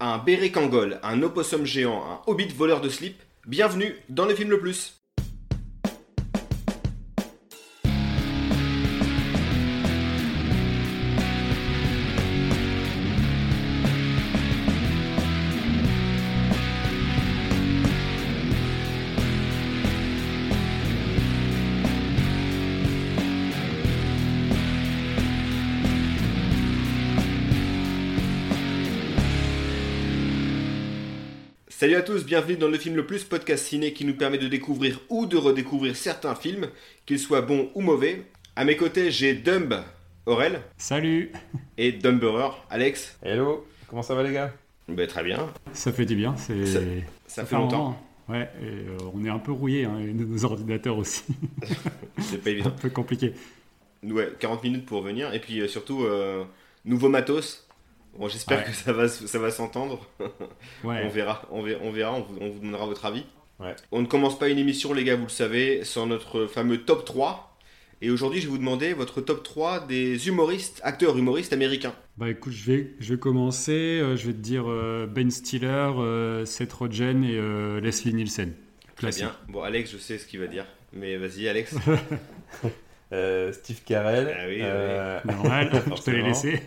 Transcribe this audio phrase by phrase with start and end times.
[0.00, 4.50] un béret kangol, un opossum géant, un hobbit voleur de slip, bienvenue dans le film
[4.50, 4.97] le plus.
[31.98, 35.00] À tous, bienvenue dans le film le plus podcast ciné qui nous permet de découvrir
[35.08, 36.68] ou de redécouvrir certains films,
[37.06, 38.22] qu'ils soient bons ou mauvais.
[38.56, 39.74] À mes côtés, j'ai Dumb,
[40.26, 41.32] Aurel, Salut
[41.76, 43.18] et Dumberer, Alex.
[43.22, 44.52] Hello, comment ça va les gars?
[44.88, 46.66] Ben, très bien, Ça fait du bien, c'est...
[46.66, 46.80] Ça-
[47.26, 48.02] ça fait un longtemps, moment.
[48.28, 51.24] Ouais, et euh, on est un peu rouillé, hein, et nos ordinateurs aussi.
[52.20, 52.70] c'est pas un évident.
[52.80, 53.32] peu compliqué.
[54.04, 56.44] Ouais, 40 minutes pour venir, et puis euh, surtout, euh,
[56.84, 57.64] nouveau matos.
[58.18, 58.64] Bon, j'espère Ouais.
[58.64, 60.04] que ça va, ça va s'entendre.
[60.84, 61.02] Ouais.
[61.04, 63.24] On verra, on verra, on, verra on, vous, on vous donnera votre avis.
[63.60, 63.74] Ouais.
[63.92, 67.04] On ne commence pas une émission, les gars, vous le savez, sans notre fameux top
[67.04, 67.44] 3.
[68.00, 71.94] Et aujourd'hui, je vais vous demander votre top 3 des humoristes, acteurs humoristes américains.
[72.16, 73.72] Bah écoute, je vais, je vais commencer.
[74.00, 75.66] euh, je vais te dire euh, Ben Stiller,
[75.98, 78.52] euh, Seth Rogen et Leslie Nielsen.
[78.94, 79.24] Très Classique.
[79.24, 79.36] bien.
[79.48, 80.66] Bon, Alex, je sais ce qu'il va dire.
[80.92, 81.74] Mais vas-y, Alex.
[83.12, 86.60] Euh, Steve Carell, Ah oui, euh, Normal, je te l'ai laissé.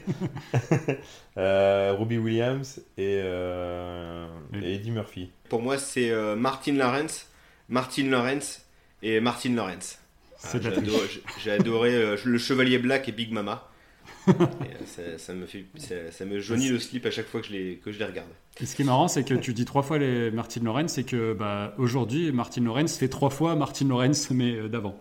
[1.38, 4.59] euh, Robbie Williams et, euh, Oui.
[4.64, 5.30] et Eddie Murphy.
[5.50, 7.30] Pour moi, c'est euh, Martin Lawrence,
[7.69, 8.66] Martin Lawrence
[9.03, 10.00] et Martin Lawrence.
[10.44, 13.67] Ah, j'ai, adoré, j'ai- j'ai adoré, euh, le Chevalier Black et Big Mama.
[14.28, 17.47] Et, ça, ça me fait, ça, ça me jaunit le slip à chaque fois que
[17.47, 18.28] je les, que je les regarde.
[18.59, 21.03] Et ce qui est marrant, c'est que tu dis trois fois les Martin Lawrence, c'est
[21.03, 25.00] que bah, aujourd'hui, Martin Lawrence fait trois fois Martin Lawrence, mais d'avant.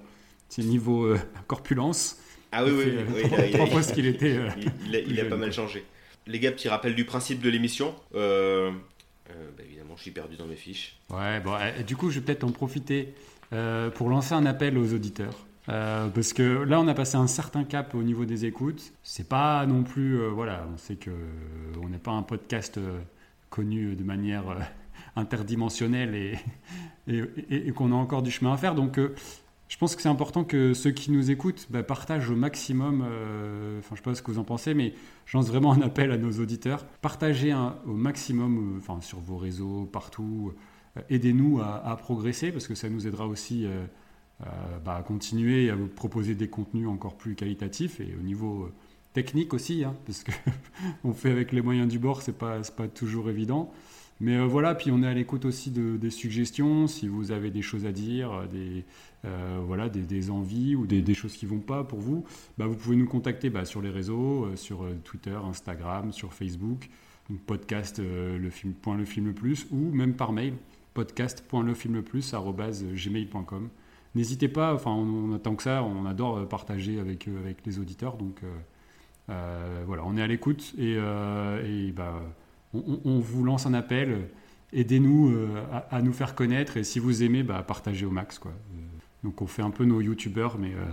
[0.51, 2.19] C'est niveau euh, corpulence.
[2.53, 4.37] Ah oui, oui, oui, euh, ce qu'il était.
[4.37, 4.49] euh,
[4.87, 5.85] il, a, jeune, pas mal changé.
[6.27, 7.95] Les gars, petit rappel du principe de l'émission.
[8.15, 8.71] Euh,
[9.31, 10.99] euh, bah, évidemment, je suis perdu dans mes fiches.
[11.11, 13.15] Ouais, bon, euh, du coup, je vais peut-être en profiter
[13.53, 15.47] euh, pour lancer un appel aux auditeurs.
[15.69, 18.93] Euh, parce que là, on a passé un certain cap au niveau des écoutes.
[19.05, 21.15] C'est pas non plus, euh, voilà, on sait que euh,
[21.81, 22.99] on n'est pas un podcast euh,
[23.51, 24.57] connu de manière euh,
[25.17, 26.39] interdimensionnelle et,
[27.07, 28.75] et, et- et qu'on a encore du chemin à faire.
[28.75, 29.15] Donc, euh,
[29.71, 33.07] je pense que c'est important que ceux qui nous écoutent bah, partagent au maximum.
[33.09, 34.95] euh, Enfin, je sais pas ce que vous en pensez, mais
[35.27, 36.85] je lance vraiment un appel à nos auditeurs.
[37.01, 37.55] Partagez
[37.87, 40.53] au maximum, euh, sur vos réseaux, partout.
[40.97, 43.65] Euh, Aidez-nous à, progresser parce que ça nous aidera aussi
[44.85, 48.69] bah, à continuer à vous proposer des contenus encore plus qualitatifs et au niveau
[49.13, 50.33] technique aussi, hein, parce que
[51.05, 53.73] on fait avec les moyens du bord, c'est pas c'est pas toujours évident.
[54.21, 57.51] Mais euh, voilà, puis on est à l'écoute aussi de, des suggestions, si vous avez
[57.51, 58.85] des choses à dire, euh, des,
[59.25, 62.27] euh, voilà, des, envies ou des, choses qui vont pas pour vous,
[62.59, 66.91] bah, vous pouvez nous contacter bah, sur les réseaux, sur Twitter, Instagram, sur Facebook,
[67.31, 70.55] donc podcast le film, point le film le plus, ou même par mail,
[70.95, 73.69] podcast.lefilmleplus@gmail.com.
[74.15, 78.17] N'hésitez pas, enfin on, on attend que ça, on adore partager avec, avec les auditeurs,
[78.17, 78.41] donc
[79.29, 82.21] voilà, on est à l'écoute et, et bah,
[82.75, 84.29] on, vous lance un appel,
[84.73, 88.39] aidez-nous euh, à, à nous faire connaître et si vous aimez, bah, partagez au max.
[88.39, 88.53] Quoi.
[88.53, 88.81] Euh,
[89.25, 90.85] donc on fait un peu nos youtubeurs, mais, euh,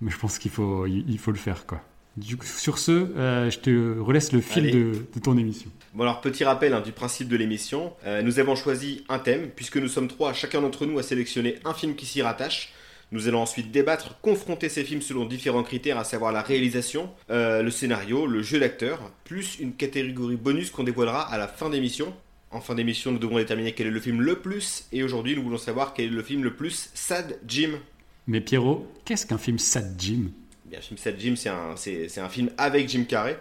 [0.00, 1.66] mais je pense qu'il faut, il, il faut le faire.
[1.66, 1.80] Quoi.
[2.16, 5.68] Du coup, sur ce, euh, je te relaisse le fil de, de ton émission.
[5.94, 7.92] Bon alors petit rappel hein, du principe de l'émission.
[8.06, 10.32] Euh, nous avons choisi un thème puisque nous sommes trois.
[10.32, 12.72] Chacun d'entre nous a sélectionné un film qui s'y rattache.
[13.14, 17.62] Nous allons ensuite débattre, confronter ces films selon différents critères, à savoir la réalisation, euh,
[17.62, 22.12] le scénario, le jeu d'acteur, plus une catégorie bonus qu'on dévoilera à la fin d'émission.
[22.50, 25.44] En fin d'émission, nous devrons déterminer quel est le film le plus, et aujourd'hui, nous
[25.44, 27.78] voulons savoir quel est le film le plus sad Jim.
[28.26, 30.32] Mais Pierrot, qu'est-ce qu'un film sad Jim?
[30.64, 33.38] Bien, le film Sad Jim, c'est un, c'est, c'est un film avec Jim Carrey.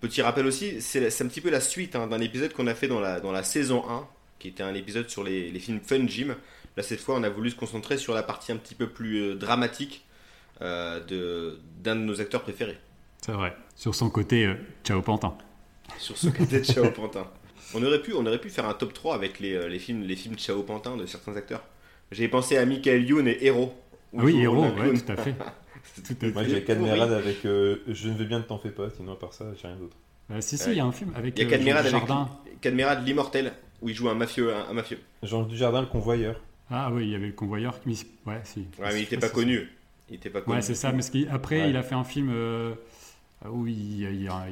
[0.00, 2.76] Petit rappel aussi, c'est, c'est un petit peu la suite hein, d'un épisode qu'on a
[2.76, 4.06] fait dans la, dans la saison 1,
[4.38, 6.36] qui était un épisode sur les, les films Fun Jim.
[6.76, 9.18] Là, cette fois, on a voulu se concentrer sur la partie un petit peu plus
[9.18, 10.04] euh, dramatique
[10.62, 12.78] euh, de, d'un de nos acteurs préférés.
[13.22, 13.56] C'est vrai.
[13.76, 14.54] Sur son côté, euh,
[14.84, 15.34] ciao Pantin.
[15.98, 17.26] Sur ce côté de Chao Pantin.
[17.74, 20.02] On aurait, pu, on aurait pu faire un top 3 avec les, euh, les films,
[20.02, 21.62] les films Chao Pantin de certains acteurs.
[22.10, 23.72] J'ai pensé à Michael Youn et Hero.
[24.16, 25.34] Ah oui, héros, ouais, tout à fait.
[26.06, 26.62] Tout à Moi j'ai.
[26.62, 29.46] Cadmerade avec euh, Je ne vais bien, ne t'en fais pas, sinon à part ça,
[29.60, 29.96] j'ai rien d'autre.
[30.30, 32.26] Euh, si, si, il y a un film avec Il y a euh,
[32.60, 34.54] Cadmerade avec l'immortel, où il joue un mafieux.
[34.54, 34.98] Un, un mafieux.
[35.22, 36.40] Jean Dujardin, le convoyeur.
[36.70, 37.78] Ah oui, il y avait le convoyeur.
[37.86, 37.94] Mais,
[38.26, 38.60] ouais, si.
[38.78, 39.68] Ouais, mais il Je était sais pas connu.
[40.08, 40.56] Il était pas connu.
[40.56, 40.92] Ouais, c'est ça.
[40.92, 41.70] Mais ce après, Ouais.
[41.70, 42.74] il a fait un film euh,
[43.48, 44.46] où il, il y a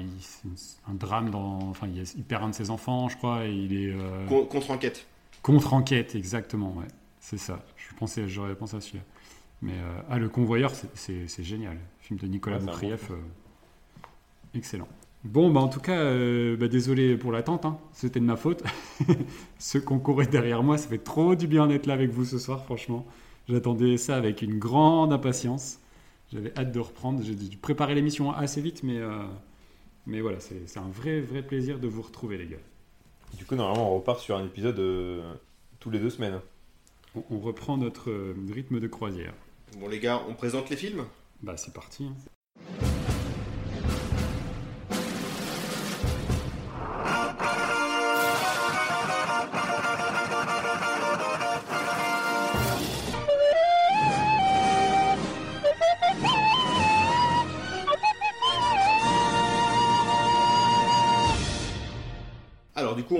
[0.89, 1.59] un drame dans.
[1.71, 4.47] Enfin, il, il perd un de ses enfants, je crois, et il est euh, Con-
[4.47, 5.07] Contre-enquête.
[5.43, 6.73] contre-enquête, exactement.
[6.77, 6.87] Ouais,
[7.21, 7.65] c'est ça.
[7.77, 9.05] Je pensais, j'aurais pensé à celui-là.
[9.63, 11.77] Mais euh, ah, le convoyeur, c'est- c'est c'est génial.
[12.01, 12.73] Film de Nicolas Ouais, bon
[14.55, 14.89] excellent.
[15.25, 17.79] Bon, bah en tout cas, euh, bah, désolé pour l'attente, hein.
[17.93, 18.63] c'était de ma faute.
[19.59, 22.25] Ceux qui ont couru derrière moi, ça fait trop du bien d'être là avec vous
[22.25, 23.05] ce soir, franchement.
[23.49, 25.81] J'attendais ça avec une grande impatience.
[26.33, 27.23] J'avais hâte de reprendre.
[27.23, 29.25] J'ai dû préparer l'émission assez vite, mais, euh,
[30.07, 32.57] mais voilà, c'est c'est un vrai, vrai plaisir de vous retrouver, les gars.
[33.37, 35.35] Du coup, normalement, on repart sur un épisode euh,
[35.81, 36.41] tous les deux semaines.
[37.17, 38.13] On, on reprend notre
[38.53, 39.35] rythme de croisière.
[39.81, 41.05] Bon les gars, on présente les films?
[41.43, 42.05] Bah, c'est parti.
[42.05, 42.15] hein.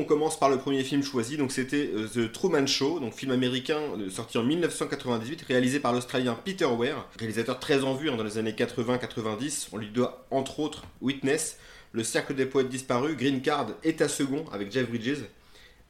[0.09, 3.79] Commence par le premier film choisi, donc c'était euh, The Truman Show, donc film américain
[3.99, 8.25] euh, sorti en 1998, réalisé par l'Australien Peter Weir, réalisateur très en vue hein, dans
[8.25, 9.69] les années 80-90.
[9.73, 11.59] On lui doit entre autres Witness,
[11.93, 15.23] Le Cercle des Poètes Disparus, Green Card, État Second avec Jeff Bridges.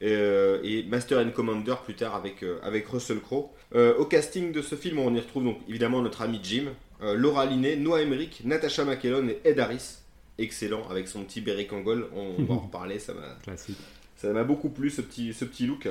[0.03, 3.49] euh, et Master and Commander plus tard avec, avec Russell Crowe.
[3.73, 6.65] Au casting de ce film, on y retrouve donc évidemment notre ami Jim,
[7.01, 9.97] Laura Linney, Noah Emmerich, Natasha McKellon et Ed Harris.
[10.37, 13.77] Excellent avec son petit Berry Kangol, on va en reparler, ça m'a Classique.
[14.19, 15.87] Ça m'a beaucoup plu ce petit, ce petit look.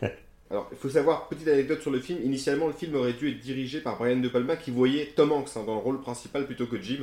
[0.50, 3.40] Alors, il faut savoir, petite anecdote sur le film, initialement le film aurait dû être
[3.40, 6.66] dirigé par Brian De Palma qui voyait Tom Hanks hein, dans le rôle principal plutôt
[6.66, 7.00] que Jim.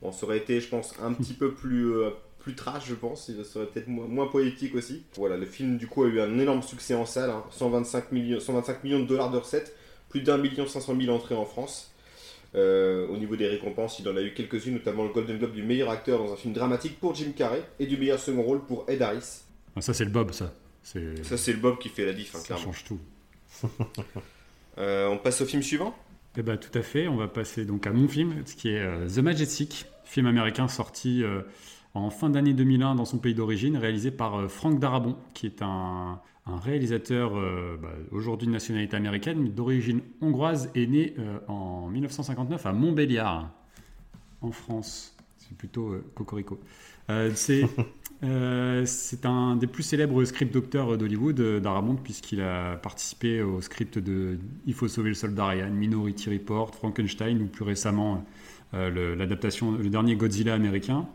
[0.00, 3.30] Bon, ça aurait été, je pense, un petit peu plus, euh, plus trash, je pense,
[3.30, 5.04] ça serait peut-être moins, moins poétique aussi.
[5.16, 8.40] Voilà, le film du coup a eu un énorme succès en salle, hein, 125, millions,
[8.40, 9.76] 125 millions de dollars de recettes,
[10.08, 11.92] plus d'un million 500 mille entrées en France.
[12.54, 15.62] Euh, au niveau des récompenses, il en a eu quelques-unes, notamment le Golden Globe du
[15.62, 18.86] meilleur acteur dans un film dramatique pour Jim Carrey et du meilleur second rôle pour
[18.88, 19.45] Ed Harris.
[19.76, 20.52] Ah, ça, c'est le Bob, ça.
[20.82, 22.64] Ça, c'est le Bob qui fait la diff, hein, ça clairement.
[22.72, 23.00] change tout.
[24.78, 25.96] Euh, on passe au film suivant?
[26.36, 27.08] Eh ben, tout à fait.
[27.08, 30.68] On va passer donc à mon film, ce qui est euh, The Majestic, film américain
[30.68, 31.40] sorti euh,
[31.94, 36.20] en fin d'année 2001 dans son pays d'origine, réalisé par Frank Darabont, qui est un,
[36.44, 37.30] un réalisateur
[37.80, 41.14] bah, aujourd'hui de nationalité américaine, mais d'origine hongroise, et né
[41.48, 43.50] en 1959 à Montbéliard,
[44.42, 45.16] en France.
[45.38, 46.60] C'est plutôt cocorico.
[47.34, 47.62] C'est
[48.26, 51.60] euh, c'est un des plus célèbres script docteurs d'Hollywood, euh,
[52.02, 57.40] puisqu'il a participé au script de Il faut sauver le soldat Ryan, Minority Report, Frankenstein
[57.42, 58.24] ou plus récemment
[58.74, 61.06] euh, le- l'adaptation, le dernier Godzilla américain.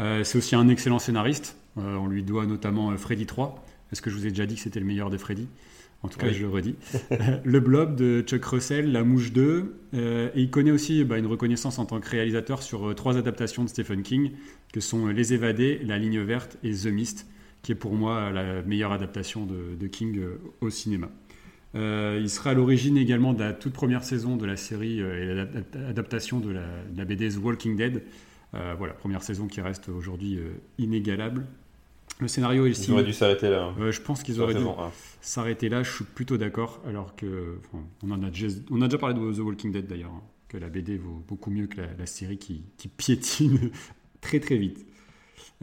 [0.00, 1.56] Euh, c'est aussi un excellent scénariste.
[1.76, 3.64] On lui doit notamment Freddy 3.
[3.92, 5.48] Est-ce que je vous ai déjà dit que c'était le meilleur des Freddy?
[6.04, 6.34] En tout cas, Oui.
[6.34, 6.74] je le redis.
[7.44, 9.74] le Blob de Chuck Russell, La Mouche 2.
[9.94, 13.16] euh, et il connaît aussi bah, une reconnaissance en tant que réalisateur sur euh, trois
[13.16, 14.32] adaptations de Stephen King,
[14.72, 17.26] que sont euh, Les Évadés, La Ligne Verte et The Mist,
[17.62, 21.08] qui est pour moi la meilleure adaptation de, de King euh, au cinéma.
[21.74, 25.46] Euh, il sera à l'origine également de la toute première saison de la série euh,
[25.74, 26.60] et l'adaptation de la,
[26.92, 28.02] de la BD The Walking Dead.
[28.54, 31.46] Euh, voilà, première saison qui reste aujourd'hui euh, inégalable.
[32.20, 32.92] Le scénario est Ils signé.
[32.94, 33.64] auraient dû s'arrêter là.
[33.64, 34.90] hein, Euh, je pense qu'ils auraient dû un.
[35.20, 35.82] s'arrêter là.
[35.82, 36.80] Je suis plutôt d'accord.
[36.86, 39.86] Alors que, enfin, on, en a déjà, on a déjà parlé de The Walking Dead
[39.86, 43.70] d'ailleurs, hein, que la BD vaut beaucoup mieux que la, la série qui, qui piétine
[44.20, 44.86] très très vite.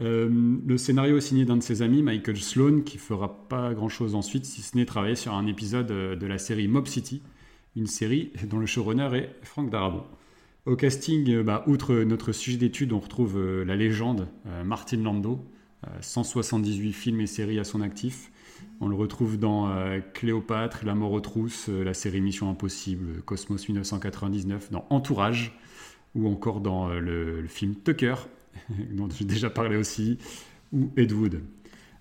[0.00, 0.28] Euh,
[0.66, 4.14] le scénario est signé d'un de ses amis, Michael Sloan, qui fera pas grand chose
[4.14, 7.22] ensuite, si ce n'est travailler sur un épisode euh, de la série Mob City,
[7.76, 10.04] une série dont le showrunner est Frank Darabont.
[10.66, 14.28] Au casting, euh, bah, outre notre sujet d'étude, on retrouve la légende
[14.64, 15.38] Martin Landau, euh,
[16.00, 18.30] 178 films et séries à son actif.
[18.80, 23.22] On le retrouve dans euh, Cléopâtre, La mort aux trousses, euh, la série Mission Impossible,
[23.22, 25.58] Cosmos 1999, dans Entourage,
[26.14, 28.14] ou encore dans euh, le, le film Tucker,
[28.92, 30.18] dont j'ai déjà parlé aussi,
[30.72, 31.42] ou Ed Wood.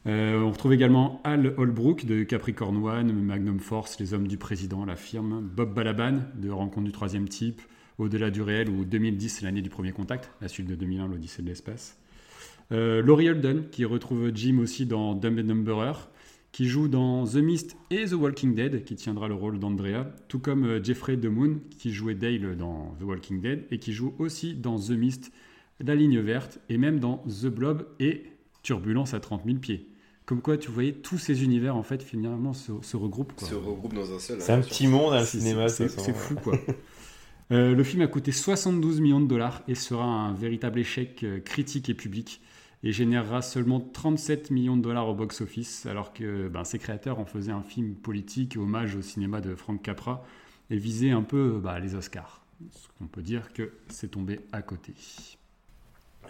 [0.07, 4.83] Euh, on retrouve également Al Holbrook de Capricorn One, Magnum Force, Les Hommes du Président,
[4.85, 7.61] La Firme, Bob Balaban de Rencontre du Troisième Type,
[7.99, 11.43] Au-delà du réel ou 2010, c'est l'année du premier contact, la suite de 2001, l'Odyssée
[11.43, 12.00] de l'espace.
[12.71, 15.93] Euh, Laurie Holden, qui retrouve Jim aussi dans Dumb and Dumberer,
[16.51, 20.39] qui joue dans The Mist et The Walking Dead, qui tiendra le rôle d'Andrea, tout
[20.39, 24.53] comme euh, Jeffrey DeMoon, qui jouait Dale dans The Walking Dead, et qui joue aussi
[24.53, 25.31] dans The Mist,
[25.79, 28.23] La Ligne Verte, et même dans The Blob et
[28.63, 29.87] Turbulence à 30 000 pieds.
[30.25, 33.33] Comme quoi, tu voyais tous ces univers, en fait, finalement, se, se regroupent.
[33.33, 33.47] quoi.
[33.47, 34.39] se regroupe dans un seul.
[34.39, 35.67] C'est un hein, petit monde, un cinéma.
[35.67, 36.57] c'est- fou, quoi.
[37.51, 41.41] Euh, le film a coûté 72 millions de dollars et sera un véritable échec euh,
[41.41, 42.39] critique et public
[42.83, 47.25] et générera seulement 37 millions de dollars au box-office alors que ben, ses créateurs en
[47.25, 50.25] faisaient un film politique hommage au cinéma de Frank Capra
[50.69, 52.43] et visait un peu bah, les Oscars.
[52.71, 54.93] Ce qu'on peut dire que c'est tombé à côté.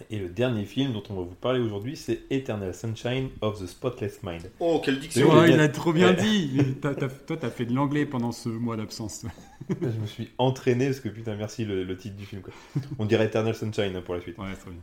[0.09, 3.67] Et le dernier film dont on va vous parler aujourd'hui, c'est Eternal Sunshine of the
[3.67, 4.49] Spotless Mind.
[4.59, 5.29] Oh, quelle C'est diction.
[5.31, 9.25] Oh, il a trop bien dit Toi, t'as fait de l'anglais pendant ce mois d'absence.
[9.69, 12.41] Je me suis entraîné parce que putain, merci le, le titre du film.
[12.41, 12.53] Quoi.
[12.99, 14.37] On dirait Eternal Sunshine hein, pour la suite.
[14.37, 14.81] Ouais, très bien.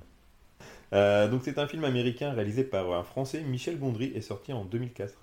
[0.92, 4.64] Euh, donc c'est un film américain réalisé par un Français, Michel Gondry, et sorti en
[4.64, 5.14] 2004.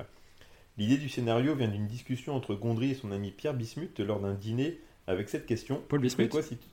[0.77, 4.33] L'idée du scénario vient d'une discussion entre Gondry et son ami Pierre Bismuth lors d'un
[4.33, 5.81] dîner avec cette question.
[5.87, 6.67] Paul Bismuth quoi si tu-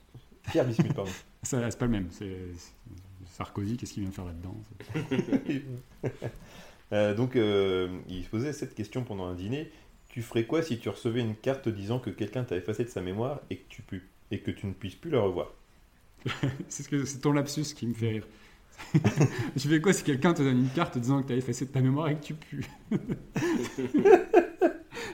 [0.51, 1.11] Pierre Bismuth, pardon.
[1.43, 2.07] C'est pas le même.
[2.11, 2.35] C'est
[3.31, 4.55] Sarkozy, qu'est-ce qu'il vient faire là-dedans
[6.91, 9.71] Euh, donc, euh, il se posait cette question pendant un dîner.
[10.09, 13.01] Tu ferais quoi si tu recevais une carte disant que quelqu'un t'a effacé de sa
[13.01, 15.51] mémoire et que tu, pu- et que tu ne puisses plus la revoir?
[16.69, 18.27] C'est ce que- c'est ton lapsus qui me fait rire.
[19.57, 21.71] tu fais quoi si quelqu'un te donne une carte disant que tu as effacé de
[21.71, 22.65] ta mémoire et que tu pues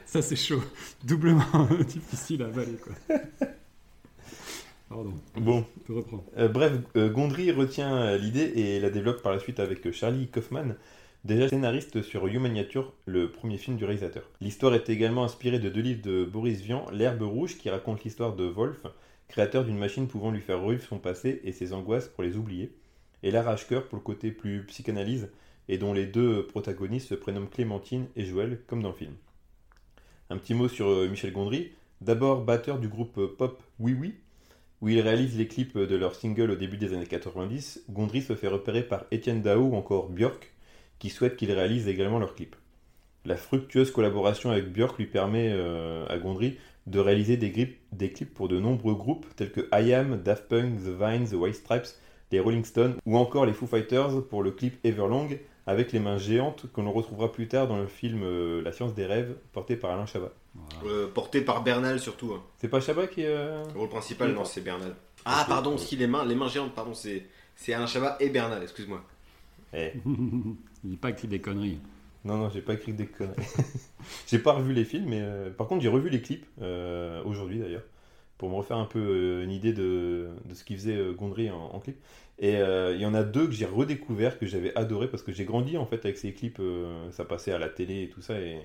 [0.06, 0.62] Ça, c'est chaud.
[1.04, 3.18] Doublement difficile à avaler, quoi.
[4.90, 6.26] Pardon, Bon, je reprends.
[6.38, 10.28] Euh, bref, euh, Gondry retient euh, l'idée et la développe par la suite avec Charlie
[10.28, 10.76] Kaufman,
[11.26, 14.24] déjà scénariste sur Human Nature, le premier film du réalisateur.
[14.42, 18.36] L'histoire est également inspirée de deux livres de Boris Vian, L'herbe rouge, qui raconte l'histoire
[18.36, 18.82] de Wolf,
[19.28, 22.72] créateur d'une machine pouvant lui faire revivre son passé et ses angoisses pour les oublier,
[23.24, 25.30] et L'arrache-cœur pour le côté plus psychanalyse,
[25.68, 29.14] et dont les deux protagonistes se prénomment Clémentine et Joël, comme dans le film.
[30.30, 31.72] Un petit mot sur euh, Michel Gondry,
[32.02, 34.16] d'abord batteur du groupe pop Oui Oui,
[34.82, 38.36] où il réalise les clips de leur single au début des années 90, Gondry se
[38.36, 40.54] fait repérer par Étienne Dao ou encore Björk,
[41.00, 42.56] qui souhaitent qu'il réalise également leurs clips.
[43.26, 46.58] La fructueuse collaboration avec Björk lui permet euh, à Gondry
[46.88, 51.00] de réaliser des, clips pour de nombreux groupes tels que I Am, Daft Punk, The
[51.00, 51.96] Vines, The White Stripes,
[52.32, 55.28] les Rolling Stones ou encore les Foo Fighters pour le clip Everlong
[55.68, 58.94] avec les mains géantes que l'on retrouvera plus tard dans le film euh, La science
[58.96, 60.32] des rêves porté par Alain Chabat.
[60.82, 60.94] Voilà.
[60.96, 62.34] Euh, porté par Bernal surtout.
[62.34, 62.42] hein.
[62.58, 63.28] C'est pas Chabat qui est...
[63.28, 64.96] euh, Le rôle principal, non, c'est Bernal.
[65.26, 65.50] Ah, Ok.
[65.50, 69.02] pardon, si les mains, les mains géantes, pardon, c'est c'est Alain Chabat et Bernal, excuse-moi.
[69.74, 69.92] eh.
[70.84, 71.80] Il dit pas que des conneries.
[72.26, 73.36] Non, non, j'ai pas écrit des conneries.
[74.28, 77.60] j'ai pas revu les films, mais euh, par contre, j'ai revu les clips, euh, aujourd'hui
[77.60, 77.84] d'ailleurs,
[78.40, 81.80] pour me refaire un peu euh, une idée de, ce qu'il faisait euh, Gondry en,
[81.80, 81.98] clip.
[82.40, 85.34] Et euh, il y en a deux que j'ai redécouvert, que j'avais adoré, parce que
[85.34, 86.62] j'ai grandi en fait avec ces clips,
[87.12, 88.62] ça passait à la télé et tout ça, et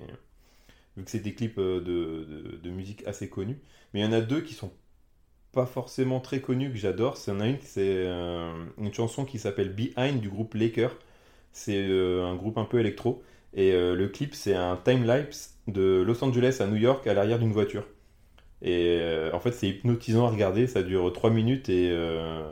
[0.95, 3.59] vu que c'est des clips de, musique assez connus.
[3.93, 4.71] Mais il y en a deux qui sont
[5.51, 7.17] pas forcément très connus, que j'adore.
[7.27, 10.95] A une, c'est euh, une chanson qui s'appelle Behind du groupe Laker.
[11.51, 13.23] C'est un groupe un peu électro.
[13.53, 17.53] Et le clip, c'est un time-lapse de Los Angeles à New York à l'arrière d'une
[17.53, 17.85] voiture.
[18.61, 20.67] Et euh, en fait, c'est hypnotisant à regarder.
[20.67, 22.43] Ça dure 3 minutes et euh,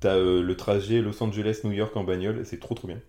[0.00, 2.44] t'as euh, le trajet Los Angeles-New York en bagnole.
[2.44, 3.00] C'est trop trop bien.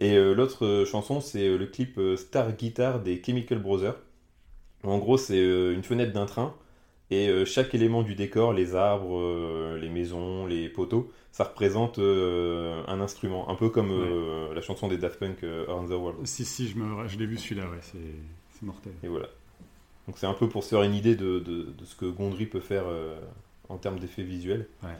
[0.00, 3.96] Et euh, l'autre euh, chanson, c'est euh, le clip euh, Star Guitar des Chemical Brothers.
[4.84, 6.54] En gros, c'est euh, une fenêtre d'un train.
[7.10, 11.98] Et euh, chaque élément du décor, les arbres, euh, les maisons, les poteaux, ça représente
[11.98, 13.48] euh, un instrument.
[13.48, 16.26] Un peu comme euh, la chanson des Daft Punk, euh, Around the World.
[16.26, 18.92] Si, si, je, me, je l'ai vu celui-là, ouais, c'est mortel.
[19.04, 19.28] Et voilà.
[20.06, 22.46] Donc c'est un peu pour se faire une idée de, de- de ce que Gondry
[22.46, 23.18] peut faire euh,
[23.68, 24.66] en termes d'effets visuels.
[24.82, 24.90] Ouais.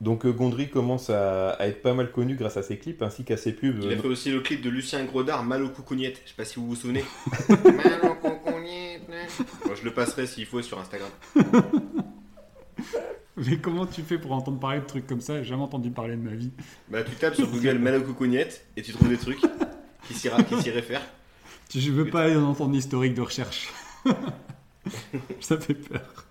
[0.00, 3.22] Donc euh, Gondry commence à, à être pas mal connu grâce à ses clips ainsi
[3.22, 3.80] qu'à ses pubs.
[3.82, 6.22] Il a fait aussi le clip de Lucien Grodard, Mal aux coucougnettes.
[6.24, 7.04] Je sais pas si vous vous souvenez.
[7.48, 9.44] Mal aux coucougnettes, hein.
[9.66, 11.10] Moi, je le passerai s'il faut sur Instagram.
[13.36, 15.42] Mais comment tu fais pour entendre parler de trucs comme ça?
[15.42, 16.50] J'ai jamais entendu parler de ma vie.
[16.90, 19.38] Bah, tu tapes sur Google Mal aux coucougnettes et tu trouves des trucs
[20.06, 20.28] qui s'y
[20.70, 21.06] réfèrent.
[21.74, 23.72] Je veux pas aller dans ton historique de recherche.
[25.40, 26.26] ça fait peur.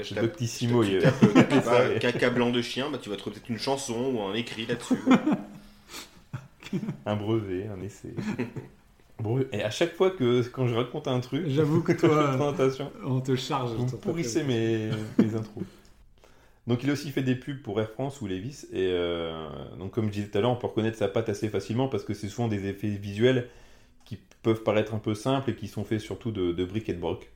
[0.00, 1.98] Je tape, Doctissimo, tu il- tapes, euh, C'est ça, bah, ouais.
[1.98, 4.98] caca blanc de chien, bah, tu vas trouver peut-être une chanson ou un écrit là-dessus.
[7.04, 8.14] un brevet, un essai.
[9.52, 13.20] Et à chaque fois que quand je raconte un truc, J'avoue que toi, présentation, on
[13.20, 13.70] te charge.
[13.72, 15.64] vous pourrissez mes, mes intros.
[16.66, 19.46] Donc il a aussi fait des pubs pour Air France ou Levis et euh,
[19.78, 22.02] donc comme je disais tout à l'heure, on peut reconnaître sa patte assez facilement parce
[22.02, 23.48] que c'est souvent des effets visuels
[24.46, 27.00] peuvent paraître un peu simples et qui sont faits surtout de, de briques et de
[27.00, 27.32] broc.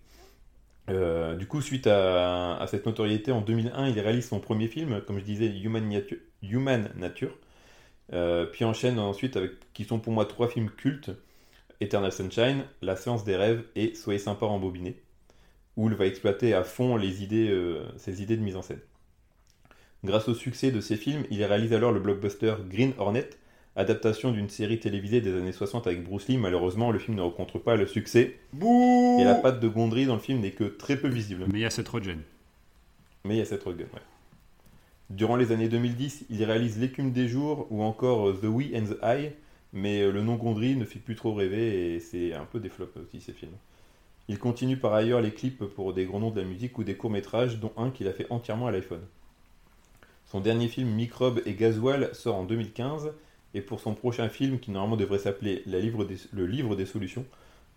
[0.89, 5.19] Euh, du coup, suite à, cette notoriété, en 2001, il réalise son premier film, comme
[5.19, 5.53] je disais,
[6.43, 7.37] Human Nature.
[8.13, 11.11] Euh, puis enchaîne ensuite avec, qui sont pour moi trois films cultes,
[11.81, 15.03] Eternal Sunshine, La séance des rêves et Soyez sympa en bobiné,
[15.77, 18.81] où il va exploiter à fond les idées, euh, ses idées de mise en scène.
[20.05, 23.31] Grâce au succès de ces films, il réalise alors le blockbuster Green Hornet,
[23.77, 26.37] adaptation d'une série télévisée des années 60 avec Bruce Lee.
[26.37, 30.15] Malheureusement, le film ne rencontre pas le succès Bouh et la patte de Gondry dans
[30.15, 31.45] le film n'est que très peu visible.
[31.53, 32.21] Mais il y a cette Rogen.
[33.25, 34.01] Mais il y a cette Rogen, ouais.
[35.11, 38.95] Durant les années 2010, il réalise L'écume des jours ou encore euh, The We and
[38.95, 39.33] the Eye,
[39.73, 42.69] mais euh, le nom Gondry ne fait plus trop rêver et c'est un peu des
[42.69, 43.57] flops aussi ces films.
[44.29, 46.95] Il continue par ailleurs les clips pour des grands noms de la musique ou des
[46.95, 49.03] courts-métrages, dont un qu'il a fait entièrement à l'iPhone.
[50.27, 53.11] Son dernier film Microbe et Gasoil sort en 2015
[53.55, 56.87] et pour son prochain film qui normalement devrait s'appeler La livre des- Le livre des
[56.87, 57.25] solutions,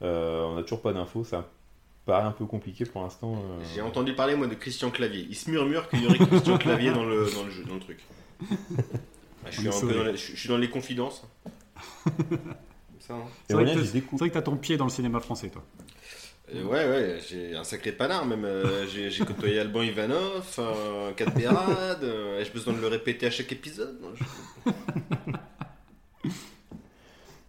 [0.02, 1.50] euh, on n'a toujours pas d'infos, ça
[2.06, 3.36] paraît un peu compliqué pour l'instant.
[3.36, 3.64] euh.
[3.74, 5.26] J'ai entendu parler moi de Christian Clavier.
[5.30, 7.80] Il se murmure qu'il y aurait Christian Clavier dans le, dans le jeu, dans le
[7.80, 8.00] truc.
[8.42, 8.46] Ah,
[9.52, 11.26] je, suis un peu dans les, je, je suis dans les confidences.
[13.10, 13.16] Hein.
[13.48, 15.62] C'est vrai, vrai que t'as ton pied dans le cinéma français, toi.
[16.56, 18.46] Euh, ouais, ouais, j'ai un sacré panard même.
[18.46, 23.26] euh, j'ai côtoyé Alban Ivanov, euh, Kat Bérad, euh, et j'ai besoin de le répéter
[23.26, 23.98] à chaque épisode?
[24.16, 24.72] je-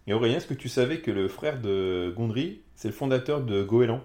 [0.07, 3.63] Et Aurélien, est-ce que tu savais que le frère de Gondry, c'est le fondateur de
[3.63, 4.03] Goéland?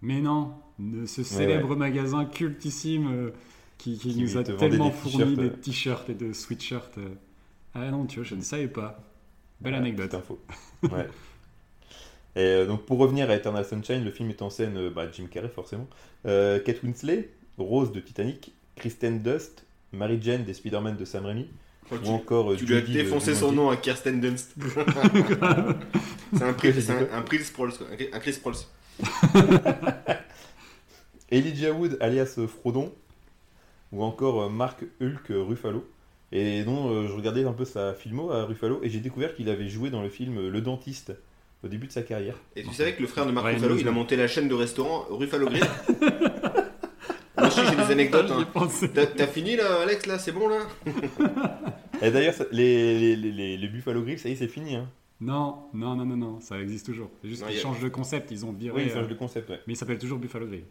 [0.00, 3.30] Mais non, de ce célèbre magasin cultissime euh,
[3.78, 5.50] qui, qui Qui nous a tellement des fourni des euh.
[5.50, 6.98] t-shirts et de sweatshirts.
[6.98, 7.14] euh.
[7.74, 9.00] Ah non, tu vois, je ne savais pas.
[9.60, 10.14] Belle anecdote.
[10.14, 10.40] info.
[10.90, 11.08] Ouais.
[12.34, 15.48] Et donc pour revenir à Eternal Sunshine, le film est en scène bah, Jim Carrey
[15.48, 15.86] forcément,
[16.26, 21.48] euh, Kate Winslet, Rose de Titanic, Kristen Dust, Mary Jane des Spider-Man de Sam Raimi,
[22.00, 24.54] ou tu, encore tu lui as défoncé son nom à Kirsten Dunst.
[26.34, 28.38] c'est un, prix- un, un Chris.
[28.44, 28.52] Un.
[31.30, 32.92] Elijah Wood alias euh, Frodon,
[33.90, 35.88] ou encore euh, Mark Hulk euh, Ruffalo.
[36.34, 39.50] Et dont euh, je regardais un peu sa filmo à Ruffalo et j'ai découvert qu'il
[39.50, 41.12] avait joué dans le film Le Dentiste
[41.62, 42.36] au début de sa carrière.
[42.56, 44.48] Et tu savais que le frère de Marc Ryan Ruffalo, il a monté la chaîne
[44.48, 45.62] de restaurant Ruffalo Grill?
[47.56, 48.30] J'ai des anecdotes.
[48.30, 48.46] Hein.
[48.94, 50.60] T'as t'as fini là, Alex Là, c'est bon là
[52.02, 54.74] Et d'ailleurs, ça- les, les, les, les- les Buffalo Grill, ça y est, c'est fini.
[54.76, 54.88] Hein.
[55.20, 57.10] Non, non, non, non, non, ça existe toujours.
[57.22, 58.74] C'est juste Non, qu'ils il y a- changent de concept, ils ont viré.
[58.76, 59.60] Oui, ils euh, changent de concept, ouais.
[59.66, 60.64] Mais il s'appelle toujours Buffalo Grill.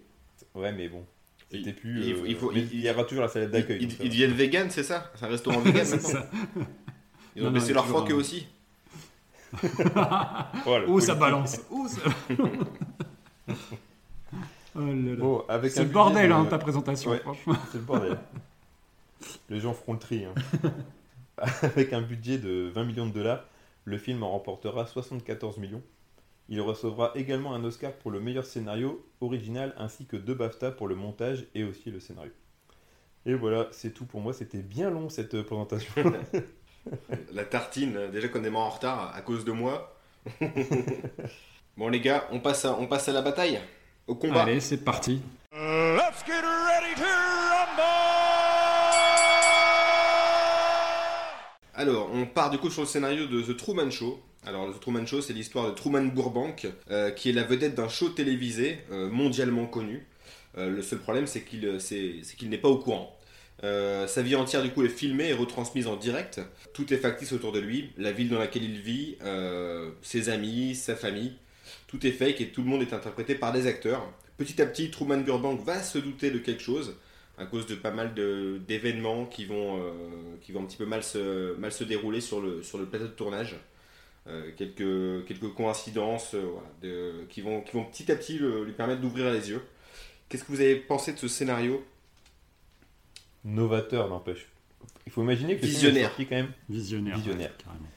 [0.56, 1.06] Ouais, mais bon.
[1.50, 2.04] C'était Il- plus.
[2.06, 3.78] il faut- euh, il faut- mais il- il y aura toujours la salade Ils, d'accueil.
[3.82, 4.12] ils- donc ça ils va.
[4.14, 5.12] deviennent vegan, c'est ça?
[5.16, 6.10] C'est un restaurant vegan C'est maintenant?
[6.10, 6.30] ça.
[7.36, 8.48] Ils ont Non, baissé leur toujours froc eux aussi
[9.64, 9.68] Oh,
[10.78, 11.62] la Oh, ça balance?
[11.72, 12.02] Oh, ça...
[14.76, 15.16] Oh là là.
[15.18, 17.20] Bon, avec C'est un le budget bordel, de- hein, ta présentation, Ouais.
[17.20, 17.56] franchement.
[17.72, 18.18] C'est le bordel.
[19.50, 20.26] Les gens feront le tri.
[20.26, 20.34] hein.
[21.64, 23.44] Avec un budget de 20 millions de dollars,
[23.86, 25.82] le film en remportera 74 millions.
[26.50, 30.88] Il recevra également un Oscar pour le meilleur scénario original ainsi que deux BAFTA pour
[30.88, 32.32] le montage et aussi le scénario.
[33.26, 34.34] Et voilà, c'est tout pour moi.
[34.34, 35.94] C'était bien long cette euh, présentation.
[37.34, 39.96] La tartine, déjà qu'on est mort en retard à cause de moi.
[41.78, 43.60] bon les gars, on passe à, on passe à la bataille
[44.08, 45.22] Au combat Allez, c'est parti.
[45.54, 47.82] Let's get ready to rumble!
[51.74, 54.20] Alors, on part du coup sur le scénario de The Truman Show.
[54.46, 57.90] Alors, The Truman Show, c'est l'histoire de Truman Burbank, euh, qui est la vedette d'un
[57.90, 60.06] show télévisé euh, mondialement connu.
[60.58, 63.16] Euh, le seul problème, c'est qu'il c'est- c'est qu'il n'est pas au courant.
[63.64, 66.42] Euh, sa vie entière, du coup, est filmée et retransmise en direct.
[66.74, 67.92] Tout est factice autour de lui.
[67.98, 71.34] La ville dans laquelle il vit, euh, ses amis, sa famille.
[71.92, 74.02] Tout est fake et tout le monde est interprété par des acteurs.
[74.38, 76.96] Petit à petit, Truman Burbank va se douter de quelque chose
[77.38, 79.92] à cause de pas mal de- d'événements qui vont euh,
[80.42, 83.06] qui vont un petit peu mal se mal se dérouler sur le sur le plateau
[83.06, 83.56] de tournage.
[84.28, 88.64] Euh, quelques quelques coïncidences euh, voilà, de- qui vont qui vont petit à petit le-
[88.64, 89.62] lui permettre d'ouvrir les yeux.
[90.30, 91.84] Qu'est-ce que vous avez pensé de ce scénario?
[93.44, 94.48] Novateur, n'empêche.
[95.06, 96.08] Il faut imaginer que film est Visionnaire.
[96.10, 96.52] sorti quand même.
[96.70, 97.18] Visionnaire.
[97.18, 97.50] Visionnaire.
[97.50, 97.88] ouais, carrément.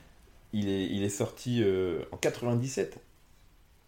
[0.53, 2.99] Il est, il est sorti euh, en 97,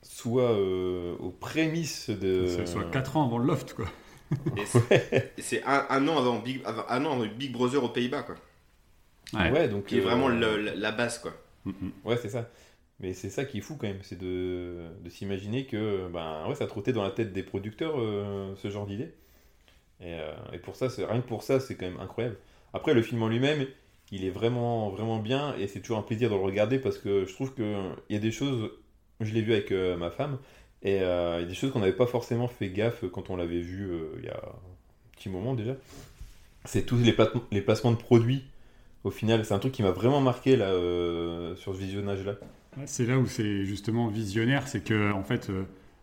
[0.06, 2.46] soit euh, aux prémices de.
[2.46, 3.86] C'est soit 4 ans avant le loft, quoi.
[4.90, 8.22] Et c'est un, un an avant Big avant- un an avant Big Brother aux Pays-Bas
[8.24, 8.34] quoi.
[9.34, 9.86] Ouais, donc.
[9.86, 11.32] Qui est euh, vraiment le- la, la base quoi.
[11.64, 11.90] Mm, mm.
[12.04, 12.48] Ouais, c'est ça.
[12.98, 16.54] Mais c'est ça qui est fou quand même, c'est de, de s'imaginer que ben, ouais,
[16.54, 19.12] ça trottait dans la tête des producteurs euh, ce genre d'idée.
[20.00, 22.36] Et, euh, et pour ça, c'est- rien que pour ça, c'est quand même incroyable.
[22.72, 23.66] Après, le film en lui-même,
[24.12, 27.26] il est vraiment, vraiment bien et c'est toujours un plaisir de le regarder parce que
[27.26, 27.76] je trouve qu'il
[28.10, 28.70] y a des choses,
[29.20, 30.38] je l'ai vu avec euh, ma femme,
[30.82, 33.36] et euh, il y a des choses qu'on n'avait pas forcément fait gaffe quand on
[33.36, 35.74] l'avait vu euh, il y a un petit moment déjà.
[36.64, 38.44] C'est tous les, pla- les placements de produits.
[39.04, 40.70] Au final, c'est un truc qui m'a vraiment marqué là,
[41.56, 42.34] sur ce visionnage-là.
[42.86, 45.50] C'est là où c'est justement visionnaire, c'est que en fait,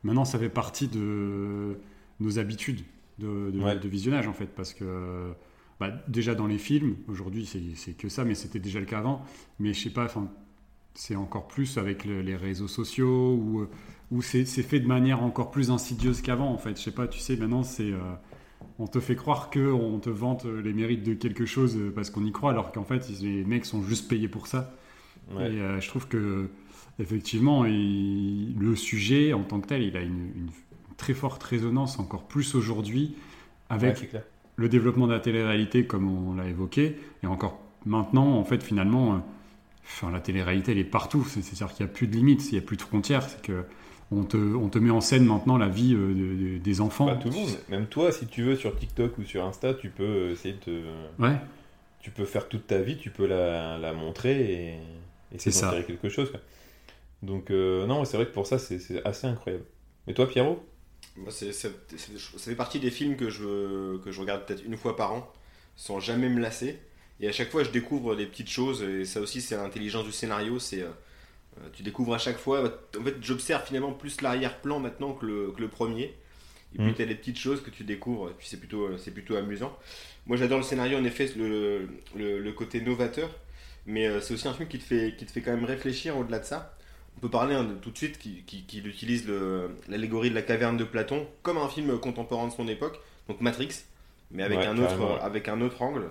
[0.03, 1.77] maintenant ça fait partie de
[2.19, 2.81] nos habitudes
[3.19, 3.77] de, de- Ouais.
[3.77, 5.33] de visionnage en fait, parce que
[5.79, 7.45] bah, déjà dans les films, aujourd'hui
[7.75, 9.21] c'est que ça, mais c'était déjà le cas avant.
[9.59, 10.05] Mais je sais pas,
[10.93, 13.67] c'est encore plus avec le- les réseaux sociaux où,
[14.11, 16.77] où c'est fait de manière encore plus insidieuse qu'avant en fait.
[16.77, 17.99] Je sais pas, tu sais, maintenant c'est euh,
[18.79, 22.09] on te fait croire que on te vante les mérites de quelque chose euh, parce
[22.09, 24.73] qu'on y croit, alors qu'en fait les mecs sont juste payés pour ça.
[25.35, 25.53] Ouais.
[25.53, 26.49] Et euh, je trouve que
[26.99, 30.49] effectivement, il- le sujet en tant que tel, il a une, une
[30.97, 33.15] très forte résonance encore plus aujourd'hui
[33.69, 34.11] avec
[34.57, 39.15] le développement de la télé-réalité comme on l'a évoqué, et encore maintenant, en fait, finalement,
[39.15, 39.17] euh,
[39.85, 41.25] enfin, la télé-réalité, elle est partout.
[41.25, 43.23] C'est- C'est-à-dire qu'il n'y a plus de limites, il n'y a plus de frontières.
[43.23, 43.65] C'est que
[44.11, 47.05] on te, on te met en scène maintenant la vie euh, de- de- des enfants.
[47.05, 49.89] Bah, tout le monde, même toi, si tu veux, sur TikTok ou sur Insta, tu
[49.89, 50.83] peux euh, essayer de te-
[51.19, 51.35] Ouais,
[52.01, 54.77] Tu peux faire toute ta vie, tu peux la, la montrer et,
[55.33, 55.69] essayer d'en ça.
[55.69, 56.29] tirer quelque chose.
[56.31, 56.41] quoi.
[57.23, 59.65] Donc, euh, non, c'est vrai que pour ça, c'est assez incroyable.
[60.07, 60.63] Et toi, Pierrot?
[61.29, 61.69] Ça
[62.37, 65.31] fait partie des films que je, que je regarde peut-être une fois par an,
[65.75, 66.79] sans jamais me lasser.
[67.19, 68.81] Et à chaque fois, je découvre des petites choses.
[68.83, 70.59] Et ça aussi, c'est l'intelligence du scénario.
[70.59, 70.87] C'est euh,
[71.59, 72.63] euh, tu découvres à chaque fois.
[72.99, 76.13] En fait, j'observe finalement plus l'arrière-plan maintenant que le, que le premier.
[76.75, 76.93] Et puis, Mm.
[76.95, 78.29] tu as des petites choses que tu découvres.
[78.29, 79.77] Et puis, c'est plutôt, euh, c'est plutôt amusant.
[80.25, 83.29] Moi, j'adore le scénario, en effet, le, le, le côté novateur.
[83.85, 86.17] Mais euh, c'est aussi un film qui te, fait, qui te fait quand même réfléchir
[86.17, 86.75] au-delà de ça.
[87.17, 90.35] On peut parler hein, de- tout de suite qu'il qui, qu'il utilise le- l'allégorie de
[90.35, 93.83] la caverne de Platon comme un film contemporain de son époque, donc Matrix,
[94.31, 95.19] mais avec, Ouais, un, autre, ouais.
[95.21, 96.05] avec un autre angle.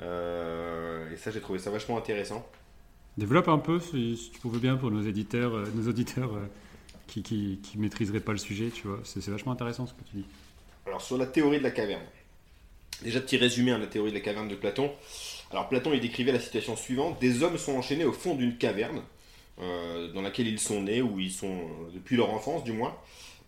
[0.00, 2.46] Euh, et ça, j'ai trouvé ça vachement intéressant.
[3.18, 6.46] Développe un peu, si, si tu pouvais bien, pour nos éditeurs, euh, nos auditeurs euh,
[7.06, 9.00] qui, qui, qui maîtriseraient pas le sujet, tu vois.
[9.04, 10.24] C'est vachement intéressant ce que tu dis.
[10.86, 12.02] Alors sur la théorie de la caverne.
[13.02, 14.90] Déjà petit résumé à la théorie de la caverne de Platon.
[15.50, 19.02] Alors Platon il décrivait la situation suivante des hommes sont enchaînés au fond d'une caverne
[19.60, 22.96] euh, dans laquelle ils sont nés ou ils sont depuis leur enfance du moins.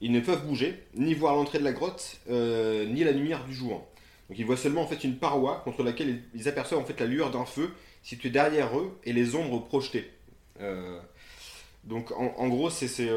[0.01, 3.55] Ils ne peuvent bouger ni voir l'entrée de la grotte euh, ni la lumière du
[3.55, 3.87] jour.
[4.29, 7.07] Donc ils voient seulement en fait une paroi contre laquelle ils- aperçoivent en fait la
[7.07, 7.71] lueur d'un feu
[8.03, 10.11] situé derrière eux et les ombres projetées.
[10.61, 11.01] Euh,
[11.85, 13.11] donc en, gros euh, c'est-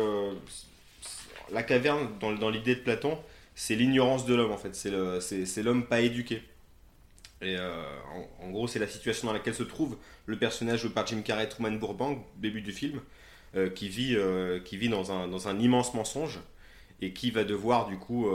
[1.51, 3.17] la caverne dans, dans l'idée de Platon
[3.55, 6.43] c'est l'ignorance de l'homme en fait, c'est l'homme pas éduqué.
[7.41, 7.83] Et euh,
[8.41, 11.47] en, gros, c'est la situation dans laquelle se trouve le personnage joué par Jim Carrey,
[11.49, 13.01] Truman Burbank, début du film,
[13.75, 14.15] qui vit,
[14.65, 16.39] qui vit dans, un, dans un immense mensonge
[17.01, 18.27] et qui va devoir du coup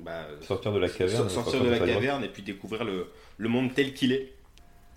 [0.00, 1.28] bah, Sortir de la caverne.
[1.28, 4.32] so- sortir de la caverne et puis découvrir le, le monde tel qu'il est.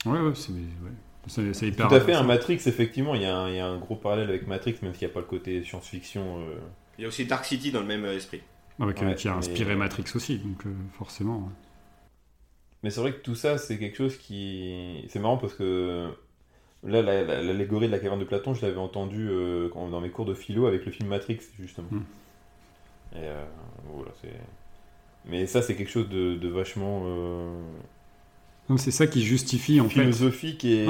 [0.05, 1.53] Ouais, ouais, c'est ouais.
[1.53, 1.88] C'est- hyper.
[1.89, 2.23] Tout à fait, un.
[2.23, 4.93] Matrix, effectivement, il y, a un, il y a un gros parallèle avec Matrix, même
[4.93, 6.39] s'il n'y a pas le côté science-fiction.
[6.39, 6.55] euh.
[6.97, 8.41] Il y a aussi Dark City dans le même euh, esprit.
[8.79, 11.38] Avec, euh, Ouais, qui a mais- inspiré Matrix aussi, donc euh, forcément.
[11.39, 11.51] ouais.
[12.83, 15.03] Mais c'est vrai que tout ça, c'est quelque chose qui.
[15.10, 16.10] C'est marrant parce que
[16.83, 19.99] là, la- la- l'allégorie de la caverne de Platon, je l'avais entendu euh, quand- dans
[19.99, 21.88] mes cours de philo avec le film Matrix, justement.
[21.91, 22.03] Hmm.
[23.13, 23.43] Et euh,
[23.93, 24.29] voilà, c'est.
[25.25, 27.62] Mais ça, c'est quelque chose de, de vachement euh,
[28.77, 30.01] c'est ça qui justifie en fait.
[30.01, 30.86] philosophique et.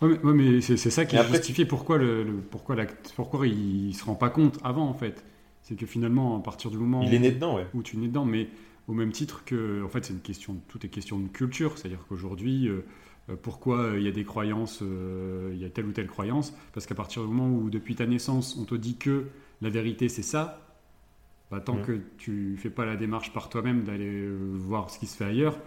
[0.00, 3.46] Ouais, mais, ouais, mais c'est ça qui après, justifie pourquoi, le, le- pourquoi, la- pourquoi
[3.46, 5.24] il, se rend pas compte avant en fait.
[5.62, 7.66] C'est que finalement, à partir du moment Il est né dedans, ouais.
[7.74, 8.48] où tu es né dedans, mais
[8.86, 11.76] au même titre que, en fait, c'est une question, tout est question de culture.
[11.76, 12.84] C'est-à-dire qu'aujourd'hui, euh,
[13.30, 16.06] euh, pourquoi euh, il y a des croyances, euh, il y a telle ou telle
[16.06, 16.54] croyance?
[16.72, 19.26] Parce qu'à partir du moment où, depuis ta naissance, on te dit que
[19.60, 20.67] la vérité c'est ça,
[21.50, 21.84] bah, tant Mhm.
[21.84, 25.24] que tu fais pas la démarche par toi-même d'aller euh, voir ce qui se fait
[25.24, 25.58] ailleurs,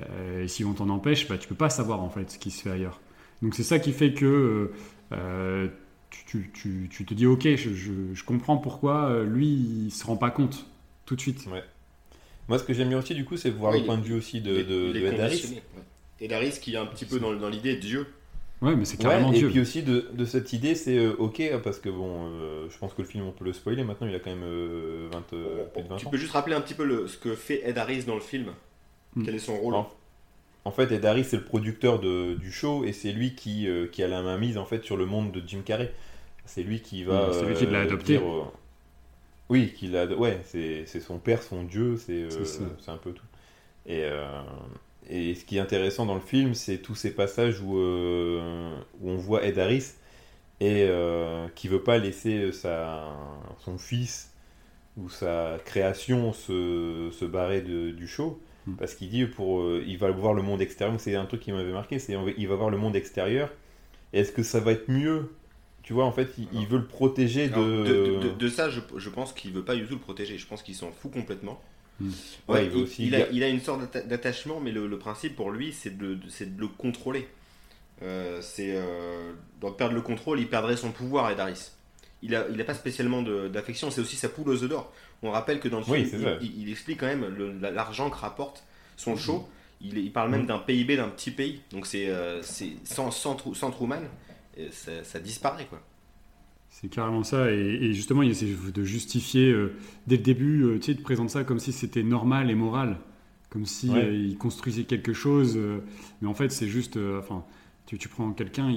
[0.00, 2.50] euh, et si on t'en empêche, bah, tu peux pas savoir en fait ce qui
[2.50, 3.00] se fait ailleurs.
[3.42, 4.72] Donc c'est ça qui fait que
[5.12, 5.68] euh,
[6.10, 9.46] tu, tu- tu- tu te dis ok, je, je- je comprends pourquoi lui
[9.86, 10.66] il se rend pas compte
[11.06, 11.46] tout de suite.
[12.48, 14.14] Moi, ce que j'aime bien aussi, du coup, c'est voir Oui, le point de vue
[14.14, 16.50] aussi de, Il est- de, il est de ouais.
[16.60, 18.06] Qui est un petit peu dans, dans l'idée de Dieu.
[18.64, 19.48] Ouais, mais c'est Ouais, carrément et Dieu.
[19.50, 22.94] puis aussi de, de cette idée, c'est euh, ok, parce que bon, euh, je pense
[22.94, 25.64] que le film, on peut le spoiler maintenant, il a quand même euh, 20, euh,
[25.66, 26.10] plus de 20 Tu ans.
[26.10, 28.52] peux juste rappeler un petit peu le- ce que fait Ed Harris dans le film
[29.16, 29.24] Hmm.
[29.24, 29.88] Quel est son rôle En,
[30.64, 33.86] en fait, Ed Harris, c'est le producteur de- du show et c'est lui qui, euh,
[33.86, 35.92] qui a la main mise en fait sur le monde de Jim Carrey.
[36.46, 37.28] C'est lui qui va.
[37.28, 38.18] Oui, c'est lui qui l'a euh, adopté.
[38.18, 38.44] dire, euh,
[39.50, 40.06] Oui, qui l'a.
[40.06, 42.48] Ouais, c'est c'est son père, son dieu, c'est euh,
[42.88, 43.24] un peu tout.
[43.86, 44.42] Et, euh,
[45.10, 49.10] et ce qui est intéressant dans le film, c'est tous ces passages où, euh, où
[49.10, 49.92] on voit Ed Harris
[50.60, 53.12] et euh, qui veut pas laisser sa,
[53.64, 54.32] son fils
[54.96, 58.78] ou sa création se, se barrer de- du show Mm.
[58.78, 61.52] parce qu'il dit pour euh, il va voir le monde extérieur c'est un truc qui
[61.52, 63.50] m'avait marqué c'est il va voir le monde extérieur
[64.12, 65.32] est-ce que ça va être mieux?
[65.82, 68.48] Tu vois en fait il, il veut le protéger de, Alors, de, de- de- de
[68.48, 70.38] ça, je, je pense qu'il veut pas du tout le protéger.
[70.38, 71.60] Je pense qu'il s'en fout complètement.
[72.48, 74.86] Ouais, il il, veut aussi- il a, il a une sorte d'atta- d'attachement, mais le,
[74.86, 76.18] le principe pour lui, c'est de,
[76.58, 77.28] le contrôler.
[78.02, 81.70] Euh, c'est euh, dans perdre le contrôle, il perdrait son pouvoir, Ed Harris.
[82.22, 83.90] Il a, il a pas spécialement d'affection.
[83.90, 84.92] C'est aussi sa poule aux œufs d'or.
[85.22, 88.64] On rappelle que dans le Oui, film, il, explique quand même l'argent que rapporte
[88.96, 89.48] son show.
[89.80, 91.60] Il, il parle même d'un PIB d'un petit pays.
[91.70, 92.42] Donc c'est euh,
[92.84, 94.00] sans, sans, Trou- sans Truman,
[94.70, 95.80] ça, ça disparaît quoi.
[96.80, 97.52] C'est carrément ça.
[97.52, 99.74] Et, et justement, il essaie de justifier euh,
[100.08, 102.54] dès le début, euh, tu sais, il te présente ça comme si c'était normal et
[102.56, 102.98] moral.
[103.48, 104.04] Comme si Ouais.
[104.06, 105.54] euh, il construisait quelque chose.
[105.56, 105.78] euh,
[106.20, 106.98] mais en fait, c'est juste.
[107.18, 107.44] enfin,
[107.86, 108.72] tu, tu prends quelqu'un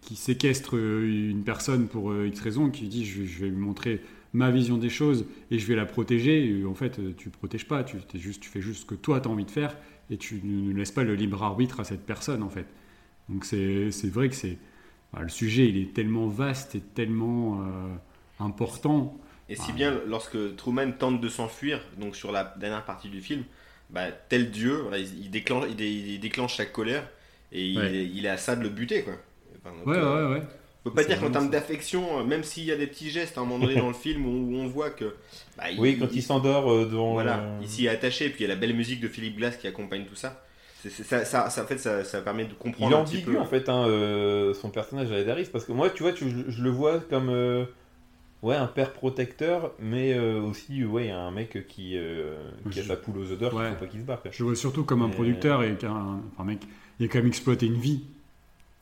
[0.00, 4.00] qui séquestre une personne pour X raison, qui dit je, je vais lui montrer
[4.32, 6.48] ma vision des choses et je vais la protéger.
[6.50, 7.84] Et en fait, tu protèges pas.
[7.84, 9.76] Tu, t'es juste, tu fais juste ce que toi, tu as envie de faire
[10.10, 12.66] et tu ne ne laisses pas le libre arbitre à cette personne, en fait.
[13.28, 14.58] Donc, c'est c'est vrai que c'est.
[15.16, 17.94] Enfin, le sujet, il est tellement vaste et tellement euh,
[18.40, 19.16] important.
[19.48, 23.44] Et si bien lorsque Truman tente de s'enfuir, donc sur la dernière partie du film,
[23.90, 27.08] bah, tel Dieu, voilà, il, déclenche, il, dé- il déclenche sa colère
[27.52, 27.94] et il, Ouais.
[27.94, 29.14] est, il est à ça de le buter quoi.
[29.64, 30.46] Enfin, donc, Ouais, euh, ouais, ouais.
[30.84, 33.38] On peut pas dire qu'en termes d'affection, euh, même s'il y a des petits gestes
[33.38, 35.14] à un moment donné dans le film où, où on voit que.
[35.56, 38.48] bah, oui quand il s'endort devant Voilà, euh, ici il est attaché, et puis il
[38.48, 40.44] y a la belle musique de Philippe Glass qui accompagne tout ça.
[40.90, 43.32] Ça, ça, ça, en fait, ça, ça permet de Il comprendre est un petit ambigu
[43.32, 43.38] peu.
[43.40, 46.50] en fait, hein, euh, son personnage à Edaris, parce que moi, tu vois, tu- je,
[46.50, 47.64] je le vois comme euh,
[48.42, 52.34] ouais, un père protecteur, mais euh, aussi ouais, un mec qui, euh,
[52.70, 53.70] qui a Je- sa poule aux odeurs, Ouais.
[53.70, 54.22] faut pas qu'il se barre.
[54.30, 56.60] Je le vois surtout comme un producteur et qu'un enfin, un mec,
[57.00, 58.02] il a quand même exploité une vie.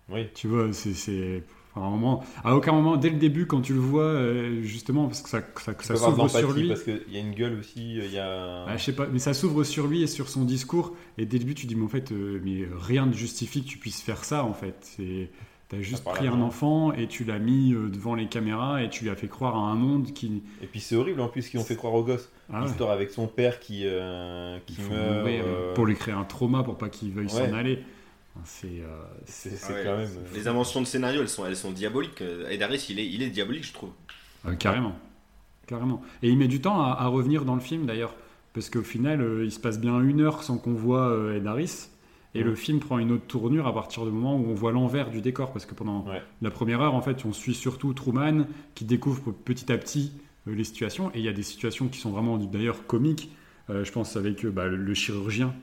[0.09, 0.29] Oui.
[0.35, 1.43] Tu vois, c'est.
[1.75, 4.63] Enfin, à, un moment, à aucun moment, dès le début, quand tu le vois, euh,
[4.63, 6.69] justement, parce que ça, ça, ça s'ouvre sur lui.
[6.69, 8.65] parce qu'il y a une gueule aussi, il y a.
[8.67, 10.95] Ah, je sais pas, mais ça s'ouvre sur lui et sur son discours.
[11.19, 13.69] Et dès le début, tu dis, mais en fait, euh, mais rien ne justifie que
[13.69, 14.97] tu puisses faire ça, en fait.
[15.71, 19.05] T'as juste pris un enfant et tu l'as mis euh, devant les caméras et tu
[19.05, 20.43] lui as fait croire à un monde qui.
[20.63, 22.31] Et puis c'est horrible en plus qu'ils ont fait croire au gosse.
[22.53, 22.67] Ah ouais.
[22.67, 25.21] L'histoire avec son père qui, euh, qui meurt.
[25.21, 27.49] mourir, euh, Pour lui créer un trauma pour pas qu'il veuille Ouais.
[27.49, 27.79] s'en aller.
[28.45, 28.67] C'est.
[28.81, 30.09] euh, C'est ouais, quand même.
[30.09, 32.21] euh, Les inventions de scénario, elles sont, elles sont diaboliques.
[32.21, 33.91] Euh, Edaris, il est, il est diabolique, je trouve.
[34.47, 34.97] Euh, carrément.
[35.67, 36.03] Carrément.
[36.23, 38.15] Et il met du temps à, à revenir dans le film d'ailleurs.
[38.53, 41.47] Parce qu'au final, euh, il se passe bien une heure sans qu'on voit euh, Ed
[41.47, 41.89] Harris.
[42.37, 45.09] Et le film prend une autre tournure à partir du moment où on voit l'envers
[45.11, 45.53] du décor.
[45.53, 46.21] Parce que pendant Ouais.
[46.43, 50.13] la première heure, en fait, on suit surtout Truman qui découvre petit à petit
[50.49, 51.11] euh, les situations.
[51.15, 53.31] Et il y a des situations qui sont vraiment d'ailleurs comiques.
[53.71, 55.55] Euh, je pense avec euh, bah, le chirurgien.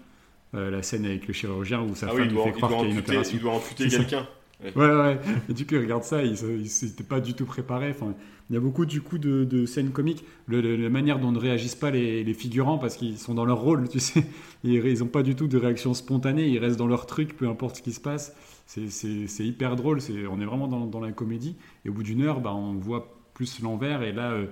[0.53, 2.71] Euh, la scène avec le chirurgien où sa Ah femme oui, il lui fait croire
[2.71, 3.37] qu'il y a une opération.
[3.37, 4.27] il doit amputer quelqu'un.
[4.63, 5.19] Ouais, ouais.
[5.49, 7.89] Et du coup, il regarde ça, il s'était pas du tout préparé.
[7.89, 8.13] Enfin,
[8.49, 10.23] il y a beaucoup du coup de, de scènes comiques.
[10.47, 13.45] Le- le- la manière dont ne réagissent pas les, les figurants parce qu'ils sont dans
[13.45, 14.23] leur rôle, tu sais.
[14.63, 16.47] Ils, ils ont pas du tout de réaction spontanée.
[16.47, 18.35] Ils restent dans leur truc, peu importe ce qui se passe.
[18.67, 19.99] C'est- hyper drôle.
[20.29, 21.55] On est vraiment dans, dans la comédie.
[21.85, 24.03] Et au bout d'une heure, bah, on voit plus l'envers.
[24.03, 24.45] Et là, euh,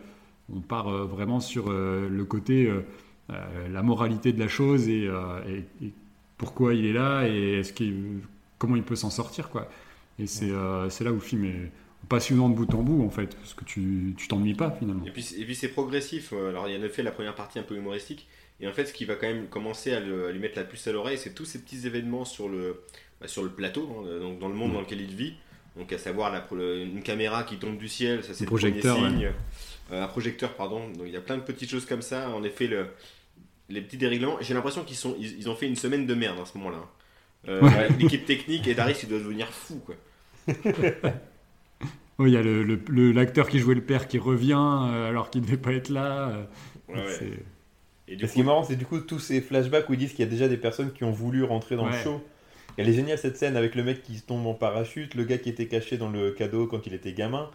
[0.52, 2.68] on part euh, vraiment sur euh, le côté,
[3.72, 5.92] la moralité de la chose et, euh, et- et
[6.38, 8.20] pourquoi il est là et est-ce qu'il,
[8.58, 9.70] comment il peut s'en sortir, quoi.
[10.18, 11.72] Et c'est euh, c'est là où le film est
[12.08, 15.06] passionnant de bout en bout, en fait, parce que tu tu t'ennuies pas finalement.
[15.06, 16.34] Et puis, et puis c'est progressif.
[16.34, 18.28] Euh, Alors il y a en effet la première partie un peu humoristique.
[18.62, 20.66] Et en fait, ce qui va quand même commencer à, le- à lui mettre la
[20.66, 22.82] puce à l'oreille, c'est tous ces petits événements sur le,
[23.22, 24.74] bah, sur le plateau, hein, donc dans le monde Mm.
[24.74, 25.34] dans lequel il vit.
[25.78, 28.50] Donc à savoir la, le- une caméra qui tombe du ciel, ça c'est Un le
[28.50, 29.10] premier projecteur, ouais.
[29.10, 29.32] signe.
[29.94, 30.88] Euh, un projecteur, pardon.
[30.90, 32.30] Donc il y a plein de petites choses comme ça.
[32.32, 32.88] En effet, le,
[33.70, 34.38] les petits dérèglements.
[34.42, 36.78] J'ai l'impression qu'ils sont, ils, ils ont fait une semaine de merde à ce moment-là.
[37.48, 37.88] Euh, Ouais.
[38.00, 39.82] L'équipe technique et Darius, il doit devenir fou.
[39.86, 39.96] Quoi.
[42.22, 45.30] Il y a le- le- le- l'acteur qui jouait le père qui revient euh, alors
[45.30, 46.30] qu'il devait pas être là.
[46.30, 46.44] euh,
[46.90, 47.14] Ouais, ouais.
[47.18, 47.46] c'est-
[48.10, 50.00] Et du ce qui est coup, marrant, c'est du coup tous ces flashbacks où ils
[50.00, 52.22] disent qu'il y a déjà des personnes qui ont voulu rentrer dans le show.
[52.78, 55.38] Elle est géniale cette scène avec le mec qui se tombe en parachute, le gars
[55.38, 57.50] qui était caché dans le cadeau quand il était gamin.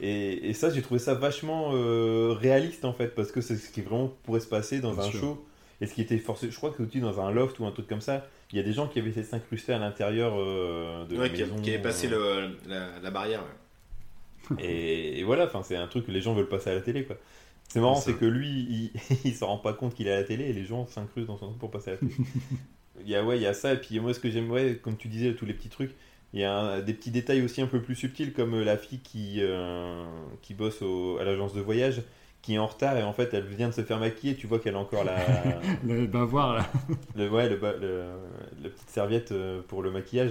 [0.00, 3.70] Et, et ça, j'ai trouvé ça vachement euh, réaliste en fait, parce que c'est ce
[3.70, 5.20] qui vraiment pourrait se passer dans Bien un sûr.
[5.20, 5.46] show.
[5.80, 7.86] Et ce qui était forcé, je crois que aussi dans un loft ou un truc
[7.86, 11.04] comme ça, il y a des gens qui avaient essayé de s'incruster à l'intérieur euh,
[11.06, 11.56] de ouais, la qui, maison.
[11.62, 13.42] qui avait passé euh, le, la, la barrière.
[14.58, 17.04] et, et voilà, enfin, c'est un truc que les gens veulent passer à la télé,
[17.04, 17.16] quoi.
[17.68, 18.90] C'est marrant, C'est que lui, il,
[19.24, 21.36] il s'en rend pas compte qu'il est à la télé et les gens s'incrustent dans
[21.36, 22.12] son truc pour passer à la télé.
[23.02, 24.78] il y a, ouais, il y a ça, et puis moi, ce que j'aime, ouais,
[24.82, 25.94] comme tu disais, tous les petits trucs,
[26.32, 28.76] il y a un- des petits détails aussi un peu plus subtils, comme euh, la
[28.78, 30.02] fille qui, euh,
[30.42, 32.02] qui bosse au- à l'agence de voyage,
[32.48, 34.58] qui est en retard, et en fait, elle vient de se faire maquiller, tu vois
[34.58, 35.16] qu'elle a encore la,
[35.86, 36.66] Le là.
[37.14, 40.30] le, ouais, le, la petite serviette euh, pour le maquillage.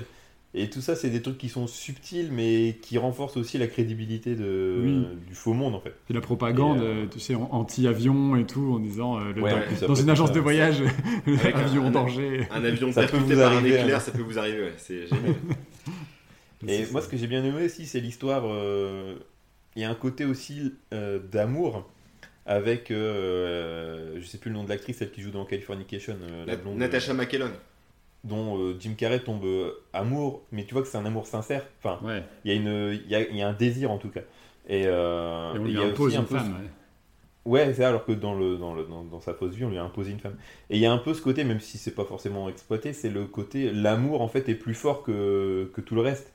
[0.56, 4.34] Et tout ça, c'est des trucs qui sont subtils, mais qui renforcent aussi la crédibilité
[4.34, 5.08] de, Oui.
[5.28, 5.94] du faux monde, en fait.
[6.08, 9.42] C'est la propagande, Et, euh, euh, tu sais, anti-avion et tout, en disant euh, le-
[9.44, 9.54] Ouais,
[9.88, 10.82] dans, une agence ça, de voyage,
[11.28, 12.48] Avec un- avion en un- danger.
[12.50, 14.00] Un avion Ça peut vous par un arriver, éclair, hein.
[14.00, 15.36] ça peut vous arriver, ouais, c'est génial.
[16.68, 17.06] Et moi, ça.
[17.08, 18.44] ce que j'ai bien aimé aussi, c'est l'histoire.
[18.48, 19.16] euh,
[19.76, 21.88] Il y a un côté aussi euh, d'amour
[22.48, 26.46] avec, euh, je sais plus le nom de l'actrice, celle qui joue dans Californication, euh,
[26.46, 27.52] la blonde, Natasha McKellon.
[28.24, 31.66] dont euh, Jim Carrey tombe euh, amour, mais tu vois que c'est un amour sincère.
[31.84, 33.98] Enfin, Ouais, il y a une, il y a, il y a un désir en
[33.98, 34.22] tout cas.
[34.68, 36.48] Et, euh, et on lui y a impose aussi un une peu femme.
[36.58, 36.70] ce- ouais.
[37.46, 39.78] Ouais, c'est alors que dans, le, dans, le, dans, dans sa fausse vie, on lui
[39.78, 40.36] a imposé une femme.
[40.70, 43.10] Et il y a un peu ce côté, même si c'est pas forcément exploité, c'est
[43.10, 46.34] le côté, l'amour en fait est plus fort que, que tout le reste.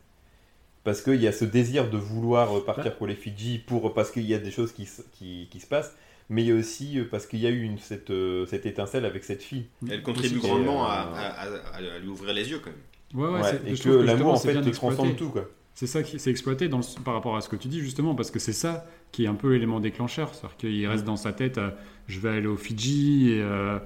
[0.85, 4.11] Parce qu'il y a ce désir de vouloir euh, partir pour les Fidji, pour, parce
[4.11, 5.95] qu'il y a des choses qui, se- qui, qui se passent,
[6.31, 8.67] mais il y a aussi euh, parce qu'il y a eu une, cette, euh, cette
[8.67, 9.67] étincelle avec cette fille.
[9.91, 12.79] Elle contribue Aussi, grandement euh, à, à- à- à lui ouvrir les yeux quand même.
[13.15, 15.29] Ouais, ouais, et que l'amour en c'est fait bien te transcende tout.
[15.29, 15.49] Quoi.
[15.75, 18.15] C'est ça qui c'est exploité dans le- par rapport à ce que tu dis justement
[18.15, 21.33] parce que c'est ça qui est un peu élément déclencheur, c'est-à-dire qu'il reste dans sa
[21.33, 21.71] tête euh,
[22.09, 23.79] je vais aller au Fidji et, euh,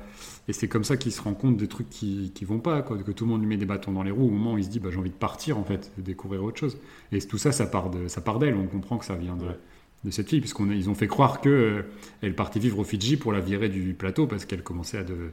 [0.49, 2.97] et c'est comme ça qu'il se rend compte des trucs qui, qui vont pas quoi,
[2.99, 4.65] que tout le monde lui met des bâtons dans les roues au moment où il
[4.65, 6.79] se dit bah, j'ai envie de partir en fait, de découvrir autre chose.
[7.13, 9.45] Et tout ça ça part de ça part d'elle, on comprend que ça vient de,
[9.47, 9.59] Ouais.
[10.07, 11.83] De cette fille puisqu'on a- ils ont fait croire que euh,
[12.23, 15.33] elle partait vivre au Fidji pour la virer du plateau parce qu'elle commençait à, de,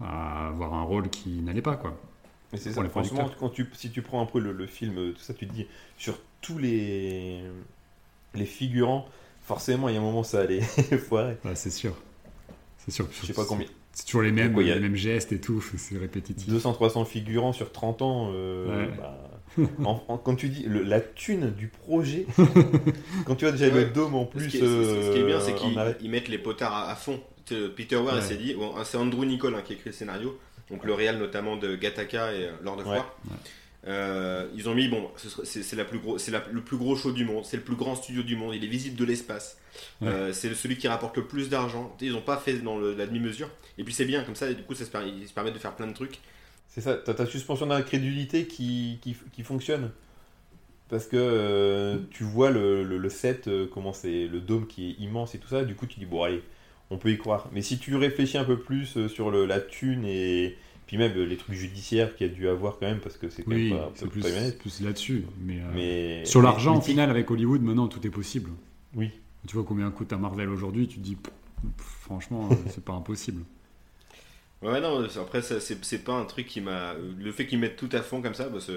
[0.00, 1.96] à avoir un rôle qui n'allait pas quoi.
[2.52, 5.12] Mais c'est ça, franchement, quand tu, si tu prends un peu le, le film, euh,
[5.12, 5.66] tout ça, tu te dis,
[5.98, 7.40] sur tous les,
[8.34, 9.08] les figurants,
[9.44, 10.60] forcément, il y a un moment, ça allait
[11.08, 11.36] foirer.
[11.44, 11.94] Bah, c'est sûr.
[12.78, 13.08] C'est sûr.
[13.20, 13.66] Je sais pas combien.
[13.92, 16.48] C'est toujours les mêmes, a- les mêmes gestes et tout, c'est répétitif.
[16.48, 18.30] 200-300 figurants sur 30 ans.
[18.32, 18.94] euh, Ouais.
[18.96, 19.18] bah,
[19.84, 22.26] en- en- quand tu dis le- la thune du projet,
[23.26, 23.84] quand tu vois déjà Ouais.
[23.84, 24.48] le dôme en Ce plus.
[24.48, 26.94] qui est, c'est- ce qui est bien, euh, c'est qu'ils mettent les potards à, à
[26.94, 27.20] fond.
[27.76, 28.20] Peter Weir Ouais.
[28.22, 30.38] s'est dit, bon, c'est Andrew Nicole hein, qui a écrit le scénario,
[30.70, 32.86] donc le réal notamment de Gattaca et euh, Lord of.
[32.86, 33.16] War.
[33.86, 35.08] Euh, ils ont mis, bon,
[35.44, 37.62] c'est c'est la plus gros, c'est la- le plus gros show du monde, c'est le
[37.62, 39.58] plus grand studio du monde, il est visible de l'espace,
[40.00, 40.08] Ouais.
[40.08, 41.94] Euh, c'est celui qui rapporte le plus d'argent.
[42.00, 44.54] Ils n'ont pas fait dans le- la demi-mesure, et puis c'est bien comme ça, et
[44.54, 46.18] du coup ça se, permet, ils se permettent de faire plein de trucs.
[46.76, 49.92] C'est ça, t'as ta suspension d'incrédulité qui, qui, qui fonctionne.
[50.90, 54.90] Parce que euh, tu vois le, le, le set, euh, comment c'est, le dôme qui
[54.90, 56.42] est immense et tout ça, du coup tu dis bon allez,
[56.90, 57.48] on peut y croire.
[57.54, 61.14] Mais si tu réfléchis un peu plus euh, sur le, la thune et puis même
[61.14, 63.70] les trucs judiciaires qu'il y a dû avoir quand même, parce que c'est quand Oui,
[63.70, 65.24] même pas, c'est plus, là-dessus.
[65.40, 68.50] Mais, Mais sur l'argent, au final, avec Hollywood, maintenant, tout est possible.
[68.94, 69.12] Oui.
[69.48, 71.32] Tu vois combien coûte un Marvel aujourd'hui, tu te dis, pff,
[72.02, 73.44] franchement, c'est pas impossible.
[74.62, 76.94] Ouais, non, c'est- après, c'est c'est pas un truc qui m'a.
[76.94, 78.72] Le fait qu'ils mettent tout à fond comme ça, bah, c'est-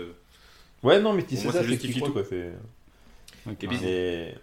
[0.84, 2.14] Ouais, non, mais tu Pour sais moi, ça, ça c'est justifie tout.
[2.14, 2.24] quoi.
[2.24, 2.54] c'est-
[3.46, 3.64] Ok.
[3.64, 4.34] Et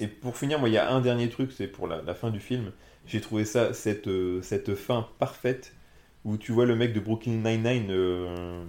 [0.00, 2.30] Et, pour finir, moi, il y a un dernier truc, c'est pour la, la fin
[2.30, 2.72] du film.
[3.06, 5.74] J'ai trouvé ça, cette, euh, cette fin parfaite,
[6.24, 8.64] où tu vois le mec de Brooklyn Nine-Nine euh,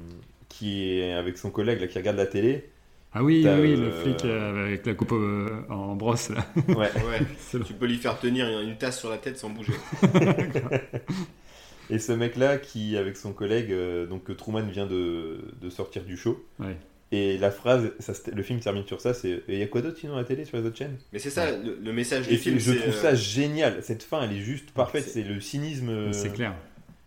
[0.49, 2.69] qui est avec son collègue là, qui regarde la télé.
[3.13, 6.45] Ah oui, oui, le euh, flic euh, avec la coupe euh, en brosse, là.
[6.73, 6.91] Ouais.
[7.07, 9.73] ouais, C'est tu peux lui faire tenir une tasse sur la tête sans bouger.
[11.89, 16.03] et ce mec-là qui, avec son collègue, euh, donc que Truman vient de, de sortir
[16.03, 16.43] du show.
[16.59, 16.77] Ouais.
[17.11, 19.81] Et la phrase, ça, le film termine sur ça, c'est Et il y a quoi
[19.81, 20.97] d'autre sinon à la télé sur les autres chaînes?
[21.11, 22.59] Mais c'est ça, le, le message Et du film.
[22.59, 23.81] je trouve euh, ça génial.
[23.83, 25.05] Cette fin, elle est juste parfaite.
[25.09, 25.89] C'est- le cynisme.
[25.89, 26.53] euh, C'est clair.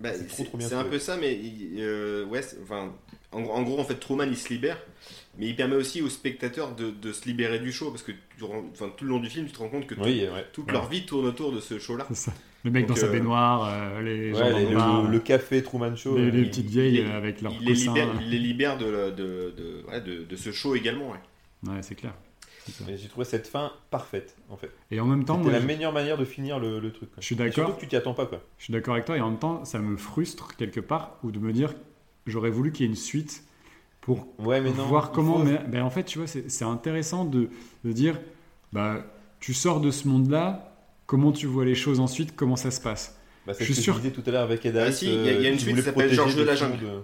[0.00, 2.92] Bah, C'est trop, c'est trop bien c'est un peu ça, mais il- euh, ouais, enfin,
[3.30, 4.76] en, gros- en gros, en fait, Truman il se libère,
[5.38, 8.10] mais il permet aussi aux spectateurs de, de se libérer du show parce que
[8.74, 10.44] enfin, tout le long du film, tu te rends compte que tout- Oui, ouais.
[10.52, 10.72] toute Ouais.
[10.72, 12.08] leur vie tourne autour de ce show-là.
[12.64, 15.18] Le mec Donc, dans sa euh, baignoire, euh, les gens Ouais, dans les- le le,
[15.20, 16.16] café Truman Show.
[16.16, 17.92] les, euh, les il- petites vieilles il les- euh, avec leurs Il les, coussins.
[17.94, 21.10] libère, il les libère de, de, de, ouais, de, de ce show également.
[21.10, 21.70] Ouais.
[21.72, 22.14] Ouais, c'est clair.
[22.96, 24.70] J'ai trouvé cette fin parfaite, en fait.
[24.92, 27.10] Et en même temps, C'était la je- meilleure manière de finir le, le truc.
[27.10, 27.20] quoi.
[27.20, 27.54] Je suis d'accord.
[27.54, 28.40] Surtout que tu t'y attends pas, quoi.
[28.58, 31.32] Je suis d'accord avec toi et en même temps, ça me frustre quelque part ou
[31.32, 31.74] de me dire
[32.28, 33.42] j'aurais voulu qu'il y ait une suite
[34.00, 34.84] pour Ouais, mais non.
[34.86, 35.38] voir comment.
[35.38, 37.50] faut- Mais, ben, en fait, tu vois, c'est c'est intéressant de,
[37.84, 38.20] de dire
[38.72, 39.04] bah,
[39.40, 40.71] tu sors de ce monde-là,
[41.06, 43.18] comment tu vois les choses ensuite, comment ça se passe?
[43.46, 45.24] Bah, je suis que sûr- je disais tout à l'heure avec Ed Ah si, il
[45.24, 46.78] y a- il y a euh, une suite qui s'appelle Georges de la jungle.
[46.78, 47.02] de-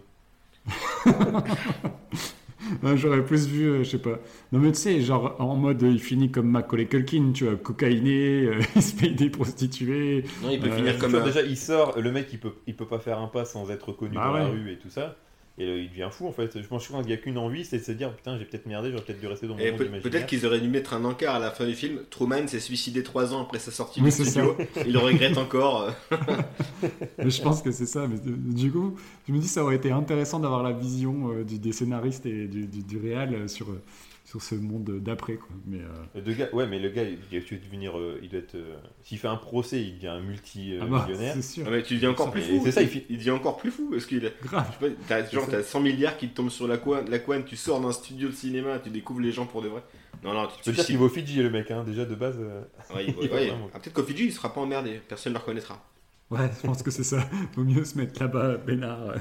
[2.82, 4.18] Ah, J'aurais plus vu, euh, je sais pas.
[4.52, 7.56] Non, mais tu sais, genre en mode euh, il finit comme Macaulay Culkin, tu vois,
[7.56, 10.24] cocaïné, euh, il se paye des prostituées.
[10.42, 11.14] Non, il peut Euh, finir comme.
[11.14, 13.70] euh, déjà, il sort, le mec, il peut, il peut pas faire un pas sans
[13.70, 15.16] être connu Bah dans la rue et tout ça.
[15.58, 16.60] Et il devient fou, en fait.
[16.62, 18.90] Je pense qu'il n'y a qu'une envie, c'est de se dire, putain, j'ai peut-être merdé,
[18.90, 20.00] j'aurais peut-être dû rester dans mon et monde peut-.
[20.00, 21.98] Peut-être qu'ils auraient dû mettre un encart à la fin du film.
[22.10, 24.56] Truman s'est suicidé trois ans après sa sortie du c'est studio.
[24.86, 25.92] Il le regrette encore.
[27.18, 28.06] Mais je pense que c'est ça.
[28.06, 31.44] Mais euh, du coup, je me dis ça aurait été intéressant d'avoir la vision euh,
[31.44, 33.82] du- des scénaristes et du, du, du réal euh, sur, euh,
[34.28, 35.36] sur ce monde d'après.
[35.36, 35.48] quoi.
[35.66, 35.78] Mais
[36.16, 38.56] euh, gars- ouais, mais le gars, il, il doit devenir, euh, il doit être.
[38.56, 41.34] euh, S'il fait un procès, il devient un ah bah, multi-millionnaire.
[41.36, 41.64] c'est sûr.
[41.66, 42.60] Ah, mais tu deviens encore plus fou.
[42.62, 44.66] c'est ça, il devient encore plus fou parce qu'il Grave.
[44.80, 47.18] Je sais pas, t'as, genre, t'as 100 milliards qui te tombent sur la couenne, la
[47.20, 49.82] couenne, tu sors d'un studio de cinéma, tu découvres les gens pour de vrai.
[50.22, 52.36] Non, non, tu peux dire qu'il va au Fidji, le mec, hein, déjà de base.
[52.38, 52.60] euh,
[52.94, 53.52] Ouais, ouais.
[53.72, 55.82] Ah, peut-être qu'au Fidji, il sera pas emmerdé, personne ne le reconnaîtra.
[56.30, 57.26] Ouais, je pense que c'est ça.
[57.56, 59.14] Vaut mieux se mettre là-bas, Bénard.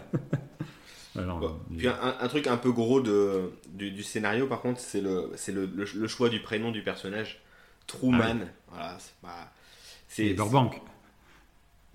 [1.17, 1.59] Alors, Bon.
[1.77, 5.31] Puis un, un truc un peu gros de, du, du scénario, par contre, c'est le,
[5.35, 7.41] c'est le, le, le choix du prénom du personnage.
[7.87, 8.39] Truman.
[8.41, 9.51] Ah Voilà, c'est pas.
[10.07, 10.81] c'est C'est, Burbank.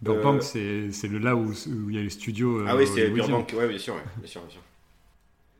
[0.01, 2.59] Burbank, Euh, c'est c'est le là où, où il y a les studios.
[2.61, 3.09] euh, ah oui, c'est.
[3.11, 4.63] Burbank, ouais, bien sûr, ouais, bien sûr, bien sûr.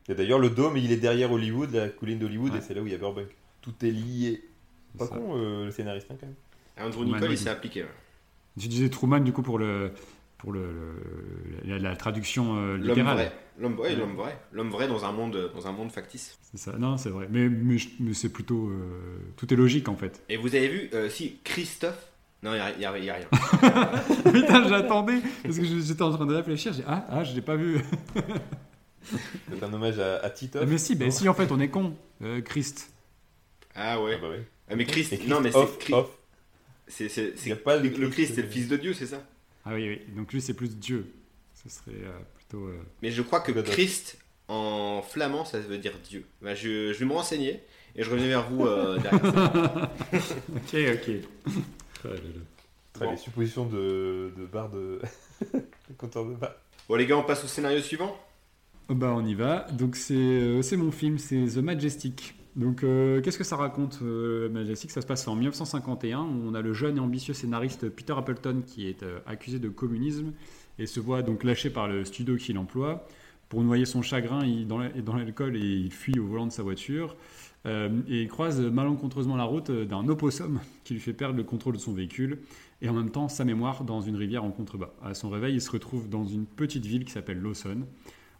[0.09, 2.57] Et d'ailleurs, le dôme, il est derrière Hollywood, la colline d'Hollywood, Ouais.
[2.57, 3.27] et c'est là où il y a Burbank.
[3.61, 4.43] Tout est lié.
[4.97, 5.15] Pas ça.
[5.15, 6.35] con, euh, le scénariste, hein, quand même.
[6.77, 7.83] Andrew Truman, Nicole, il s'est appliqué.
[7.83, 7.89] ouais.
[8.59, 9.91] Tu disais Truman, du coup, pour, le,
[10.43, 13.15] pour le, le- la, la traduction euh, L'homme littérale.
[13.15, 13.31] vrai.
[13.57, 14.37] L'homme, ouais, vrai.
[14.51, 16.37] L'homme vrai dans un monde, dans un monde factice.
[16.51, 16.73] C'est ça.
[16.77, 17.27] Non, c'est vrai.
[17.31, 18.67] Mais, mais, je- mais c'est plutôt.
[18.67, 20.21] euh, tout est logique, en fait.
[20.27, 22.09] Et vous avez vu, euh, si, Christophe.
[22.43, 23.15] Non, il n'y a, rien.
[24.33, 25.21] Putain, j'attendais.
[25.43, 26.73] Parce que j'étais en train de réfléchir.
[26.73, 27.79] J'ai ah, ah, je l'ai pas vu.
[29.49, 30.67] C'est un hommage à, à Titoff.
[30.67, 31.93] mais si, ben si, en fait, on est con.
[32.21, 32.91] Euh, Christ.
[33.75, 34.17] Ah Ah ouais.
[34.21, 34.45] bah ouais.
[34.69, 35.79] Ah, mais Christ, Christ non, mais c'est.
[35.79, 36.09] Chri- off.
[36.87, 38.93] c'est, c'est, Il y c'est- a pas le, le Christ, c'est le fils de Dieu,
[38.93, 39.21] c'est ça?
[39.65, 40.01] Ah oui, oui.
[40.15, 41.05] Donc lui, c'est plus Dieu.
[41.63, 42.65] Ce serait euh, plutôt.
[42.67, 43.51] euh, Mais je crois que.
[43.51, 46.25] Christ, en flamand, ça veut dire Dieu.
[46.41, 47.61] Bah, je, je vais me renseigner
[47.95, 49.91] et je reviens vers vous euh, derrière ça.
[50.55, 51.53] Ok, ok.
[52.01, 53.11] Très Bon.
[53.11, 54.99] Les suppositions de, de bar de.
[55.97, 56.35] compteur de.
[56.87, 58.15] Bon, les gars, on passe au scénario suivant
[58.89, 59.65] Oh, Bah, on y va.
[59.71, 62.35] Donc, c'est euh, c'est mon film, c'est The Majestic.
[62.55, 64.91] Donc, euh, qu'est-ce que ça raconte, euh, Majestic?
[64.91, 66.19] Ça se passe en 1951.
[66.19, 69.69] où On a le jeune et ambitieux scénariste Peter Appleton qui est euh, accusé de
[69.69, 70.33] communisme
[70.77, 73.07] et se voit donc lâché par le studio qu'il emploie.
[73.49, 76.63] Pour noyer son chagrin, il est dans l'alcool et il fuit au volant de sa
[76.63, 77.15] voiture.
[77.65, 81.75] Euh, et il croise malencontreusement la route d'un opossum qui lui fait perdre le contrôle
[81.75, 82.39] de son véhicule
[82.81, 84.91] et en même temps sa mémoire dans une rivière en contrebas.
[85.03, 87.85] À son réveil, il se retrouve dans une petite ville qui s'appelle Lawson,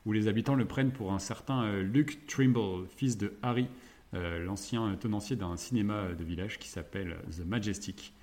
[0.06, 3.68] où les habitants le prennent pour un certain Luke Trimble, fils de Harry,
[4.14, 8.14] l'ancien tenancier d'un cinéma de village qui s'appelle The Majestic,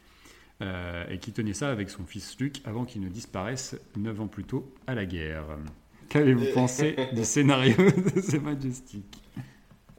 [0.62, 4.26] euh, et qui tenait ça avec son fils Luke avant qu'il ne disparaisse neuf ans
[4.28, 5.46] plus tôt à la guerre.
[6.10, 9.06] Qu'avez-vous pensé du scénario de The Majestic?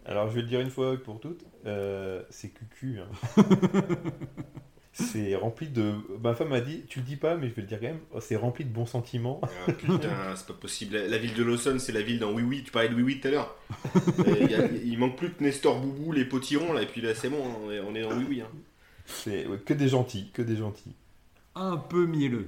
[0.05, 2.99] Alors, je vais le dire une fois pour toutes, euh, c'est cucu.
[2.99, 3.43] hein.
[4.93, 5.93] c'est rempli de.
[6.21, 7.99] Ma femme m'a dit, tu le dis pas, mais je vais le dire quand même,
[8.19, 9.39] c'est rempli de bons sentiments.
[9.43, 10.95] Ah, putain, c'est pas possible.
[10.97, 12.63] La, la ville de Lawson, c'est la ville dans Oui Oui.
[12.63, 13.55] Tu parlais de Oui Oui tout à l'heure.
[14.83, 17.55] Il manque plus que Nestor Boubou, les potirons, là, et puis là, c'est bon, hein,
[17.65, 18.41] on est, on est dans Oui Oui.
[18.41, 18.47] hein.
[19.05, 20.93] C'est ouais, que des gentils, que des gentils.
[21.55, 22.47] Un peu mielleux.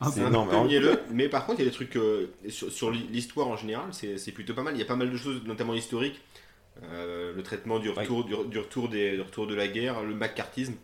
[0.00, 0.48] Un C'est peu- un énorme.
[0.48, 3.48] peu Alors- mielleux, mais par contre, il y a des trucs euh, sur, sur l'histoire
[3.48, 4.74] en général, c'est c'est plutôt pas mal.
[4.74, 6.20] Il y a pas mal de choses, notamment historiques.
[6.82, 10.14] Euh, le traitement du retour, du, du retour des, du retour de la guerre, le
[10.14, 10.74] macartisme.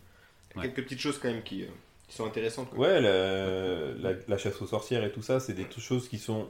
[0.55, 0.73] Il y a Ouais.
[0.73, 1.69] quelques petites choses quand même qui, euh,
[2.09, 2.71] qui sont intéressantes.
[2.71, 2.79] quoi.
[2.79, 6.49] Ouais, la, la- la chasse aux sorcières et tout ça, c'est des choses qui sont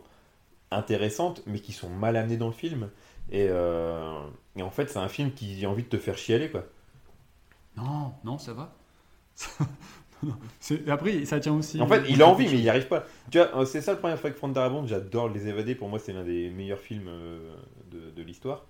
[0.71, 2.91] intéressantes, mais qui sont mal amenées dans le film.
[3.33, 4.21] Et, euh,
[4.57, 6.65] et en fait, c'est un film qui a envie de te faire chialer, quoi.
[7.77, 8.75] Non, non, ça va.
[10.23, 10.35] Non,
[10.89, 11.81] Après, ça tient aussi.
[11.81, 13.07] En fait, il a envie, mais il n'y arrive pas.
[13.31, 14.87] Tu vois, euh, c'est ça le problème avec Frank Darabont.
[14.87, 15.75] J'adore Les Évadés.
[15.75, 17.09] Pour moi, c'est l'un des meilleurs films
[17.91, 18.67] de, de l'histoire.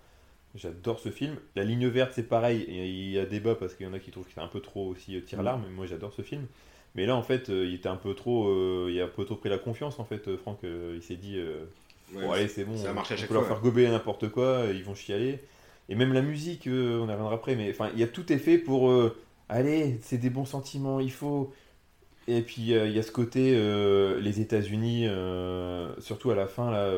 [0.54, 1.36] J'adore ce film.
[1.54, 2.64] La ligne verte, c'est pareil.
[2.68, 4.60] Il y a- débat parce qu'il y en a qui trouvent que c'est un peu
[4.60, 5.62] trop aussi euh, tire-larme.
[5.68, 6.46] mais Moi, j'adore ce film.
[6.96, 8.48] Mais là, en fait, euh, il était un peu trop.
[8.48, 10.58] euh, il a un peu trop pris la confiance, en fait, Franck.
[10.64, 11.36] il s'est dit.
[11.38, 11.64] euh,
[12.12, 12.76] Ouais, bon, allez, c'est bon.
[12.76, 14.64] ça a marché à on chaque peut leur fois, faire gober n'importe quoi.
[14.74, 15.38] Ils vont chialer.
[15.88, 17.54] Et même la musique, euh, on y reviendra après.
[17.54, 18.92] Mais enfin, il y a tout est fait pour.
[19.48, 20.98] allez, c'est des bons sentiments.
[20.98, 21.52] Il faut.
[22.26, 23.52] Et puis il y a ce côté,
[24.20, 25.06] les États-Unis,
[26.00, 26.92] surtout à la fin, là,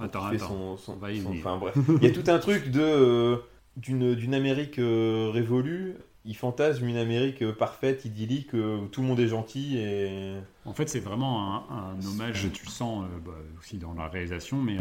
[0.00, 0.48] Attends, qui fait attends.
[0.48, 1.46] son, son- on va y son- venir.
[1.46, 3.36] enfin bref, il y a tout un truc de euh,
[3.76, 5.94] d'une Amérique euh, révolue.
[6.26, 10.34] Il fantasme une Amérique euh, parfaite, idyllique, où tout le monde est gentil et
[10.66, 14.58] En fait, c'est vraiment un, un hommage, tu le sens bah, aussi dans la réalisation,
[14.58, 14.76] mais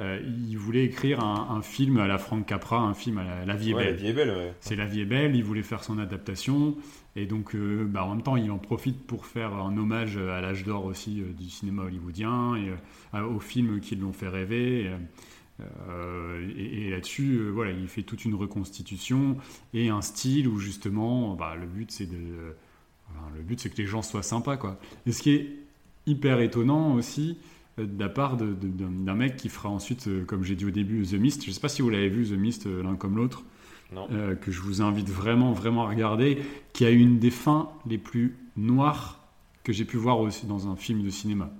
[0.00, 3.44] euh, il voulait écrire un, un film à la Frank Capra, un film à la,
[3.44, 4.00] La vie est Ouais, la belle.
[4.00, 4.30] vie est belle.
[4.30, 4.54] ouais.
[4.60, 6.76] C'est La vie est belle, il voulait faire son adaptation,
[7.16, 10.40] et donc euh, bah, en même temps, il en profite pour faire un hommage à
[10.40, 14.90] l'âge d'or aussi euh, du cinéma hollywoodien, et aux films qui l'ont fait rêver.
[16.56, 19.36] et, là-dessus, voilà, il fait toute une reconstitution
[19.74, 22.54] et un style où justement, bah, le but c'est de,
[23.10, 24.78] enfin, le but c'est que les gens soient sympas, quoi.
[25.06, 25.48] Et ce qui est
[26.06, 27.36] hyper étonnant aussi
[27.86, 30.70] de la part de- de- d'un mec qui fera ensuite, euh, comme j'ai dit au
[30.70, 31.44] début, The Mist.
[31.44, 33.42] Je sais pas si vous l'avez vu The Mist euh, l'un comme l'autre,
[34.12, 36.38] euh, que je vous invite vraiment, vraiment à regarder,
[36.72, 39.20] qui a une des fins les plus noires
[39.64, 41.50] que j'ai pu voir aussi dans un film de cinéma.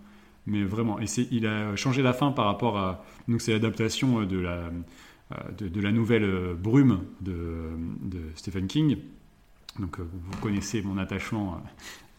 [0.47, 3.05] Mais vraiment, et il a changé la fin par rapport à.
[3.29, 4.71] Donc c'est l'adaptation euh, de la, euh,
[5.59, 7.35] de, de la nouvelle euh, Brume de,
[8.03, 8.97] de Stephen King.
[9.79, 11.61] Donc euh, vous connaissez mon attachement,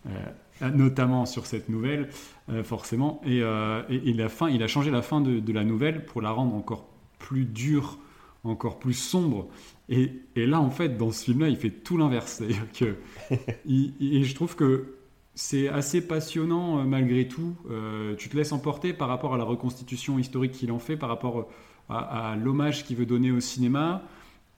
[0.06, 0.26] euh, euh,
[0.70, 2.10] notamment sur cette nouvelle,
[2.50, 3.20] euh, forcément.
[3.26, 6.06] Et, euh, et- et la fin, il a changé la fin de, de la nouvelle
[6.06, 6.88] pour la rendre encore
[7.20, 7.98] plus dure,
[8.44, 9.48] encore plus sombre.
[9.90, 12.44] Et, et là, en fait, dans ce film-là, il fait tout l'inverse.
[12.78, 12.96] Que.
[13.66, 14.96] il- et je trouve que
[15.34, 17.56] c'est assez passionnant euh, malgré tout.
[17.70, 21.10] Euh, tu te laisses emporter par rapport à la reconstitution historique qu'il en fait, par
[21.10, 21.50] rapport
[21.90, 24.04] à, à l'hommage qu'il veut donner au cinéma.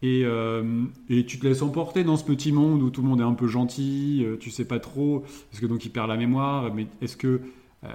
[0.03, 3.21] Et, euh, et tu te laisses emporter dans ce petit monde où tout le monde
[3.21, 6.17] est un peu gentil, euh, tu sais pas trop, parce que donc il perd la
[6.17, 7.39] mémoire, mais est-ce que,
[7.85, 7.87] euh,